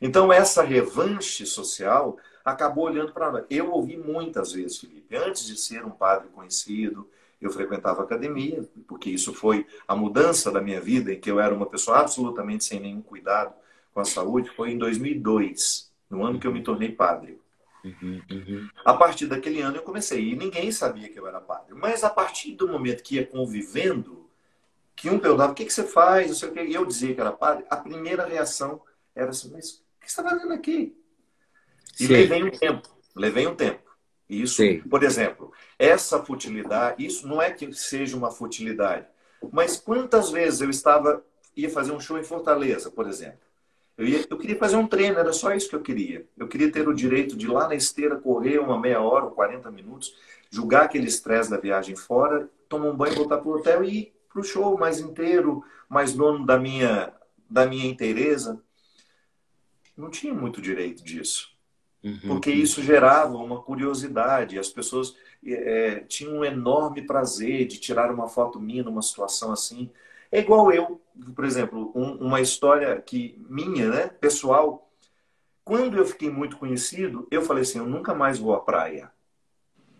Então, 0.00 0.32
essa 0.32 0.62
revanche 0.62 1.44
social 1.44 2.16
acabou 2.52 2.84
olhando 2.84 3.12
para 3.12 3.30
nós. 3.30 3.44
Eu 3.50 3.70
ouvi 3.72 3.96
muitas 3.96 4.52
vezes, 4.52 4.78
Felipe, 4.78 5.16
antes 5.16 5.44
de 5.44 5.56
ser 5.56 5.84
um 5.84 5.90
padre 5.90 6.28
conhecido, 6.28 7.08
eu 7.40 7.50
frequentava 7.50 8.02
academia, 8.02 8.68
porque 8.86 9.10
isso 9.10 9.32
foi 9.32 9.66
a 9.86 9.94
mudança 9.94 10.50
da 10.50 10.60
minha 10.60 10.80
vida, 10.80 11.12
em 11.12 11.20
que 11.20 11.30
eu 11.30 11.38
era 11.38 11.54
uma 11.54 11.66
pessoa 11.66 11.98
absolutamente 11.98 12.64
sem 12.64 12.80
nenhum 12.80 13.00
cuidado 13.00 13.54
com 13.94 14.00
a 14.00 14.04
saúde, 14.04 14.50
foi 14.50 14.72
em 14.72 14.78
2002, 14.78 15.92
no 16.10 16.24
ano 16.24 16.38
que 16.38 16.46
eu 16.46 16.52
me 16.52 16.62
tornei 16.62 16.90
padre. 16.90 17.40
Uhum, 17.84 18.20
uhum. 18.30 18.68
A 18.84 18.92
partir 18.92 19.26
daquele 19.26 19.60
ano 19.60 19.76
eu 19.76 19.82
comecei, 19.82 20.32
e 20.32 20.36
ninguém 20.36 20.72
sabia 20.72 21.08
que 21.08 21.18
eu 21.18 21.26
era 21.26 21.40
padre. 21.40 21.74
Mas 21.74 22.02
a 22.02 22.10
partir 22.10 22.54
do 22.54 22.68
momento 22.68 23.02
que 23.02 23.16
ia 23.16 23.26
convivendo, 23.26 24.28
que 24.96 25.08
um 25.08 25.18
perguntava, 25.18 25.52
o 25.52 25.54
que, 25.54 25.64
que 25.64 25.72
você 25.72 25.84
faz? 25.84 26.26
Não 26.26 26.34
sei 26.34 26.48
o 26.48 26.52
que, 26.52 26.60
e 26.60 26.74
eu 26.74 26.84
dizia 26.84 27.14
que 27.14 27.20
era 27.20 27.30
padre, 27.30 27.64
a 27.70 27.76
primeira 27.76 28.26
reação 28.26 28.82
era 29.14 29.30
assim, 29.30 29.50
mas 29.52 29.74
o 29.74 30.00
que 30.00 30.10
você 30.10 30.20
está 30.20 30.24
fazendo 30.24 30.52
aqui? 30.52 30.97
E 31.98 32.06
Sim. 32.06 32.12
levei 32.12 32.42
um 32.42 32.50
tempo, 32.50 32.88
levei 33.14 33.46
um 33.46 33.54
tempo. 33.54 33.88
Isso, 34.28 34.56
Sim. 34.56 34.80
por 34.80 35.02
exemplo, 35.02 35.52
essa 35.78 36.22
futilidade, 36.22 37.04
isso 37.04 37.26
não 37.26 37.40
é 37.40 37.50
que 37.50 37.72
seja 37.72 38.16
uma 38.16 38.30
futilidade, 38.30 39.06
mas 39.50 39.76
quantas 39.76 40.30
vezes 40.30 40.60
eu 40.60 40.68
estava, 40.68 41.24
ia 41.56 41.70
fazer 41.70 41.92
um 41.92 42.00
show 42.00 42.18
em 42.18 42.24
Fortaleza, 42.24 42.90
por 42.90 43.08
exemplo. 43.08 43.40
Eu, 43.96 44.06
ia, 44.06 44.24
eu 44.30 44.38
queria 44.38 44.56
fazer 44.56 44.76
um 44.76 44.86
treino, 44.86 45.18
era 45.18 45.32
só 45.32 45.52
isso 45.52 45.68
que 45.68 45.74
eu 45.74 45.82
queria. 45.82 46.24
Eu 46.36 46.46
queria 46.46 46.70
ter 46.70 46.86
o 46.86 46.94
direito 46.94 47.36
de 47.36 47.46
ir 47.46 47.48
lá 47.48 47.66
na 47.66 47.74
esteira 47.74 48.16
correr 48.16 48.58
uma 48.60 48.78
meia 48.78 49.00
hora 49.00 49.24
ou 49.24 49.32
40 49.32 49.70
minutos, 49.72 50.14
julgar 50.50 50.84
aquele 50.84 51.08
estresse 51.08 51.50
da 51.50 51.56
viagem 51.56 51.96
fora, 51.96 52.48
tomar 52.68 52.90
um 52.90 52.96
banho, 52.96 53.16
voltar 53.16 53.38
para 53.38 53.48
o 53.48 53.54
hotel 53.56 53.82
e 53.82 53.98
ir 53.98 54.14
para 54.32 54.40
o 54.40 54.44
show 54.44 54.78
mais 54.78 55.00
inteiro, 55.00 55.64
mais 55.88 56.12
dono 56.12 56.46
da 56.46 56.58
minha, 56.58 57.12
da 57.50 57.66
minha 57.66 57.86
inteireza. 57.86 58.62
Não 59.96 60.10
tinha 60.10 60.32
muito 60.32 60.62
direito 60.62 61.02
disso. 61.02 61.57
Uhum. 62.08 62.20
Porque 62.28 62.50
isso 62.50 62.82
gerava 62.82 63.36
uma 63.36 63.60
curiosidade. 63.60 64.58
As 64.58 64.68
pessoas 64.68 65.14
é, 65.46 66.00
tinham 66.08 66.38
um 66.38 66.44
enorme 66.44 67.02
prazer 67.02 67.66
de 67.66 67.78
tirar 67.78 68.10
uma 68.10 68.28
foto 68.28 68.58
minha 68.58 68.82
numa 68.82 69.02
situação 69.02 69.52
assim. 69.52 69.90
É 70.32 70.40
igual 70.40 70.72
eu, 70.72 71.00
por 71.34 71.44
exemplo, 71.44 71.92
um, 71.94 72.26
uma 72.26 72.40
história 72.40 73.00
que 73.00 73.40
minha, 73.48 73.88
né, 73.88 74.08
pessoal. 74.08 74.86
Quando 75.64 75.98
eu 75.98 76.06
fiquei 76.06 76.30
muito 76.30 76.56
conhecido, 76.56 77.28
eu 77.30 77.42
falei 77.42 77.62
assim: 77.62 77.78
eu 77.78 77.86
nunca 77.86 78.14
mais 78.14 78.38
vou 78.38 78.54
à 78.54 78.60
praia. 78.60 79.10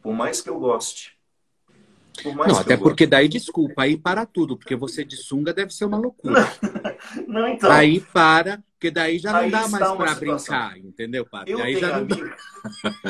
Por 0.00 0.14
mais 0.14 0.40
que 0.40 0.48
eu 0.48 0.58
goste. 0.58 1.17
Não, 2.24 2.58
até 2.58 2.76
porque 2.76 3.06
daí, 3.06 3.28
desculpa, 3.28 3.82
aí 3.82 3.96
para 3.96 4.26
tudo, 4.26 4.56
porque 4.56 4.74
você 4.76 5.04
de 5.04 5.16
sunga 5.16 5.52
deve 5.52 5.72
ser 5.72 5.84
uma 5.84 5.96
loucura. 5.96 6.46
não, 7.26 7.48
então. 7.48 7.70
Aí 7.70 8.00
para, 8.00 8.62
porque 8.72 8.90
daí 8.90 9.18
já 9.18 9.32
não 9.32 9.50
dá 9.50 9.68
mais 9.68 9.92
para 9.92 10.14
brincar, 10.14 10.78
entendeu, 10.78 11.26
padre? 11.26 11.52
Eu 11.52 11.62
aí 11.62 11.74
tenho 11.74 11.94
amigos, 11.94 12.30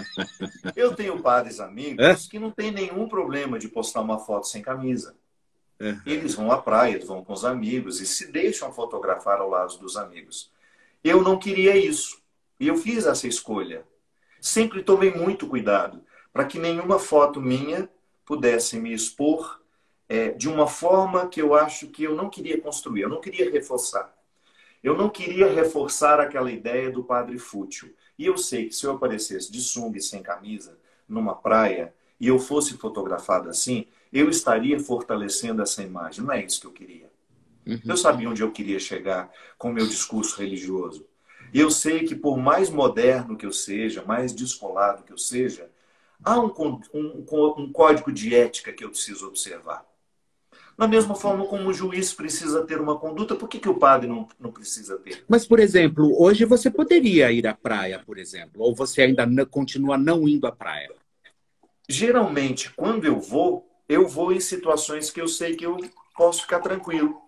Eu 0.76 0.94
tenho 0.94 1.20
padres 1.20 1.60
amigos 1.60 2.04
é? 2.04 2.14
que 2.30 2.38
não 2.38 2.50
tem 2.50 2.70
nenhum 2.70 3.08
problema 3.08 3.58
de 3.58 3.68
postar 3.68 4.00
uma 4.00 4.18
foto 4.18 4.46
sem 4.46 4.62
camisa. 4.62 5.14
Uhum. 5.80 6.00
Eles 6.04 6.34
vão 6.34 6.50
à 6.50 6.60
praia, 6.60 6.98
vão 7.04 7.24
com 7.24 7.32
os 7.32 7.44
amigos 7.44 8.00
e 8.00 8.06
se 8.06 8.32
deixam 8.32 8.72
fotografar 8.72 9.40
ao 9.40 9.48
lado 9.48 9.78
dos 9.78 9.96
amigos. 9.96 10.50
Eu 11.02 11.22
não 11.22 11.38
queria 11.38 11.76
isso. 11.76 12.20
E 12.58 12.66
eu 12.66 12.76
fiz 12.76 13.06
essa 13.06 13.28
escolha. 13.28 13.84
Sempre 14.40 14.82
tomei 14.82 15.12
muito 15.12 15.46
cuidado 15.46 16.02
para 16.32 16.44
que 16.44 16.58
nenhuma 16.58 16.98
foto 16.98 17.40
minha 17.40 17.88
pudesse 18.28 18.78
me 18.78 18.92
expor 18.92 19.58
é, 20.06 20.28
de 20.28 20.50
uma 20.50 20.66
forma 20.66 21.26
que 21.28 21.40
eu 21.40 21.54
acho 21.54 21.86
que 21.86 22.04
eu 22.04 22.14
não 22.14 22.28
queria 22.28 22.60
construir, 22.60 23.00
eu 23.00 23.08
não 23.08 23.22
queria 23.22 23.50
reforçar. 23.50 24.14
Eu 24.84 24.94
não 24.94 25.08
queria 25.08 25.50
reforçar 25.50 26.20
aquela 26.20 26.52
ideia 26.52 26.90
do 26.90 27.02
padre 27.02 27.38
fútil. 27.38 27.90
E 28.18 28.26
eu 28.26 28.36
sei 28.36 28.68
que 28.68 28.74
se 28.74 28.84
eu 28.84 28.92
aparecesse 28.92 29.50
de 29.50 29.62
sunga 29.62 29.96
e 29.96 30.02
sem 30.02 30.22
camisa 30.22 30.78
numa 31.08 31.34
praia 31.34 31.94
e 32.20 32.28
eu 32.28 32.38
fosse 32.38 32.76
fotografado 32.76 33.48
assim, 33.48 33.86
eu 34.12 34.28
estaria 34.28 34.78
fortalecendo 34.78 35.62
essa 35.62 35.82
imagem. 35.82 36.22
Não 36.22 36.32
é 36.32 36.44
isso 36.44 36.60
que 36.60 36.66
eu 36.66 36.72
queria. 36.72 37.10
Uhum. 37.66 37.80
Eu 37.82 37.96
sabia 37.96 38.28
onde 38.28 38.42
eu 38.42 38.52
queria 38.52 38.78
chegar 38.78 39.32
com 39.56 39.70
o 39.70 39.72
meu 39.72 39.86
discurso 39.86 40.38
religioso. 40.38 41.06
E 41.52 41.58
eu 41.58 41.70
sei 41.70 42.04
que, 42.04 42.14
por 42.14 42.36
mais 42.36 42.68
moderno 42.68 43.38
que 43.38 43.46
eu 43.46 43.52
seja, 43.52 44.04
mais 44.04 44.34
descolado 44.34 45.02
que 45.02 45.12
eu 45.14 45.18
seja, 45.18 45.70
há 46.24 46.40
um, 46.40 46.52
um, 46.94 47.26
um 47.58 47.72
código 47.72 48.12
de 48.12 48.34
ética 48.34 48.72
que 48.72 48.84
eu 48.84 48.90
preciso 48.90 49.26
observar. 49.26 49.86
Da 50.76 50.86
mesma 50.86 51.16
forma 51.16 51.44
como 51.46 51.68
o 51.68 51.74
juiz 51.74 52.14
precisa 52.14 52.64
ter 52.64 52.80
uma 52.80 52.96
conduta, 52.96 53.34
por 53.34 53.48
que, 53.48 53.58
que 53.58 53.68
o 53.68 53.74
padre 53.74 54.06
não, 54.06 54.28
não 54.38 54.52
precisa 54.52 54.96
ter? 54.98 55.24
Mas, 55.28 55.44
por 55.44 55.58
exemplo, 55.58 56.14
hoje 56.22 56.44
você 56.44 56.70
poderia 56.70 57.32
ir 57.32 57.48
à 57.48 57.54
praia, 57.54 58.00
por 58.06 58.16
exemplo, 58.16 58.62
ou 58.62 58.72
você 58.74 59.02
ainda 59.02 59.26
não, 59.26 59.44
continua 59.44 59.98
não 59.98 60.28
indo 60.28 60.46
à 60.46 60.52
praia? 60.52 60.88
Geralmente, 61.88 62.72
quando 62.76 63.06
eu 63.06 63.18
vou, 63.18 63.68
eu 63.88 64.06
vou 64.06 64.32
em 64.32 64.38
situações 64.38 65.10
que 65.10 65.20
eu 65.20 65.26
sei 65.26 65.56
que 65.56 65.66
eu 65.66 65.78
posso 66.16 66.42
ficar 66.42 66.60
tranquilo, 66.60 67.20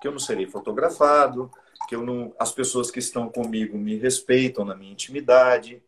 que 0.00 0.06
eu 0.06 0.12
não 0.12 0.20
serei 0.20 0.46
fotografado, 0.46 1.50
que 1.88 1.96
eu 1.96 2.06
não, 2.06 2.32
as 2.38 2.52
pessoas 2.52 2.88
que 2.88 3.00
estão 3.00 3.28
comigo 3.28 3.76
me 3.76 3.96
respeitam 3.96 4.64
na 4.64 4.76
minha 4.76 4.92
intimidade. 4.92 5.82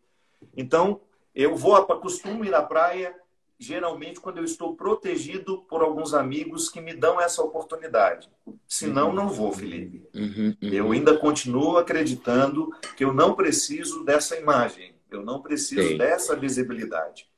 Então, 0.57 0.99
eu 1.35 1.55
vou, 1.55 1.85
costumo 1.85 2.45
ir 2.45 2.55
à 2.55 2.63
praia 2.63 3.15
geralmente 3.57 4.19
quando 4.19 4.37
eu 4.37 4.43
estou 4.43 4.75
protegido 4.75 5.59
por 5.69 5.81
alguns 5.81 6.13
amigos 6.13 6.69
que 6.69 6.81
me 6.81 6.93
dão 6.93 7.19
essa 7.19 7.41
oportunidade. 7.41 8.29
Senão, 8.67 9.13
não 9.13 9.29
vou, 9.29 9.51
Felipe. 9.51 10.07
Uhum, 10.13 10.55
uhum. 10.61 10.69
Eu 10.69 10.91
ainda 10.91 11.17
continuo 11.17 11.77
acreditando 11.77 12.69
que 12.97 13.03
eu 13.03 13.13
não 13.13 13.33
preciso 13.33 14.03
dessa 14.03 14.37
imagem, 14.37 14.93
eu 15.09 15.23
não 15.23 15.41
preciso 15.41 15.97
dessa 15.97 16.35
visibilidade. 16.35 17.29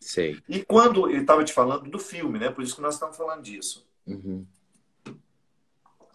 Sei. 0.00 0.38
E 0.48 0.64
quando 0.64 1.10
eu 1.10 1.20
estava 1.20 1.44
te 1.44 1.52
falando 1.52 1.90
do 1.90 1.98
filme, 1.98 2.38
né? 2.38 2.50
Por 2.50 2.62
isso 2.62 2.76
que 2.76 2.82
nós 2.82 2.94
estamos 2.94 3.16
falando 3.16 3.42
disso. 3.42 3.86
Uhum. 4.06 4.46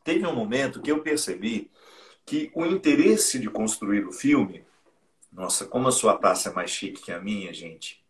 Teve 0.03 0.25
um 0.25 0.35
momento 0.35 0.81
que 0.81 0.91
eu 0.91 1.01
percebi 1.01 1.69
que 2.25 2.51
o 2.55 2.65
interesse 2.65 3.37
de 3.37 3.49
construir 3.49 4.05
o 4.05 4.11
filme, 4.11 4.65
nossa, 5.33 5.65
como 5.65 5.87
a 5.87 5.91
sua 5.91 6.17
taça 6.17 6.49
é 6.49 6.53
mais 6.53 6.69
chique 6.69 7.01
que 7.01 7.11
a 7.11 7.19
minha, 7.19 7.53
gente. 7.53 8.03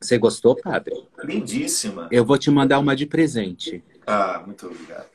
Você 0.00 0.18
gostou, 0.18 0.56
padre? 0.56 1.06
Lindíssima. 1.22 2.08
Eu 2.10 2.24
vou 2.24 2.36
te 2.36 2.50
mandar 2.50 2.78
uma 2.78 2.96
de 2.96 3.06
presente. 3.06 3.84
Ah, 4.06 4.42
muito 4.44 4.66
obrigado. 4.66 5.08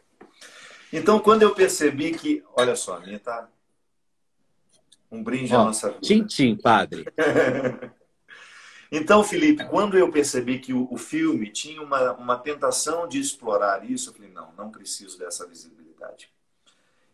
Então, 0.94 1.20
quando 1.20 1.42
eu 1.42 1.54
percebi 1.54 2.14
que, 2.14 2.44
olha 2.56 2.76
só, 2.76 2.96
a 2.96 3.00
minha 3.02 3.20
tá 3.20 3.50
um 5.12 5.24
brinde 5.24 5.54
Ó, 5.54 5.62
à 5.62 5.66
nossa 5.66 5.92
vida. 5.92 6.26
Tchim, 6.26 6.56
padre. 6.56 7.06
Então, 8.90 9.22
Felipe, 9.22 9.66
quando 9.66 9.98
eu 9.98 10.10
percebi 10.10 10.60
que 10.60 10.72
o, 10.72 10.88
o, 10.90 10.98
filme 10.98 11.52
tinha 11.52 11.82
uma, 11.82 12.14
uma 12.14 12.38
tentação 12.38 13.06
de 13.06 13.20
explorar 13.20 13.84
isso, 13.84 14.10
eu 14.10 14.14
falei, 14.14 14.32
não, 14.32 14.54
não 14.54 14.72
preciso 14.72 15.20
dessa 15.20 15.46
visibilidade. 15.46 16.30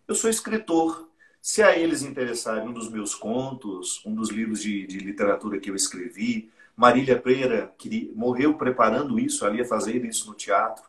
Eu 0.07 0.13
sou 0.13 0.29
escritor. 0.29 1.09
Se 1.45 1.61
a 1.61 1.77
eles 1.77 2.03
interessarem 2.03 2.69
um 2.69 2.71
dos 2.71 2.89
meus 2.89 3.13
contos, 3.13 4.01
um 4.05 4.15
dos 4.15 4.29
livros 4.29 4.61
de, 4.61 4.87
de 4.87 4.99
literatura 4.99 5.59
que 5.59 5.69
eu 5.69 5.75
escrevi, 5.75 6.49
Marília 6.73 7.19
Pereira 7.19 7.73
que 7.77 8.09
morreu 8.15 8.53
preparando 8.53 9.19
isso, 9.19 9.45
ali 9.45 9.61
a 9.61 9.65
fazer 9.65 10.05
isso 10.05 10.25
no 10.29 10.35
teatro. 10.35 10.85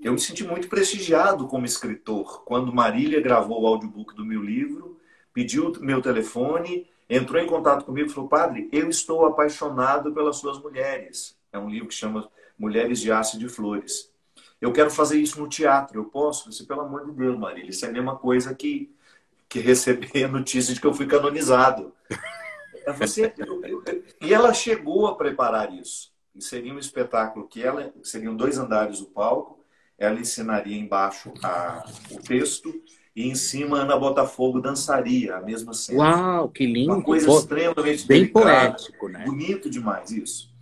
Eu 0.00 0.14
me 0.14 0.18
senti 0.18 0.42
muito 0.44 0.66
prestigiado 0.66 1.46
como 1.46 1.66
escritor. 1.66 2.42
Quando 2.46 2.74
Marília 2.74 3.20
gravou 3.20 3.64
o 3.64 3.66
audiobook 3.66 4.14
do 4.14 4.24
meu 4.24 4.42
livro, 4.42 4.98
pediu 5.34 5.70
meu 5.82 6.00
telefone 6.00 6.88
entrou 7.06 7.38
em 7.38 7.46
contato 7.46 7.84
comigo 7.84 8.08
e 8.08 8.12
falou: 8.14 8.30
Padre, 8.30 8.70
eu 8.72 8.88
estou 8.88 9.26
apaixonado 9.26 10.10
pelas 10.10 10.38
suas 10.38 10.58
mulheres. 10.58 11.36
É 11.52 11.58
um 11.58 11.68
livro 11.68 11.88
que 11.88 11.94
chama 11.94 12.30
Mulheres 12.58 12.98
de 12.98 13.12
Aço 13.12 13.36
e 13.36 13.40
de 13.40 13.48
Flores. 13.50 14.10
eu 14.58 14.72
quero 14.72 14.90
fazer 14.90 15.20
isso 15.20 15.38
no 15.38 15.46
teatro, 15.50 16.00
eu 16.00 16.06
posso? 16.06 16.46
Eu 16.46 16.50
disse, 16.50 16.64
pelo 16.64 16.80
amor 16.80 17.04
de 17.04 17.12
Deus, 17.12 17.38
Marília, 17.38 17.68
isso 17.68 17.84
é 17.84 17.90
a 17.90 17.92
mesma 17.92 18.16
coisa 18.16 18.54
que, 18.54 18.90
que 19.48 19.60
receber 19.60 20.24
a 20.24 20.28
notícia 20.28 20.74
de 20.74 20.80
que 20.80 20.86
eu 20.86 20.94
fui 20.94 21.06
canonizado. 21.06 21.92
Você, 22.98 23.32
eu, 23.36 23.64
eu, 23.64 23.84
e 24.20 24.32
ela 24.32 24.54
chegou 24.54 25.06
a 25.06 25.16
preparar 25.16 25.72
isso. 25.72 26.12
E 26.34 26.42
seria 26.42 26.72
um 26.72 26.78
espetáculo 26.78 27.48
que 27.48 27.62
ela 27.62 27.92
seriam 28.02 28.36
dois 28.36 28.58
andares 28.58 29.00
do 29.00 29.06
palco, 29.06 29.64
ela 29.98 30.20
ensinaria 30.20 30.76
embaixo 30.76 31.32
a, 31.42 31.84
o 32.10 32.20
texto 32.20 32.72
e 33.14 33.26
em 33.26 33.34
cima 33.34 33.78
Ana 33.78 33.96
Botafogo 33.96 34.60
dançaria 34.60 35.36
a 35.36 35.40
mesma 35.40 35.72
cena. 35.72 35.98
Uau, 35.98 36.48
que 36.50 36.66
lindo! 36.66 36.92
Uma 36.92 37.02
coisa 37.02 37.26
Pô, 37.26 37.38
extremamente 37.38 38.06
bem 38.06 38.20
delicada, 38.20 38.72
poético, 38.72 39.08
né? 39.08 39.24
bonito 39.24 39.70
demais 39.70 40.10
isso. 40.10 40.54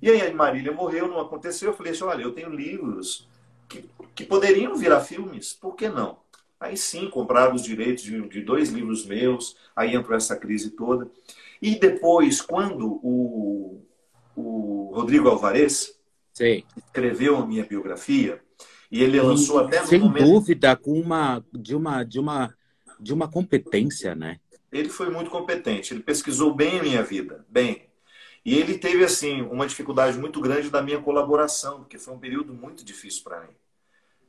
E 0.00 0.10
aí 0.10 0.20
a 0.20 0.34
Marília 0.34 0.70
morreu, 0.70 1.08
não 1.08 1.18
aconteceu. 1.18 1.70
Eu 1.70 1.76
falei 1.76 1.92
assim, 1.92 2.04
olha, 2.04 2.22
eu 2.22 2.32
tenho 2.32 2.50
livros 2.50 3.26
que, 3.68 3.88
que 4.14 4.24
poderiam 4.24 4.76
virar 4.76 5.00
filmes, 5.00 5.54
por 5.54 5.74
que 5.74 5.88
não? 5.88 6.18
Aí 6.60 6.76
sim, 6.76 7.08
compraram 7.08 7.54
os 7.54 7.62
direitos 7.62 8.02
de, 8.02 8.42
dois 8.42 8.70
livros 8.70 9.06
meus, 9.06 9.56
aí 9.76 9.94
entrou 9.94 10.16
essa 10.16 10.36
crise 10.36 10.70
toda. 10.70 11.08
E 11.62 11.78
depois, 11.78 12.40
quando 12.40 13.00
o, 13.02 13.80
o 14.34 14.90
Rodrigo 14.92 15.28
Alvarez 15.28 15.96
Sim. 16.32 16.64
escreveu 16.76 17.36
a 17.36 17.46
minha 17.46 17.64
biografia, 17.64 18.42
e 18.90 19.02
ele 19.02 19.20
lançou 19.20 19.58
até 19.60 19.80
no 19.80 19.86
Sem 19.86 20.00
momento... 20.00 20.24
dúvida, 20.24 20.74
com 20.74 20.98
uma, 20.98 21.44
de, 21.52 21.76
uma, 21.76 22.02
de, 22.02 22.18
uma, 22.18 22.54
de 22.98 23.12
uma 23.12 23.30
competência, 23.30 24.14
né? 24.14 24.40
Ele 24.72 24.88
foi 24.88 25.10
muito 25.10 25.30
competente, 25.30 25.94
ele 25.94 26.02
pesquisou 26.02 26.54
bem 26.54 26.80
a 26.80 26.82
minha 26.82 27.02
vida, 27.02 27.44
bem. 27.48 27.88
E 28.44 28.56
ele 28.56 28.78
teve, 28.78 29.04
assim, 29.04 29.42
uma 29.42 29.66
dificuldade 29.66 30.18
muito 30.18 30.40
grande 30.40 30.70
da 30.70 30.82
minha 30.82 31.00
colaboração, 31.00 31.80
porque 31.80 31.98
foi 31.98 32.14
um 32.14 32.18
período 32.18 32.54
muito 32.54 32.84
difícil 32.84 33.22
para 33.22 33.42
mim. 33.42 33.54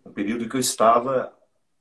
Um 0.06 0.12
período 0.12 0.48
que 0.48 0.56
eu 0.56 0.60
estava 0.60 1.34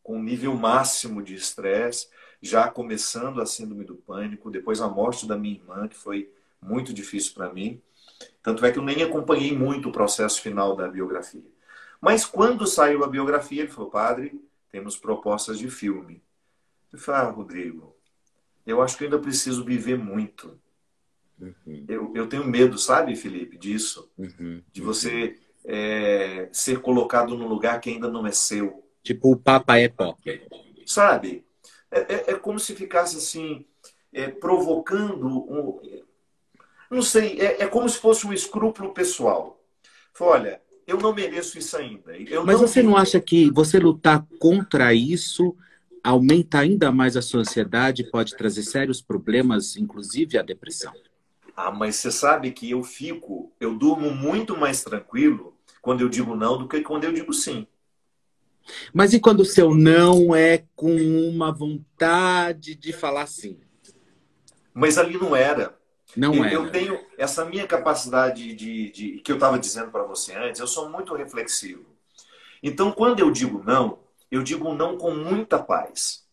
com 0.09 0.17
um 0.17 0.23
nível 0.23 0.55
máximo 0.57 1.23
de 1.23 1.35
estresse, 1.35 2.09
já 2.41 2.67
começando 2.71 3.43
a 3.43 3.47
síndrome 3.47 3.85
do 3.85 3.95
pânico, 3.95 4.51
depois 4.51 4.81
a 4.81 4.89
morte 4.89 5.29
da 5.29 5.37
minha 5.37 5.57
irmã, 5.57 5.87
que 5.87 5.99
foi 5.99 6.33
muito 6.63 6.95
difícil 6.95 7.35
para 7.35 7.53
mim. 7.53 7.79
Tanto 8.43 8.65
é 8.65 8.73
que 8.73 8.79
eu 8.79 8.83
nem 8.83 9.03
acompanhei 9.03 9.55
muito 9.55 9.91
o 9.91 9.93
processo 9.93 10.41
final 10.41 10.75
da 10.75 10.89
biografia. 10.89 11.45
Mas 12.01 12.25
quando 12.25 12.67
saiu 12.67 13.05
a 13.05 13.07
biografia, 13.07 13.61
ele 13.61 13.71
falou, 13.71 13.91
padre, 13.91 14.43
temos 14.73 14.97
propostas 14.97 15.59
de 15.59 15.69
filme. 15.69 16.23
Eu 16.91 16.99
falei, 16.99 17.21
ah, 17.21 17.31
Rodrigo, 17.31 17.95
eu 18.65 18.81
acho 18.81 18.97
que 18.97 19.05
ainda 19.05 19.19
preciso 19.19 19.63
viver 19.63 19.99
muito. 19.99 20.59
Uhum, 21.39 21.85
Eu, 21.87 22.13
eu 22.17 22.27
tenho 22.27 22.47
medo, 22.47 22.79
sabe, 22.79 23.15
Felipe, 23.15 23.59
disso. 23.59 24.11
uhum. 24.17 24.63
De 24.73 24.81
você 24.81 25.39
é, 25.67 26.49
ser 26.51 26.81
colocado 26.81 27.37
num 27.37 27.47
lugar 27.47 27.79
que 27.79 27.91
ainda 27.91 28.11
não 28.11 28.27
é 28.27 28.33
seu. 28.33 28.88
Tipo 29.03 29.33
o 29.33 29.37
Papa 29.37 29.79
é 29.79 29.89
pop. 29.89 30.19
Sabe? 30.87 31.45
É, 31.91 32.01
é- 32.01 32.31
é 32.33 32.35
como 32.39 32.59
se 32.59 32.75
ficasse 32.75 33.17
assim, 33.17 33.67
é, 34.13 34.29
provocando 34.29 35.27
um. 35.27 35.81
Não 36.91 37.03
sei, 37.03 37.39
é, 37.41 37.63
é 37.63 37.67
como 37.67 37.89
se 37.89 37.99
fosse 37.99 38.27
um 38.27 38.33
escrúpulo 38.33 38.93
pessoal. 38.93 39.61
Fala, 40.15 40.33
Olha, 40.33 40.63
eu 40.87 40.99
não 40.99 41.15
mereço 41.15 41.59
isso 41.59 41.77
ainda. 41.77 42.13
Mas 42.45 42.61
você 42.61 42.83
não 42.83 42.97
acha 42.97 43.21
que 43.21 43.51
você 43.51 43.79
lutar 43.79 44.27
contra 44.39 44.95
isso 44.95 45.55
aumenta 46.03 46.59
ainda 46.61 46.91
mais 46.91 47.17
a 47.17 47.23
sua 47.23 47.41
ansiedade, 47.41 48.05
pode 48.05 48.35
trazer 48.37 48.63
sérios 48.63 49.03
problemas, 49.03 49.77
inclusive 49.77 50.39
a 50.39 50.43
depressão? 50.43 50.93
Ah, 51.55 51.71
mas 51.71 51.97
você 51.97 52.11
sabe 52.11 52.53
que 52.53 52.71
eu 52.71 52.83
fico, 52.83 53.53
eu 53.61 53.77
durmo 53.77 54.11
muito 54.11 54.57
mais 54.57 54.83
tranquilo 54.83 55.55
quando 55.83 56.01
eu 56.01 56.09
digo 56.09 56.35
não 56.35 56.57
do 56.57 56.69
que 56.69 56.81
quando 56.83 57.05
eu 57.05 57.13
digo 57.13 57.33
sim. 57.33 57.67
Mas 58.93 59.13
e 59.13 59.21
quando 59.21 59.41
o 59.41 59.45
seu 59.45 59.75
não 59.75 60.35
é 60.35 60.65
com 60.75 60.95
uma 60.95 61.53
vontade 61.53 62.75
de 62.75 62.93
falar 62.93 63.27
sim? 63.27 63.59
Mas 64.73 64.99
ali 64.99 65.19
não 65.19 65.35
era. 65.35 65.77
Não 66.17 66.35
eu, 66.35 66.45
é. 66.45 66.55
eu 66.55 66.71
tenho 66.71 66.99
essa 67.17 67.45
minha 67.45 67.67
capacidade 67.67 68.55
de, 68.55 68.91
de 68.91 69.19
que 69.21 69.31
eu 69.31 69.37
estava 69.37 69.59
dizendo 69.59 69.91
para 69.91 70.05
você 70.05 70.35
antes, 70.35 70.61
eu 70.61 70.67
sou 70.67 70.89
muito 70.89 71.15
reflexivo. 71.15 71.85
Então, 72.63 72.93
quando 72.93 73.21
eu 73.21 73.31
digo 73.31 73.63
não, 73.65 73.99
eu 74.31 74.43
digo 74.43 74.73
não 74.75 74.97
com 74.97 75.15
muita 75.15 75.59
paz. 75.59 76.27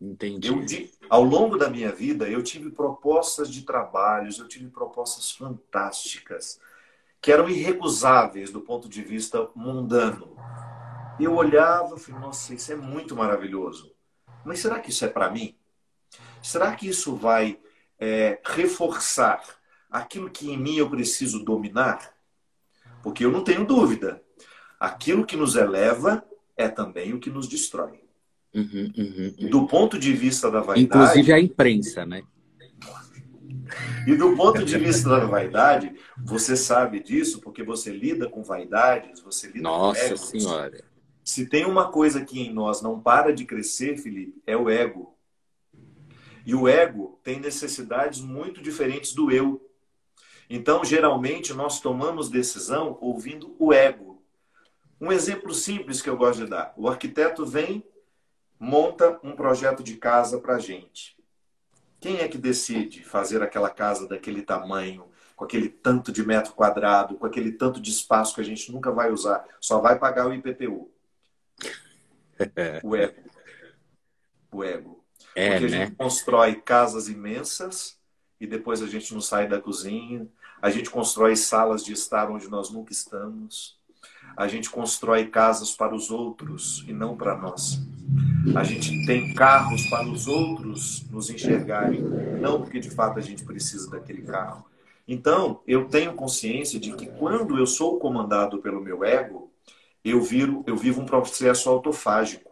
Entendi. 0.00 0.48
Eu, 0.48 1.08
ao 1.08 1.22
longo 1.22 1.56
da 1.56 1.70
minha 1.70 1.92
vida, 1.92 2.28
eu 2.28 2.42
tive 2.42 2.70
propostas 2.70 3.48
de 3.48 3.62
trabalhos, 3.62 4.38
eu 4.38 4.48
tive 4.48 4.68
propostas 4.68 5.30
fantásticas, 5.30 6.60
que 7.20 7.30
eram 7.30 7.48
irrecusáveis 7.48 8.50
do 8.50 8.60
ponto 8.60 8.88
de 8.88 9.02
vista 9.02 9.48
mundano. 9.54 10.36
Eu 11.18 11.34
olhava 11.34 11.96
e 11.96 12.00
falei, 12.00 12.20
nossa, 12.20 12.54
isso 12.54 12.72
é 12.72 12.76
muito 12.76 13.14
maravilhoso. 13.14 13.92
Mas 14.44 14.60
será 14.60 14.80
que 14.80 14.90
isso 14.90 15.04
é 15.04 15.08
para 15.08 15.30
mim? 15.30 15.56
Será 16.42 16.74
que 16.74 16.88
isso 16.88 17.14
vai 17.14 17.58
é, 17.98 18.40
reforçar 18.44 19.42
aquilo 19.90 20.30
que 20.30 20.50
em 20.50 20.58
mim 20.58 20.76
eu 20.76 20.90
preciso 20.90 21.44
dominar? 21.44 22.12
Porque 23.02 23.24
eu 23.24 23.30
não 23.30 23.44
tenho 23.44 23.64
dúvida. 23.64 24.22
Aquilo 24.78 25.24
que 25.24 25.36
nos 25.36 25.54
eleva 25.54 26.24
é 26.56 26.68
também 26.68 27.12
o 27.12 27.20
que 27.20 27.30
nos 27.30 27.46
destrói. 27.46 28.00
Uhum, 28.54 28.92
uhum, 28.96 29.34
uhum. 29.38 29.50
Do 29.50 29.66
ponto 29.66 29.98
de 29.98 30.12
vista 30.12 30.50
da 30.50 30.60
vaidade. 30.60 30.84
Inclusive 30.84 31.32
a 31.32 31.40
imprensa, 31.40 32.04
né? 32.04 32.22
E 34.06 34.14
do 34.14 34.36
ponto 34.36 34.64
de 34.64 34.76
vista 34.76 35.08
da 35.08 35.24
vaidade, 35.24 35.94
você 36.18 36.56
sabe 36.56 37.00
disso 37.00 37.40
porque 37.40 37.62
você 37.62 37.90
lida 37.90 38.28
com 38.28 38.42
vaidades, 38.42 39.20
você 39.20 39.46
lida 39.46 39.62
com 39.62 39.78
Nossa 39.78 40.00
egos. 40.00 40.20
Senhora. 40.20 40.84
Se 41.24 41.46
tem 41.46 41.64
uma 41.64 41.90
coisa 41.90 42.24
que 42.24 42.40
em 42.40 42.52
nós 42.52 42.82
não 42.82 43.00
para 43.00 43.32
de 43.32 43.44
crescer, 43.44 43.96
Felipe, 43.96 44.42
é 44.46 44.56
o 44.56 44.68
ego. 44.68 45.16
E 46.44 46.54
o 46.54 46.68
ego 46.68 47.20
tem 47.22 47.38
necessidades 47.38 48.20
muito 48.20 48.60
diferentes 48.60 49.12
do 49.12 49.30
eu. 49.30 49.64
Então, 50.50 50.84
geralmente, 50.84 51.54
nós 51.54 51.80
tomamos 51.80 52.28
decisão 52.28 52.98
ouvindo 53.00 53.54
o 53.58 53.72
ego. 53.72 54.22
Um 55.00 55.10
exemplo 55.10 55.54
simples 55.54 56.02
que 56.02 56.10
eu 56.10 56.16
gosto 56.16 56.44
de 56.44 56.50
dar: 56.50 56.74
o 56.76 56.88
arquiteto 56.88 57.46
vem, 57.46 57.84
monta 58.58 59.18
um 59.22 59.32
projeto 59.32 59.82
de 59.82 59.96
casa 59.96 60.38
para 60.38 60.56
a 60.56 60.58
gente. 60.58 61.16
Quem 62.00 62.18
é 62.18 62.28
que 62.28 62.38
decide 62.38 63.04
fazer 63.04 63.42
aquela 63.42 63.70
casa 63.70 64.08
daquele 64.08 64.42
tamanho, 64.42 65.06
com 65.36 65.44
aquele 65.44 65.68
tanto 65.68 66.12
de 66.12 66.24
metro 66.26 66.52
quadrado, 66.52 67.16
com 67.16 67.26
aquele 67.26 67.52
tanto 67.52 67.80
de 67.80 67.90
espaço 67.90 68.34
que 68.34 68.40
a 68.40 68.44
gente 68.44 68.70
nunca 68.70 68.90
vai 68.90 69.10
usar, 69.10 69.44
só 69.60 69.80
vai 69.80 69.98
pagar 69.98 70.26
o 70.26 70.34
IPTU? 70.34 70.91
O 72.82 72.96
ego. 72.96 73.22
O 74.52 74.64
ego. 74.64 75.04
É, 75.34 75.50
Porque 75.50 75.66
a 75.66 75.68
né? 75.68 75.86
gente 75.86 75.96
constrói 75.96 76.54
casas 76.56 77.08
imensas 77.08 77.98
e 78.40 78.46
depois 78.46 78.82
a 78.82 78.86
gente 78.86 79.12
não 79.14 79.20
sai 79.20 79.48
da 79.48 79.60
cozinha. 79.60 80.26
A 80.60 80.70
gente 80.70 80.90
constrói 80.90 81.36
salas 81.36 81.84
de 81.84 81.92
estar 81.92 82.30
onde 82.30 82.48
nós 82.48 82.70
nunca 82.70 82.92
estamos. 82.92 83.80
A 84.36 84.48
gente 84.48 84.70
constrói 84.70 85.26
casas 85.26 85.72
para 85.72 85.94
os 85.94 86.10
outros 86.10 86.84
e 86.88 86.92
não 86.92 87.16
para 87.16 87.36
nós. 87.36 87.80
A 88.56 88.64
gente 88.64 89.06
tem 89.06 89.32
carros 89.34 89.86
para 89.86 90.08
os 90.08 90.26
outros 90.26 91.08
nos 91.10 91.30
enxergarem, 91.30 92.00
não 92.40 92.60
porque 92.60 92.80
de 92.80 92.90
fato 92.90 93.18
a 93.18 93.22
gente 93.22 93.44
precisa 93.44 93.90
daquele 93.90 94.22
carro. 94.22 94.64
Então, 95.06 95.60
eu 95.66 95.86
tenho 95.88 96.14
consciência 96.14 96.80
de 96.80 96.92
que 96.92 97.06
quando 97.06 97.58
eu 97.58 97.66
sou 97.66 97.98
comandado 97.98 98.58
pelo 98.58 98.80
meu 98.80 99.04
ego, 99.04 99.51
eu, 100.04 100.20
viro, 100.20 100.64
eu 100.66 100.76
vivo 100.76 101.00
um 101.00 101.06
processo 101.06 101.68
autofágico. 101.68 102.50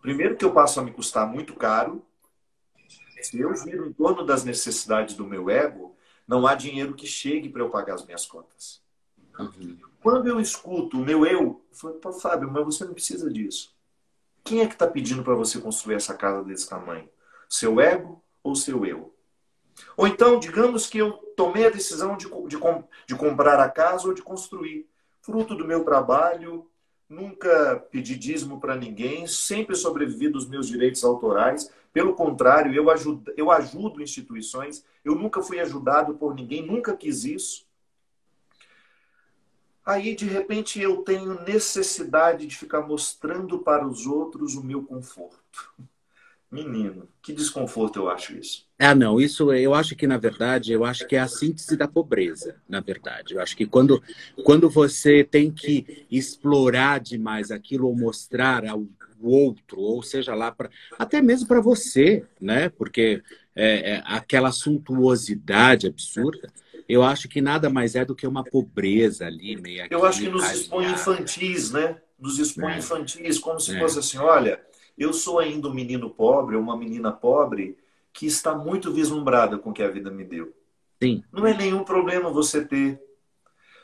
Primeiro 0.00 0.36
que 0.36 0.44
eu 0.44 0.52
passo 0.52 0.80
a 0.80 0.82
me 0.82 0.92
custar 0.92 1.26
muito 1.26 1.54
caro. 1.54 2.04
Se 3.22 3.40
eu 3.40 3.54
giro 3.56 3.88
em 3.88 3.92
torno 3.92 4.24
das 4.24 4.44
necessidades 4.44 5.14
do 5.14 5.26
meu 5.26 5.48
ego, 5.48 5.96
não 6.28 6.46
há 6.46 6.54
dinheiro 6.54 6.94
que 6.94 7.06
chegue 7.06 7.48
para 7.48 7.62
eu 7.62 7.70
pagar 7.70 7.94
as 7.94 8.04
minhas 8.04 8.26
contas. 8.26 8.82
Uhum. 9.38 9.78
Quando 10.02 10.28
eu 10.28 10.38
escuto 10.38 10.98
o 10.98 11.04
meu 11.04 11.24
eu, 11.24 11.40
eu 11.40 11.64
falo, 11.72 11.94
pô, 11.94 12.12
Fábio, 12.12 12.50
mas 12.50 12.64
você 12.64 12.84
não 12.84 12.92
precisa 12.92 13.30
disso. 13.30 13.74
Quem 14.44 14.60
é 14.60 14.66
que 14.66 14.74
está 14.74 14.86
pedindo 14.86 15.24
para 15.24 15.34
você 15.34 15.58
construir 15.58 15.94
essa 15.94 16.14
casa 16.14 16.44
desse 16.44 16.68
tamanho? 16.68 17.08
Seu 17.48 17.80
ego 17.80 18.22
ou 18.42 18.54
seu 18.54 18.84
eu? 18.84 19.14
Ou 19.96 20.06
então, 20.06 20.38
digamos 20.38 20.86
que 20.86 20.98
eu 20.98 21.12
tomei 21.36 21.66
a 21.66 21.70
decisão 21.70 22.16
de, 22.16 22.26
de, 22.26 22.58
de 23.06 23.16
comprar 23.16 23.58
a 23.58 23.70
casa 23.70 24.06
ou 24.06 24.14
de 24.14 24.22
construir. 24.22 24.86
Fruto 25.24 25.54
do 25.54 25.66
meu 25.66 25.82
trabalho, 25.82 26.70
nunca 27.08 27.82
pedi 27.90 28.14
dízimo 28.14 28.60
para 28.60 28.76
ninguém, 28.76 29.26
sempre 29.26 29.74
sobrevivi 29.74 30.28
dos 30.28 30.46
meus 30.46 30.68
direitos 30.68 31.02
autorais. 31.02 31.72
Pelo 31.94 32.14
contrário, 32.14 32.74
eu 32.74 32.90
ajudo, 32.90 33.32
eu 33.34 33.50
ajudo 33.50 34.02
instituições, 34.02 34.84
eu 35.02 35.14
nunca 35.14 35.42
fui 35.42 35.58
ajudado 35.60 36.14
por 36.16 36.34
ninguém, 36.34 36.60
nunca 36.60 36.94
quis 36.94 37.24
isso. 37.24 37.66
Aí, 39.82 40.14
de 40.14 40.26
repente, 40.26 40.78
eu 40.78 40.98
tenho 40.98 41.42
necessidade 41.42 42.46
de 42.46 42.58
ficar 42.58 42.82
mostrando 42.82 43.60
para 43.60 43.88
os 43.88 44.06
outros 44.06 44.54
o 44.54 44.62
meu 44.62 44.84
conforto. 44.84 45.72
Menino, 46.54 47.08
que 47.20 47.32
desconforto 47.32 47.98
eu 47.98 48.08
acho 48.08 48.36
isso. 48.36 48.64
Ah, 48.78 48.94
não, 48.94 49.20
isso 49.20 49.52
eu 49.52 49.74
acho 49.74 49.96
que, 49.96 50.06
na 50.06 50.16
verdade, 50.16 50.72
eu 50.72 50.84
acho 50.84 51.06
que 51.06 51.16
é 51.16 51.20
a 51.20 51.26
síntese 51.26 51.76
da 51.76 51.88
pobreza, 51.88 52.56
na 52.68 52.80
verdade. 52.80 53.34
Eu 53.34 53.40
acho 53.40 53.56
que 53.56 53.66
quando, 53.66 54.00
quando 54.44 54.70
você 54.70 55.24
tem 55.24 55.50
que 55.50 56.06
explorar 56.10 57.00
demais 57.00 57.50
aquilo 57.50 57.88
ou 57.88 57.96
mostrar 57.96 58.64
ao 58.64 58.86
outro, 59.20 59.80
ou 59.80 60.02
seja 60.02 60.34
lá, 60.34 60.52
pra, 60.52 60.70
até 60.98 61.20
mesmo 61.20 61.48
para 61.48 61.60
você, 61.60 62.24
né? 62.40 62.68
Porque 62.68 63.22
é, 63.56 63.94
é, 63.94 64.02
aquela 64.04 64.52
suntuosidade 64.52 65.88
absurda, 65.88 66.52
eu 66.88 67.02
acho 67.02 67.28
que 67.28 67.40
nada 67.40 67.68
mais 67.68 67.94
é 67.94 68.04
do 68.04 68.14
que 68.14 68.26
uma 68.26 68.44
pobreza 68.44 69.26
ali, 69.26 69.56
meio 69.56 69.86
Eu 69.90 70.04
acho 70.04 70.20
que 70.20 70.28
nos 70.28 70.48
expõe 70.52 70.86
infantis, 70.86 71.72
né? 71.72 71.96
Nos 72.18 72.38
expõe 72.38 72.74
é. 72.74 72.78
infantis, 72.78 73.38
como 73.38 73.58
se 73.58 73.74
é. 73.74 73.78
fosse 73.80 73.98
assim, 73.98 74.18
olha, 74.18 74.60
eu 74.96 75.12
sou 75.12 75.38
ainda 75.38 75.68
um 75.68 75.74
menino 75.74 76.10
pobre, 76.10 76.56
uma 76.56 76.76
menina 76.76 77.12
pobre, 77.12 77.76
que 78.12 78.26
está 78.26 78.54
muito 78.54 78.92
vislumbrada 78.92 79.58
com 79.58 79.70
o 79.70 79.72
que 79.72 79.82
a 79.82 79.90
vida 79.90 80.10
me 80.10 80.24
deu. 80.24 80.54
Sim. 81.02 81.22
Não 81.32 81.46
é 81.46 81.54
nenhum 81.54 81.84
problema 81.84 82.30
você 82.30 82.64
ter. 82.64 83.00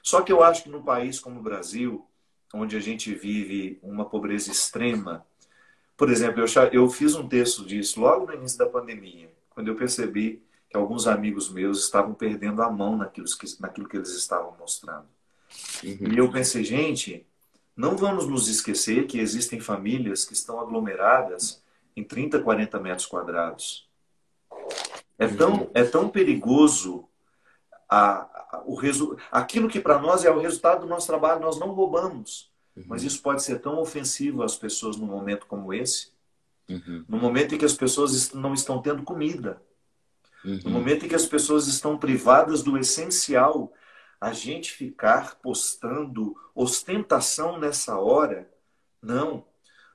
Só 0.02 0.22
que 0.22 0.32
eu 0.32 0.42
acho 0.42 0.62
que 0.62 0.68
num 0.68 0.82
país 0.82 1.18
como 1.18 1.40
o 1.40 1.42
Brasil, 1.42 2.06
onde 2.54 2.76
a 2.76 2.80
gente 2.80 3.12
vive 3.14 3.78
uma 3.82 4.04
pobreza 4.04 4.50
extrema, 4.50 5.26
por 5.96 6.08
exemplo, 6.08 6.40
eu, 6.40 6.46
eu 6.72 6.88
fiz 6.88 7.14
um 7.14 7.28
texto 7.28 7.64
disso 7.64 8.00
logo 8.00 8.26
no 8.26 8.32
início 8.32 8.56
da 8.56 8.66
pandemia, 8.66 9.30
quando 9.50 9.68
eu 9.68 9.76
percebi 9.76 10.42
que 10.70 10.76
alguns 10.76 11.06
amigos 11.06 11.52
meus 11.52 11.84
estavam 11.84 12.14
perdendo 12.14 12.62
a 12.62 12.70
mão 12.70 12.96
naquilo 12.96 13.26
que, 13.26 13.60
naquilo 13.60 13.88
que 13.88 13.96
eles 13.96 14.14
estavam 14.14 14.56
mostrando. 14.58 15.06
Uhum. 15.82 16.12
E 16.12 16.16
eu 16.16 16.30
pensei, 16.30 16.62
gente, 16.62 17.26
não 17.80 17.96
vamos 17.96 18.26
nos 18.26 18.46
esquecer 18.46 19.06
que 19.06 19.18
existem 19.18 19.58
famílias 19.58 20.26
que 20.26 20.34
estão 20.34 20.60
aglomeradas 20.60 21.62
em 21.96 22.04
30, 22.04 22.42
40 22.42 22.78
metros 22.78 23.06
quadrados. 23.06 23.88
É 25.18 25.26
tão, 25.26 25.70
é 25.72 25.82
tão 25.82 26.10
perigoso 26.10 27.08
a, 27.88 28.18
a, 28.18 28.62
o 28.66 28.74
resu... 28.74 29.16
aquilo 29.32 29.66
que 29.66 29.80
para 29.80 29.98
nós 29.98 30.26
é 30.26 30.30
o 30.30 30.38
resultado 30.38 30.82
do 30.82 30.86
nosso 30.86 31.06
trabalho, 31.06 31.40
nós 31.40 31.58
não 31.58 31.72
roubamos. 31.72 32.50
Uhum. 32.76 32.84
Mas 32.86 33.02
isso 33.02 33.22
pode 33.22 33.42
ser 33.42 33.60
tão 33.60 33.78
ofensivo 33.78 34.42
às 34.42 34.56
pessoas 34.56 34.98
num 34.98 35.06
momento 35.06 35.46
como 35.46 35.72
esse, 35.72 36.12
uhum. 36.68 37.06
no 37.08 37.16
momento 37.16 37.54
em 37.54 37.58
que 37.58 37.64
as 37.64 37.74
pessoas 37.74 38.30
não 38.34 38.52
estão 38.52 38.82
tendo 38.82 39.02
comida, 39.02 39.60
uhum. 40.44 40.60
no 40.64 40.70
momento 40.70 41.06
em 41.06 41.08
que 41.08 41.14
as 41.14 41.24
pessoas 41.24 41.66
estão 41.66 41.96
privadas 41.96 42.62
do 42.62 42.76
essencial 42.76 43.72
a 44.20 44.32
gente 44.32 44.72
ficar 44.72 45.36
postando 45.36 46.36
ostentação 46.54 47.58
nessa 47.58 47.98
hora. 47.98 48.50
Não. 49.00 49.44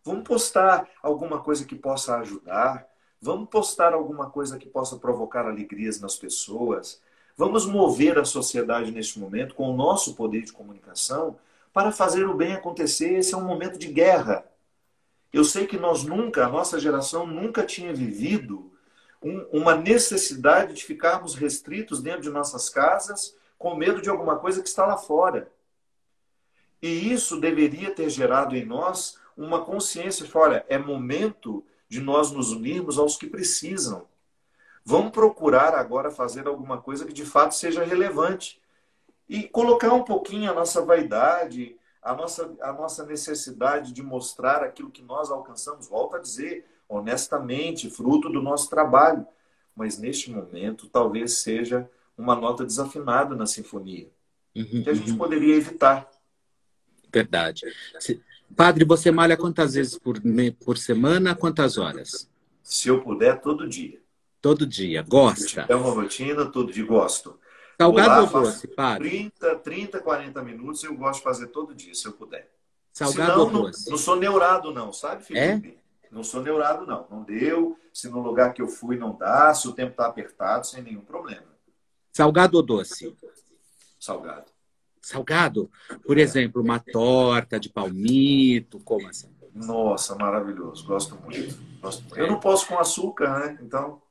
Vamos 0.03 0.23
postar 0.23 0.89
alguma 1.01 1.41
coisa 1.41 1.63
que 1.63 1.75
possa 1.75 2.17
ajudar. 2.17 2.87
Vamos 3.21 3.49
postar 3.49 3.93
alguma 3.93 4.29
coisa 4.29 4.57
que 4.57 4.67
possa 4.67 4.97
provocar 4.97 5.45
alegrias 5.45 5.99
nas 5.99 6.15
pessoas. 6.15 7.01
Vamos 7.37 7.65
mover 7.65 8.17
a 8.17 8.25
sociedade 8.25 8.91
neste 8.91 9.19
momento 9.19 9.53
com 9.53 9.69
o 9.69 9.75
nosso 9.75 10.15
poder 10.15 10.43
de 10.43 10.53
comunicação 10.53 11.37
para 11.71 11.91
fazer 11.91 12.25
o 12.25 12.33
bem 12.33 12.53
acontecer. 12.53 13.15
Esse 13.15 13.33
é 13.33 13.37
um 13.37 13.45
momento 13.45 13.77
de 13.77 13.87
guerra. 13.87 14.45
Eu 15.31 15.43
sei 15.43 15.67
que 15.67 15.77
nós 15.77 16.03
nunca, 16.03 16.45
a 16.45 16.49
nossa 16.49 16.79
geração 16.79 17.27
nunca 17.27 17.63
tinha 17.63 17.93
vivido 17.93 18.71
um, 19.21 19.41
uma 19.51 19.75
necessidade 19.75 20.73
de 20.73 20.83
ficarmos 20.83 21.35
restritos 21.35 22.01
dentro 22.01 22.21
de 22.21 22.29
nossas 22.29 22.69
casas 22.69 23.35
com 23.57 23.75
medo 23.75 24.01
de 24.01 24.09
alguma 24.09 24.37
coisa 24.37 24.61
que 24.61 24.69
está 24.69 24.85
lá 24.85 24.97
fora. 24.97 25.51
E 26.81 27.11
isso 27.11 27.39
deveria 27.39 27.91
ter 27.91 28.09
gerado 28.09 28.55
em 28.55 28.65
nós 28.65 29.17
uma 29.35 29.65
consciência 29.65 30.27
olha, 30.33 30.65
é 30.69 30.77
momento 30.77 31.65
de 31.89 31.99
nós 31.99 32.31
nos 32.31 32.51
unirmos 32.51 32.97
aos 32.97 33.17
que 33.17 33.27
precisam. 33.27 34.07
Vamos 34.83 35.11
procurar 35.11 35.73
agora 35.73 36.11
fazer 36.11 36.47
alguma 36.47 36.79
coisa 36.81 37.05
que 37.05 37.13
de 37.13 37.25
fato 37.25 37.55
seja 37.55 37.83
relevante. 37.83 38.61
E 39.27 39.47
colocar 39.47 39.91
um 39.91 40.03
pouquinho 40.03 40.51
a 40.51 40.53
nossa 40.53 40.85
vaidade, 40.85 41.75
a 42.01 42.13
nossa, 42.13 42.55
a 42.61 42.71
nossa 42.71 43.03
necessidade 43.03 43.91
de 43.91 44.03
mostrar 44.03 44.63
aquilo 44.63 44.91
que 44.91 45.01
nós 45.01 45.31
alcançamos, 45.31 45.87
volto 45.87 46.15
a 46.15 46.19
dizer, 46.19 46.63
honestamente, 46.87 47.89
fruto 47.89 48.29
do 48.29 48.43
nosso 48.43 48.69
trabalho. 48.69 49.25
Mas 49.75 49.97
neste 49.97 50.29
momento 50.29 50.87
talvez 50.87 51.39
seja 51.39 51.89
uma 52.17 52.35
nota 52.35 52.63
desafinada 52.63 53.35
na 53.35 53.45
sinfonia, 53.45 54.09
uhum, 54.55 54.83
que 54.83 54.89
a 54.89 54.93
gente 54.93 55.11
uhum. 55.11 55.17
poderia 55.17 55.55
evitar. 55.55 56.09
Verdade. 57.11 57.65
Padre, 58.55 58.85
você 58.85 59.11
malha 59.11 59.37
quantas 59.37 59.73
vezes 59.73 59.97
por, 59.97 60.21
por 60.63 60.77
semana? 60.77 61.35
Quantas 61.35 61.77
horas? 61.77 62.29
Se 62.61 62.89
eu 62.89 63.01
puder, 63.01 63.41
todo 63.41 63.67
dia. 63.67 64.01
Todo 64.41 64.65
dia. 64.65 65.01
Gosta? 65.01 65.65
É 65.67 65.75
uma 65.75 65.91
rotina, 65.91 66.45
todo 66.45 66.71
dia 66.71 66.85
gosto. 66.85 67.39
Salgado 67.79 68.21
ou 68.21 68.43
doce, 68.43 68.67
padre? 68.67 69.09
30, 69.09 69.55
30, 69.57 69.99
40 69.99 70.43
minutos 70.43 70.83
eu 70.83 70.95
gosto 70.95 71.19
de 71.19 71.23
fazer 71.23 71.47
todo 71.47 71.75
dia, 71.75 71.93
se 71.93 72.05
eu 72.05 72.13
puder. 72.13 72.49
Salgado 72.93 73.31
Senão, 73.31 73.45
ou 73.45 73.51
doce? 73.51 73.85
Não, 73.85 73.91
não 73.91 73.97
sou 73.97 74.15
neurado, 74.15 74.71
não, 74.71 74.93
sabe, 74.93 75.23
é? 75.33 75.57
Felipe? 75.57 75.77
É? 75.81 75.85
Não 76.09 76.23
sou 76.23 76.41
neurado, 76.41 76.85
não. 76.85 77.05
Não 77.09 77.23
deu. 77.23 77.77
Se 77.91 78.07
no 78.07 78.21
lugar 78.21 78.53
que 78.53 78.61
eu 78.61 78.67
fui 78.67 78.97
não 78.97 79.15
dá, 79.17 79.53
se 79.53 79.67
o 79.67 79.73
tempo 79.73 79.91
está 79.91 80.05
apertado, 80.05 80.65
sem 80.65 80.81
nenhum 80.81 81.01
problema. 81.01 81.54
Salgado 82.15 82.55
ou 82.55 82.63
doce? 82.63 83.13
Salgado. 83.99 84.45
Salgado? 85.01 85.69
Por 86.05 86.17
exemplo, 86.17 86.61
uma 86.61 86.79
torta 86.79 87.59
de 87.59 87.67
palmito, 87.67 88.79
como 88.79 89.05
assim? 89.09 89.27
Nossa, 89.53 90.15
maravilhoso. 90.15 90.85
Gosto 90.85 91.17
muito. 91.17 91.57
Gosto 91.81 92.03
muito. 92.03 92.17
Eu 92.17 92.27
não 92.27 92.39
posso 92.39 92.69
com 92.69 92.79
açúcar, 92.79 93.39
né? 93.39 93.59
Então, 93.61 94.01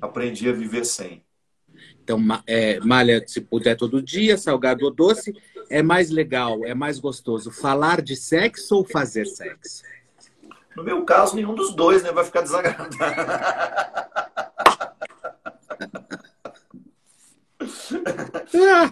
aprendi 0.00 0.48
a 0.48 0.52
viver 0.54 0.86
sem. 0.86 1.22
Então, 2.02 2.18
é, 2.46 2.80
malha, 2.80 3.22
se 3.28 3.42
puder 3.42 3.76
todo 3.76 4.00
dia, 4.00 4.38
salgado 4.38 4.86
ou 4.86 4.90
doce, 4.90 5.34
é 5.68 5.82
mais 5.82 6.08
legal, 6.08 6.64
é 6.64 6.72
mais 6.72 6.98
gostoso 6.98 7.50
falar 7.50 8.00
de 8.00 8.16
sexo 8.16 8.76
ou 8.76 8.84
fazer 8.86 9.26
sexo? 9.26 9.82
No 10.74 10.82
meu 10.82 11.04
caso, 11.04 11.36
nenhum 11.36 11.54
dos 11.54 11.74
dois, 11.74 12.02
né? 12.02 12.10
Vai 12.12 12.24
ficar 12.24 12.40
desagradável. 12.40 12.96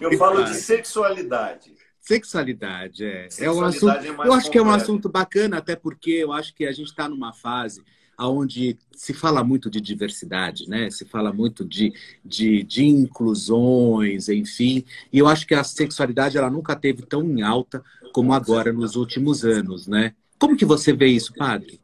Eu 0.01 0.17
falo 0.17 0.43
de 0.43 0.55
sexualidade. 0.55 1.73
Sexualidade, 1.99 3.05
é. 3.05 3.29
Sexualidade 3.29 3.45
é 3.45 3.51
um 3.51 3.63
assunto. 3.63 4.23
É 4.23 4.27
eu 4.27 4.33
acho 4.33 4.51
que 4.51 4.57
é 4.57 4.61
um 4.61 4.71
assunto 4.71 5.09
bacana, 5.09 5.57
até 5.57 5.75
porque 5.75 6.11
eu 6.11 6.33
acho 6.33 6.53
que 6.55 6.65
a 6.65 6.71
gente 6.71 6.87
está 6.87 7.07
numa 7.07 7.31
fase 7.31 7.83
onde 8.19 8.77
se 8.95 9.13
fala 9.13 9.43
muito 9.43 9.69
de 9.69 9.81
diversidade, 9.81 10.67
né? 10.67 10.89
Se 10.91 11.05
fala 11.05 11.31
muito 11.33 11.65
de, 11.65 11.93
de, 12.23 12.63
de, 12.63 12.85
inclusões, 12.85 14.29
enfim. 14.29 14.83
E 15.11 15.19
eu 15.19 15.27
acho 15.27 15.47
que 15.47 15.55
a 15.55 15.63
sexualidade 15.63 16.37
ela 16.37 16.49
nunca 16.49 16.75
teve 16.75 17.03
tão 17.03 17.23
em 17.23 17.41
alta 17.41 17.83
como 18.13 18.33
agora 18.33 18.71
nos 18.71 18.95
últimos 18.95 19.43
anos, 19.43 19.87
né? 19.87 20.13
Como 20.37 20.57
que 20.57 20.65
você 20.65 20.93
vê 20.93 21.07
isso, 21.07 21.33
padre? 21.33 21.79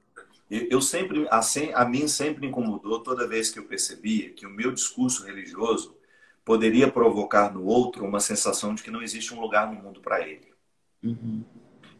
Eu 0.49 0.81
sempre, 0.81 1.27
assim, 1.29 1.71
a 1.73 1.83
mim 1.85 2.07
sempre 2.07 2.47
incomodou 2.47 3.01
toda 3.01 3.27
vez 3.27 3.49
que 3.49 3.59
eu 3.59 3.65
percebia 3.65 4.29
que 4.29 4.45
o 4.45 4.49
meu 4.49 4.71
discurso 4.71 5.25
religioso 5.25 5.96
poderia 6.47 6.89
provocar 6.89 7.53
no 7.53 7.65
outro 7.65 8.05
uma 8.05 8.21
sensação 8.21 8.73
de 8.73 8.81
que 8.81 8.89
não 8.89 9.01
existe 9.01 9.33
um 9.33 9.41
lugar 9.41 9.69
no 9.69 9.83
mundo 9.83 9.99
para 9.99 10.25
ele. 10.25 10.53
Uhum. 11.03 11.43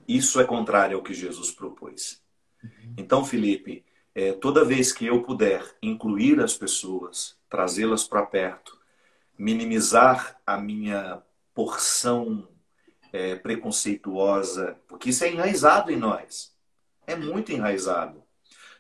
Isso 0.08 0.40
é 0.40 0.46
contrário 0.46 0.96
ao 0.96 1.04
que 1.04 1.14
Jesus 1.14 1.52
propôs. 1.52 2.24
Uhum. 2.64 2.94
Então, 2.96 3.26
Felipe, 3.26 3.84
é, 4.16 4.32
toda 4.32 4.64
vez 4.64 4.94
que 4.94 5.06
eu 5.06 5.22
puder 5.22 5.62
incluir 5.82 6.40
as 6.40 6.54
pessoas, 6.54 7.38
trazê-las 7.50 8.08
para 8.08 8.26
perto, 8.26 8.80
minimizar 9.38 10.40
a 10.48 10.58
minha 10.58 11.22
porção 11.54 12.48
é, 13.12 13.36
preconceituosa, 13.36 14.80
porque 14.88 15.10
isso 15.10 15.26
é 15.26 15.30
enraizado 15.30 15.92
em 15.92 15.98
nós. 15.98 16.56
É 17.06 17.18
muito 17.18 17.52
enraizado. 17.52 18.24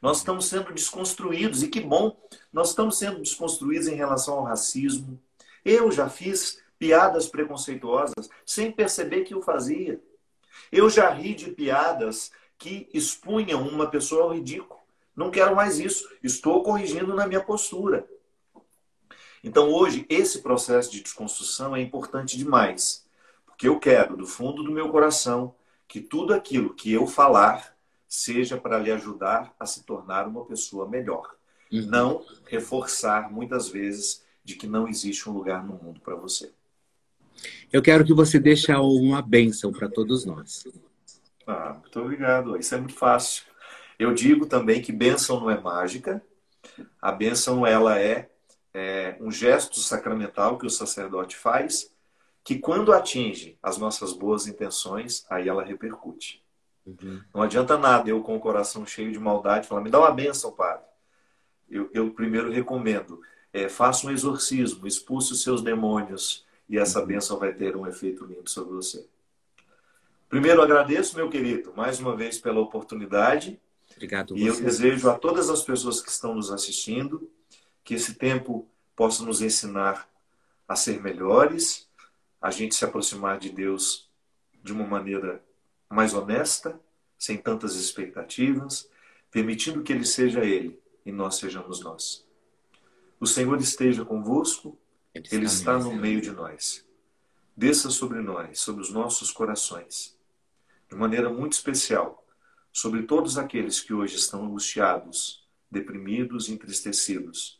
Nós 0.01 0.19
estamos 0.19 0.45
sendo 0.45 0.73
desconstruídos, 0.73 1.61
e 1.61 1.67
que 1.67 1.81
bom, 1.81 2.17
nós 2.53 2.69
estamos 2.69 2.97
sendo 2.97 3.19
desconstruídos 3.19 3.89
em 3.89 3.95
relação 3.95 4.35
ao 4.35 4.45
racismo, 4.45 5.21
eu 5.67 5.91
já 5.91 6.09
fiz 6.09 6.63
piadas 6.79 7.27
preconceituosas 7.27 8.29
sem 8.45 8.71
perceber 8.71 9.23
que 9.23 9.35
o 9.35 9.41
fazia. 9.41 10.01
Eu 10.71 10.89
já 10.89 11.09
ri 11.09 11.35
de 11.35 11.51
piadas 11.51 12.31
que 12.57 12.89
expunham 12.93 13.67
uma 13.67 13.87
pessoa 13.87 14.23
ao 14.23 14.33
ridículo. 14.33 14.79
Não 15.15 15.29
quero 15.29 15.55
mais 15.55 15.77
isso. 15.79 16.09
Estou 16.23 16.63
corrigindo 16.63 17.13
na 17.13 17.27
minha 17.27 17.43
postura. 17.43 18.07
Então, 19.43 19.71
hoje, 19.71 20.05
esse 20.09 20.41
processo 20.41 20.91
de 20.91 21.01
desconstrução 21.01 21.75
é 21.75 21.81
importante 21.81 22.37
demais. 22.37 23.05
Porque 23.45 23.67
eu 23.67 23.79
quero, 23.79 24.15
do 24.15 24.25
fundo 24.25 24.63
do 24.63 24.71
meu 24.71 24.89
coração, 24.89 25.53
que 25.87 26.01
tudo 26.01 26.33
aquilo 26.33 26.73
que 26.73 26.91
eu 26.91 27.07
falar 27.07 27.75
seja 28.07 28.57
para 28.57 28.77
lhe 28.77 28.91
ajudar 28.91 29.53
a 29.59 29.65
se 29.65 29.83
tornar 29.83 30.27
uma 30.27 30.45
pessoa 30.45 30.87
melhor. 30.87 31.35
Uhum. 31.71 31.85
Não 31.85 32.25
reforçar, 32.45 33.31
muitas 33.31 33.67
vezes, 33.67 34.23
de 34.47 34.55
que 34.55 34.65
não 34.65 34.87
existe 34.87 35.29
um 35.29 35.33
lugar 35.33 35.61
no 35.61 35.73
mundo 35.73 35.99
para 35.99 36.15
você. 36.15 36.53
Eu 37.71 37.81
quero 37.81 38.05
que 38.05 38.13
você 38.13 38.39
deixe 38.39 38.73
uma 38.73 39.21
bênção 39.21 39.73
para 39.73 39.89
todos 39.89 40.23
nós. 40.23 40.63
Ah, 41.45 41.73
muito 41.81 41.99
obrigado. 41.99 42.57
Isso 42.57 42.73
é 42.73 42.77
muito 42.77 42.95
fácil. 42.95 43.43
Eu 43.99 44.13
digo 44.13 44.45
também 44.45 44.81
que 44.81 44.93
bênção 44.93 45.41
não 45.41 45.51
é 45.51 45.59
mágica. 45.59 46.23
A 47.01 47.11
bênção 47.11 47.67
ela 47.67 47.99
é, 47.99 48.29
é 48.73 49.17
um 49.19 49.29
gesto 49.29 49.81
sacramental 49.81 50.57
que 50.57 50.65
o 50.65 50.69
sacerdote 50.69 51.35
faz, 51.35 51.93
que 52.41 52.57
quando 52.57 52.93
atinge 52.93 53.59
as 53.61 53.77
nossas 53.77 54.13
boas 54.13 54.47
intenções, 54.47 55.25
aí 55.29 55.49
ela 55.49 55.61
repercute. 55.61 56.41
Uhum. 56.85 57.21
Não 57.35 57.41
adianta 57.41 57.77
nada 57.77 58.09
eu 58.09 58.21
com 58.21 58.37
o 58.37 58.39
coração 58.39 58.85
cheio 58.85 59.11
de 59.11 59.19
maldade 59.19 59.67
falar, 59.67 59.81
me 59.81 59.89
dá 59.89 59.99
uma 59.99 60.11
bênção, 60.11 60.53
padre. 60.53 60.85
Eu, 61.69 61.89
eu 61.93 62.11
primeiro 62.11 62.49
recomendo, 62.49 63.21
é, 63.57 63.69
faça 63.69 64.05
um 64.05 64.11
exorcismo, 64.11 64.85
expulse 64.85 65.33
os 65.33 65.41
seus 65.41 65.61
demônios 65.63 66.45
e 66.69 66.77
essa 66.77 66.99
uhum. 66.99 67.07
bênção 67.07 67.39
vai 67.39 67.53
ter 67.53 67.75
um 67.75 67.87
efeito 67.87 68.23
lindo 68.25 68.49
sobre 68.49 68.75
você. 68.75 69.05
Primeiro, 70.29 70.61
agradeço, 70.61 71.15
meu 71.15 71.29
querido, 71.29 71.73
mais 71.75 71.99
uma 71.99 72.15
vez 72.15 72.37
pela 72.37 72.59
oportunidade. 72.59 73.59
Obrigado. 73.95 74.37
E 74.37 74.45
eu 74.45 74.59
desejo 74.61 75.09
a 75.09 75.17
todas 75.17 75.49
as 75.49 75.63
pessoas 75.63 76.01
que 76.01 76.09
estão 76.09 76.35
nos 76.35 76.51
assistindo 76.51 77.29
que 77.83 77.95
esse 77.95 78.15
tempo 78.15 78.67
possa 78.95 79.23
nos 79.23 79.41
ensinar 79.41 80.07
a 80.67 80.75
ser 80.75 81.01
melhores, 81.01 81.87
a 82.41 82.51
gente 82.51 82.75
se 82.75 82.83
aproximar 82.83 83.39
de 83.39 83.49
Deus 83.49 84.09
de 84.61 84.73
uma 84.73 84.85
maneira 84.85 85.41
mais 85.89 86.13
honesta, 86.13 86.79
sem 87.17 87.37
tantas 87.37 87.75
expectativas, 87.75 88.89
permitindo 89.31 89.81
que 89.81 89.93
Ele 89.93 90.05
seja 90.05 90.43
Ele 90.43 90.77
e 91.05 91.11
nós 91.11 91.37
sejamos 91.37 91.79
nós. 91.79 92.26
O 93.19 93.25
Senhor 93.25 93.59
esteja 93.59 94.05
convosco, 94.05 94.77
Ele, 95.13 95.27
Ele 95.31 95.45
está 95.45 95.77
no 95.77 95.93
meio 95.93 96.21
de 96.21 96.31
nós. 96.31 96.85
Desça 97.55 97.89
sobre 97.89 98.21
nós, 98.21 98.59
sobre 98.59 98.81
os 98.81 98.91
nossos 98.91 99.31
corações, 99.31 100.15
de 100.89 100.95
maneira 100.95 101.29
muito 101.29 101.53
especial, 101.53 102.23
sobre 102.71 103.03
todos 103.03 103.37
aqueles 103.37 103.81
que 103.81 103.93
hoje 103.93 104.15
estão 104.15 104.45
angustiados, 104.45 105.47
deprimidos 105.69 106.47
e 106.47 106.53
entristecidos, 106.53 107.59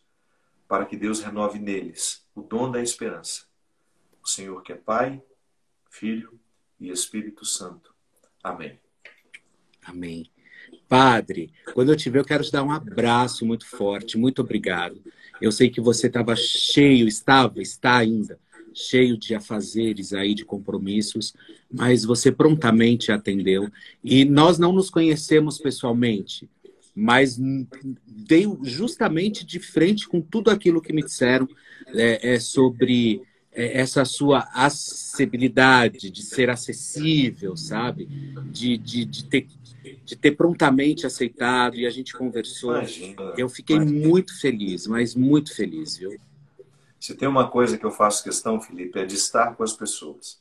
para 0.68 0.86
que 0.86 0.96
Deus 0.96 1.22
renove 1.22 1.58
neles 1.58 2.24
o 2.36 2.42
dom 2.42 2.70
da 2.70 2.82
esperança. 2.82 3.46
O 4.24 4.28
Senhor 4.28 4.62
que 4.62 4.74
é 4.74 4.76
Pai, 4.76 5.22
Filho 5.90 6.40
e 6.80 6.90
Espírito 6.90 7.44
Santo. 7.46 7.96
Amém. 8.44 8.80
Amém. 9.84 10.30
Padre, 10.88 11.52
quando 11.74 11.92
eu 11.92 11.98
te 11.98 12.10
ver, 12.10 12.20
eu 12.20 12.26
quero 12.26 12.44
te 12.44 12.52
dar 12.52 12.64
um 12.64 12.72
abraço 12.72 13.46
muito 13.46 13.66
forte. 13.66 14.18
Muito 14.18 14.42
obrigado. 14.42 15.02
Eu 15.42 15.52
sei 15.52 15.70
que 15.70 15.82
você 15.82 16.08
estava 16.08 16.36
cheio, 16.36 17.08
estava, 17.08 17.62
está 17.62 17.98
ainda, 17.98 18.40
cheio 18.74 19.18
de 19.18 19.34
afazeres 19.34 20.14
aí, 20.14 20.34
de 20.34 20.46
compromissos, 20.46 21.34
mas 21.72 22.04
você 22.04 22.32
prontamente 22.32 23.12
atendeu. 23.12 23.70
E 24.04 24.24
nós 24.26 24.58
não 24.58 24.72
nos 24.72 24.90
conhecemos 24.90 25.58
pessoalmente, 25.58 26.50
mas 26.96 27.40
dei 28.06 28.46
justamente 28.64 29.46
de 29.46 29.60
frente 29.60 30.08
com 30.08 30.22
tudo 30.22 30.50
aquilo 30.50 30.82
que 30.82 30.94
me 30.94 31.04
disseram 31.04 31.48
é, 31.94 32.34
é 32.34 32.40
sobre 32.40 33.22
essa 33.58 34.06
sua 34.06 34.48
acessibilidade, 34.54 36.12
de 36.12 36.22
ser 36.22 36.50
acessível, 36.50 37.58
sabe? 37.58 38.06
De, 38.52 38.78
de, 38.78 39.04
de, 39.04 39.26
ter, 39.26 39.48
de 40.06 40.16
ter 40.16 40.32
prontamente 40.34 41.08
aceitado 41.08 41.76
e 41.76 41.88
a 41.88 41.90
gente 41.90 42.14
conversou. 42.14 42.74
Eu 43.36 43.50
fiquei 43.50 43.80
muito 43.80 44.40
feliz, 44.40 44.86
mas 44.86 45.16
muito 45.16 45.56
feliz, 45.56 45.98
viu? 45.98 46.16
Se 47.00 47.16
tem 47.16 47.28
uma 47.28 47.50
coisa 47.50 47.78
que 47.78 47.86
eu 47.86 47.92
faço 47.92 48.24
questão, 48.24 48.62
Felipe, 48.62 49.00
é 49.00 49.06
de 49.06 49.16
estar 49.16 49.56
com 49.56 49.64
as 49.64 49.74
pessoas. 49.74 50.40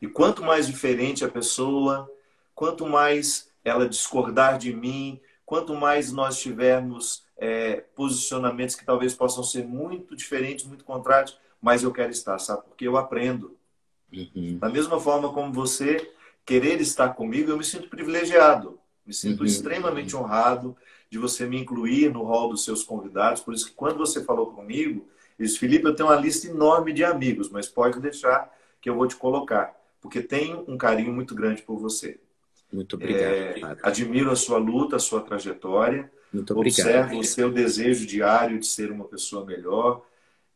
E 0.00 0.06
quanto 0.06 0.42
mais 0.42 0.66
diferente 0.66 1.24
a 1.24 1.28
pessoa, 1.28 2.10
quanto 2.54 2.86
mais 2.86 3.50
ela 3.64 3.88
discordar 3.88 4.58
de 4.58 4.74
mim, 4.74 5.18
quanto 5.46 5.74
mais 5.74 6.12
nós 6.12 6.38
tivermos 6.38 7.24
é, 7.38 7.84
posicionamentos 7.96 8.74
que 8.74 8.84
talvez 8.84 9.14
possam 9.14 9.42
ser 9.42 9.66
muito 9.66 10.14
diferentes, 10.14 10.66
muito 10.66 10.84
contrários, 10.84 11.38
mais 11.60 11.82
eu 11.82 11.92
quero 11.92 12.10
estar, 12.10 12.38
sabe? 12.38 12.62
Porque 12.68 12.86
eu 12.86 12.96
aprendo. 12.96 13.56
Uhum. 14.12 14.58
Da 14.58 14.68
mesma 14.68 14.98
forma 14.98 15.32
como 15.32 15.52
você 15.52 16.12
querer 16.44 16.80
estar 16.80 17.10
comigo, 17.10 17.50
eu 17.50 17.58
me 17.58 17.64
sinto 17.64 17.88
privilegiado, 17.88 18.78
me 19.06 19.12
sinto 19.12 19.40
uhum. 19.40 19.46
extremamente 19.46 20.16
honrado 20.16 20.76
de 21.10 21.18
você 21.18 21.46
me 21.46 21.60
incluir 21.60 22.10
no 22.12 22.22
hall 22.22 22.48
dos 22.48 22.64
seus 22.64 22.82
convidados. 22.82 23.40
Por 23.40 23.54
isso 23.54 23.66
que 23.66 23.74
quando 23.74 23.98
você 23.98 24.24
falou 24.24 24.46
comigo, 24.52 25.06
disse, 25.38 25.58
Felipe, 25.58 25.86
eu 25.86 25.94
tenho 25.94 26.08
uma 26.08 26.16
lista 26.16 26.48
enorme 26.48 26.92
de 26.92 27.04
amigos, 27.04 27.50
mas 27.50 27.68
pode 27.68 28.00
deixar 28.00 28.50
que 28.80 28.88
eu 28.88 28.94
vou 28.94 29.06
te 29.06 29.16
colocar, 29.16 29.74
porque 30.00 30.22
tenho 30.22 30.64
um 30.68 30.78
carinho 30.78 31.12
muito 31.12 31.34
grande 31.34 31.62
por 31.62 31.78
você. 31.78 32.18
Muito 32.72 32.96
obrigado. 32.96 33.22
É, 33.22 33.76
admiro 33.82 34.30
a 34.30 34.36
sua 34.36 34.58
luta, 34.58 34.96
a 34.96 34.98
sua 34.98 35.20
trajetória. 35.20 36.10
Muito 36.32 36.52
obrigado. 36.52 36.86
Observo 36.86 37.18
o 37.18 37.24
seu 37.24 37.50
desejo 37.50 38.06
diário 38.06 38.58
de 38.58 38.66
ser 38.66 38.92
uma 38.92 39.04
pessoa 39.04 39.44
melhor, 39.44 40.04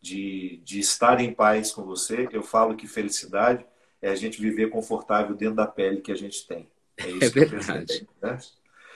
de, 0.03 0.61
de 0.64 0.80
estar 0.80 1.20
em 1.20 1.32
paz 1.32 1.70
com 1.70 1.84
você. 1.84 2.28
Eu 2.32 2.42
falo 2.42 2.74
que 2.76 2.88
felicidade 2.88 3.64
é 4.03 4.11
a 4.11 4.16
gente 4.16 4.40
viver 4.40 4.68
confortável 4.68 5.36
dentro 5.36 5.55
da 5.55 5.66
pele 5.66 6.00
que 6.00 6.11
a 6.11 6.16
gente 6.16 6.44
tem. 6.46 6.68
É, 6.96 7.09
isso 7.09 7.38
é 7.38 7.44
verdade. 7.46 8.09
né? 8.20 8.38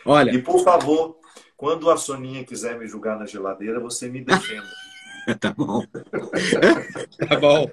Olha, 0.04 0.32
e 0.32 0.42
por 0.42 0.62
favor, 0.64 1.16
quando 1.56 1.88
a 1.88 1.96
Soninha 1.96 2.44
quiser 2.44 2.76
me 2.76 2.86
julgar 2.88 3.18
na 3.18 3.24
geladeira, 3.24 3.78
você 3.78 4.08
me 4.08 4.20
defenda. 4.20 4.68
tá 5.40 5.54
bom. 5.56 5.84
tá 7.28 7.40
bom. 7.40 7.70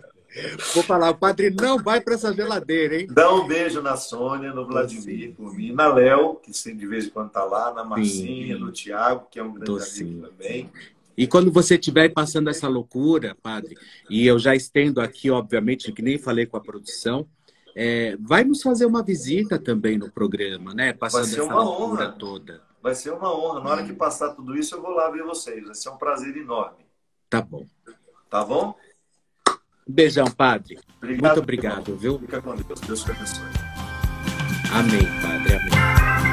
Vou 0.74 0.84
falar, 0.84 1.12
o 1.12 1.16
padre 1.16 1.52
não 1.52 1.78
vai 1.78 2.02
para 2.02 2.16
essa 2.16 2.34
geladeira, 2.34 3.00
hein? 3.00 3.08
Dá 3.12 3.32
um 3.32 3.46
beijo 3.46 3.82
na 3.84 3.96
Sônia, 3.96 4.52
no 4.52 4.66
Vladimir, 4.66 5.04
Docinho. 5.04 5.36
por 5.36 5.56
mim, 5.56 5.72
na 5.72 5.88
Léo, 5.94 6.36
que 6.36 6.52
de 6.52 6.88
vez 6.88 7.06
em 7.06 7.10
quando 7.10 7.30
tá 7.30 7.44
lá, 7.44 7.72
na 7.72 7.84
Marcinha, 7.84 8.56
Sim. 8.56 8.62
no 8.62 8.72
Tiago, 8.72 9.28
que 9.30 9.38
é 9.40 9.44
um 9.44 9.54
grande 9.54 9.66
Docinho. 9.66 10.10
amigo 10.10 10.28
também. 10.28 10.72
E 11.18 11.28
quando 11.28 11.52
você 11.52 11.76
estiver 11.76 12.10
passando 12.10 12.50
essa 12.50 12.68
loucura, 12.68 13.36
padre, 13.42 13.76
e 14.10 14.26
eu 14.26 14.40
já 14.40 14.56
estendo 14.56 15.00
aqui, 15.00 15.30
obviamente, 15.30 15.92
que 15.92 16.02
nem 16.02 16.18
falei 16.18 16.46
com 16.46 16.58
a 16.58 16.62
produção, 16.62 17.28
é, 17.76 18.18
vai 18.20 18.44
nos 18.44 18.62
fazer 18.62 18.86
uma 18.86 19.04
visita 19.04 19.60
também 19.60 19.98
no 19.98 20.12
programa, 20.12 20.74
né? 20.74 20.94
Passando 20.94 21.24
essa 21.26 21.44
loucura 21.44 22.06
honra. 22.06 22.12
toda. 22.14 22.62
Vai 22.82 22.96
ser 22.96 23.12
uma 23.12 23.34
honra. 23.34 23.64
Na 23.64 23.70
hora 23.70 23.84
que 23.86 23.94
passar 23.94 24.34
tudo 24.34 24.56
isso, 24.56 24.76
eu 24.76 24.82
vou 24.82 24.92
lá 24.92 25.10
ver 25.10 25.24
vocês. 25.24 25.64
Vai 25.66 25.76
ser 25.76 25.90
um 25.90 25.98
prazer 25.98 26.36
enorme. 26.36 26.86
Tá 27.30 27.42
bom. 27.42 27.66
Tá 28.30 28.44
bom? 28.44 28.76
Beijão, 29.88 30.30
padre. 30.32 30.80
Obrigado, 30.98 31.22
Muito 31.24 31.40
obrigado, 31.44 31.88
irmão. 31.88 31.98
viu? 31.98 32.20
Fica 32.20 32.42
com 32.42 32.56
Deus. 32.56 32.80
Deus 32.82 33.04
te 33.04 33.12
abençoe. 33.12 33.44
Amém, 34.72 35.06
padre. 35.22 35.56
Amém. 35.56 36.33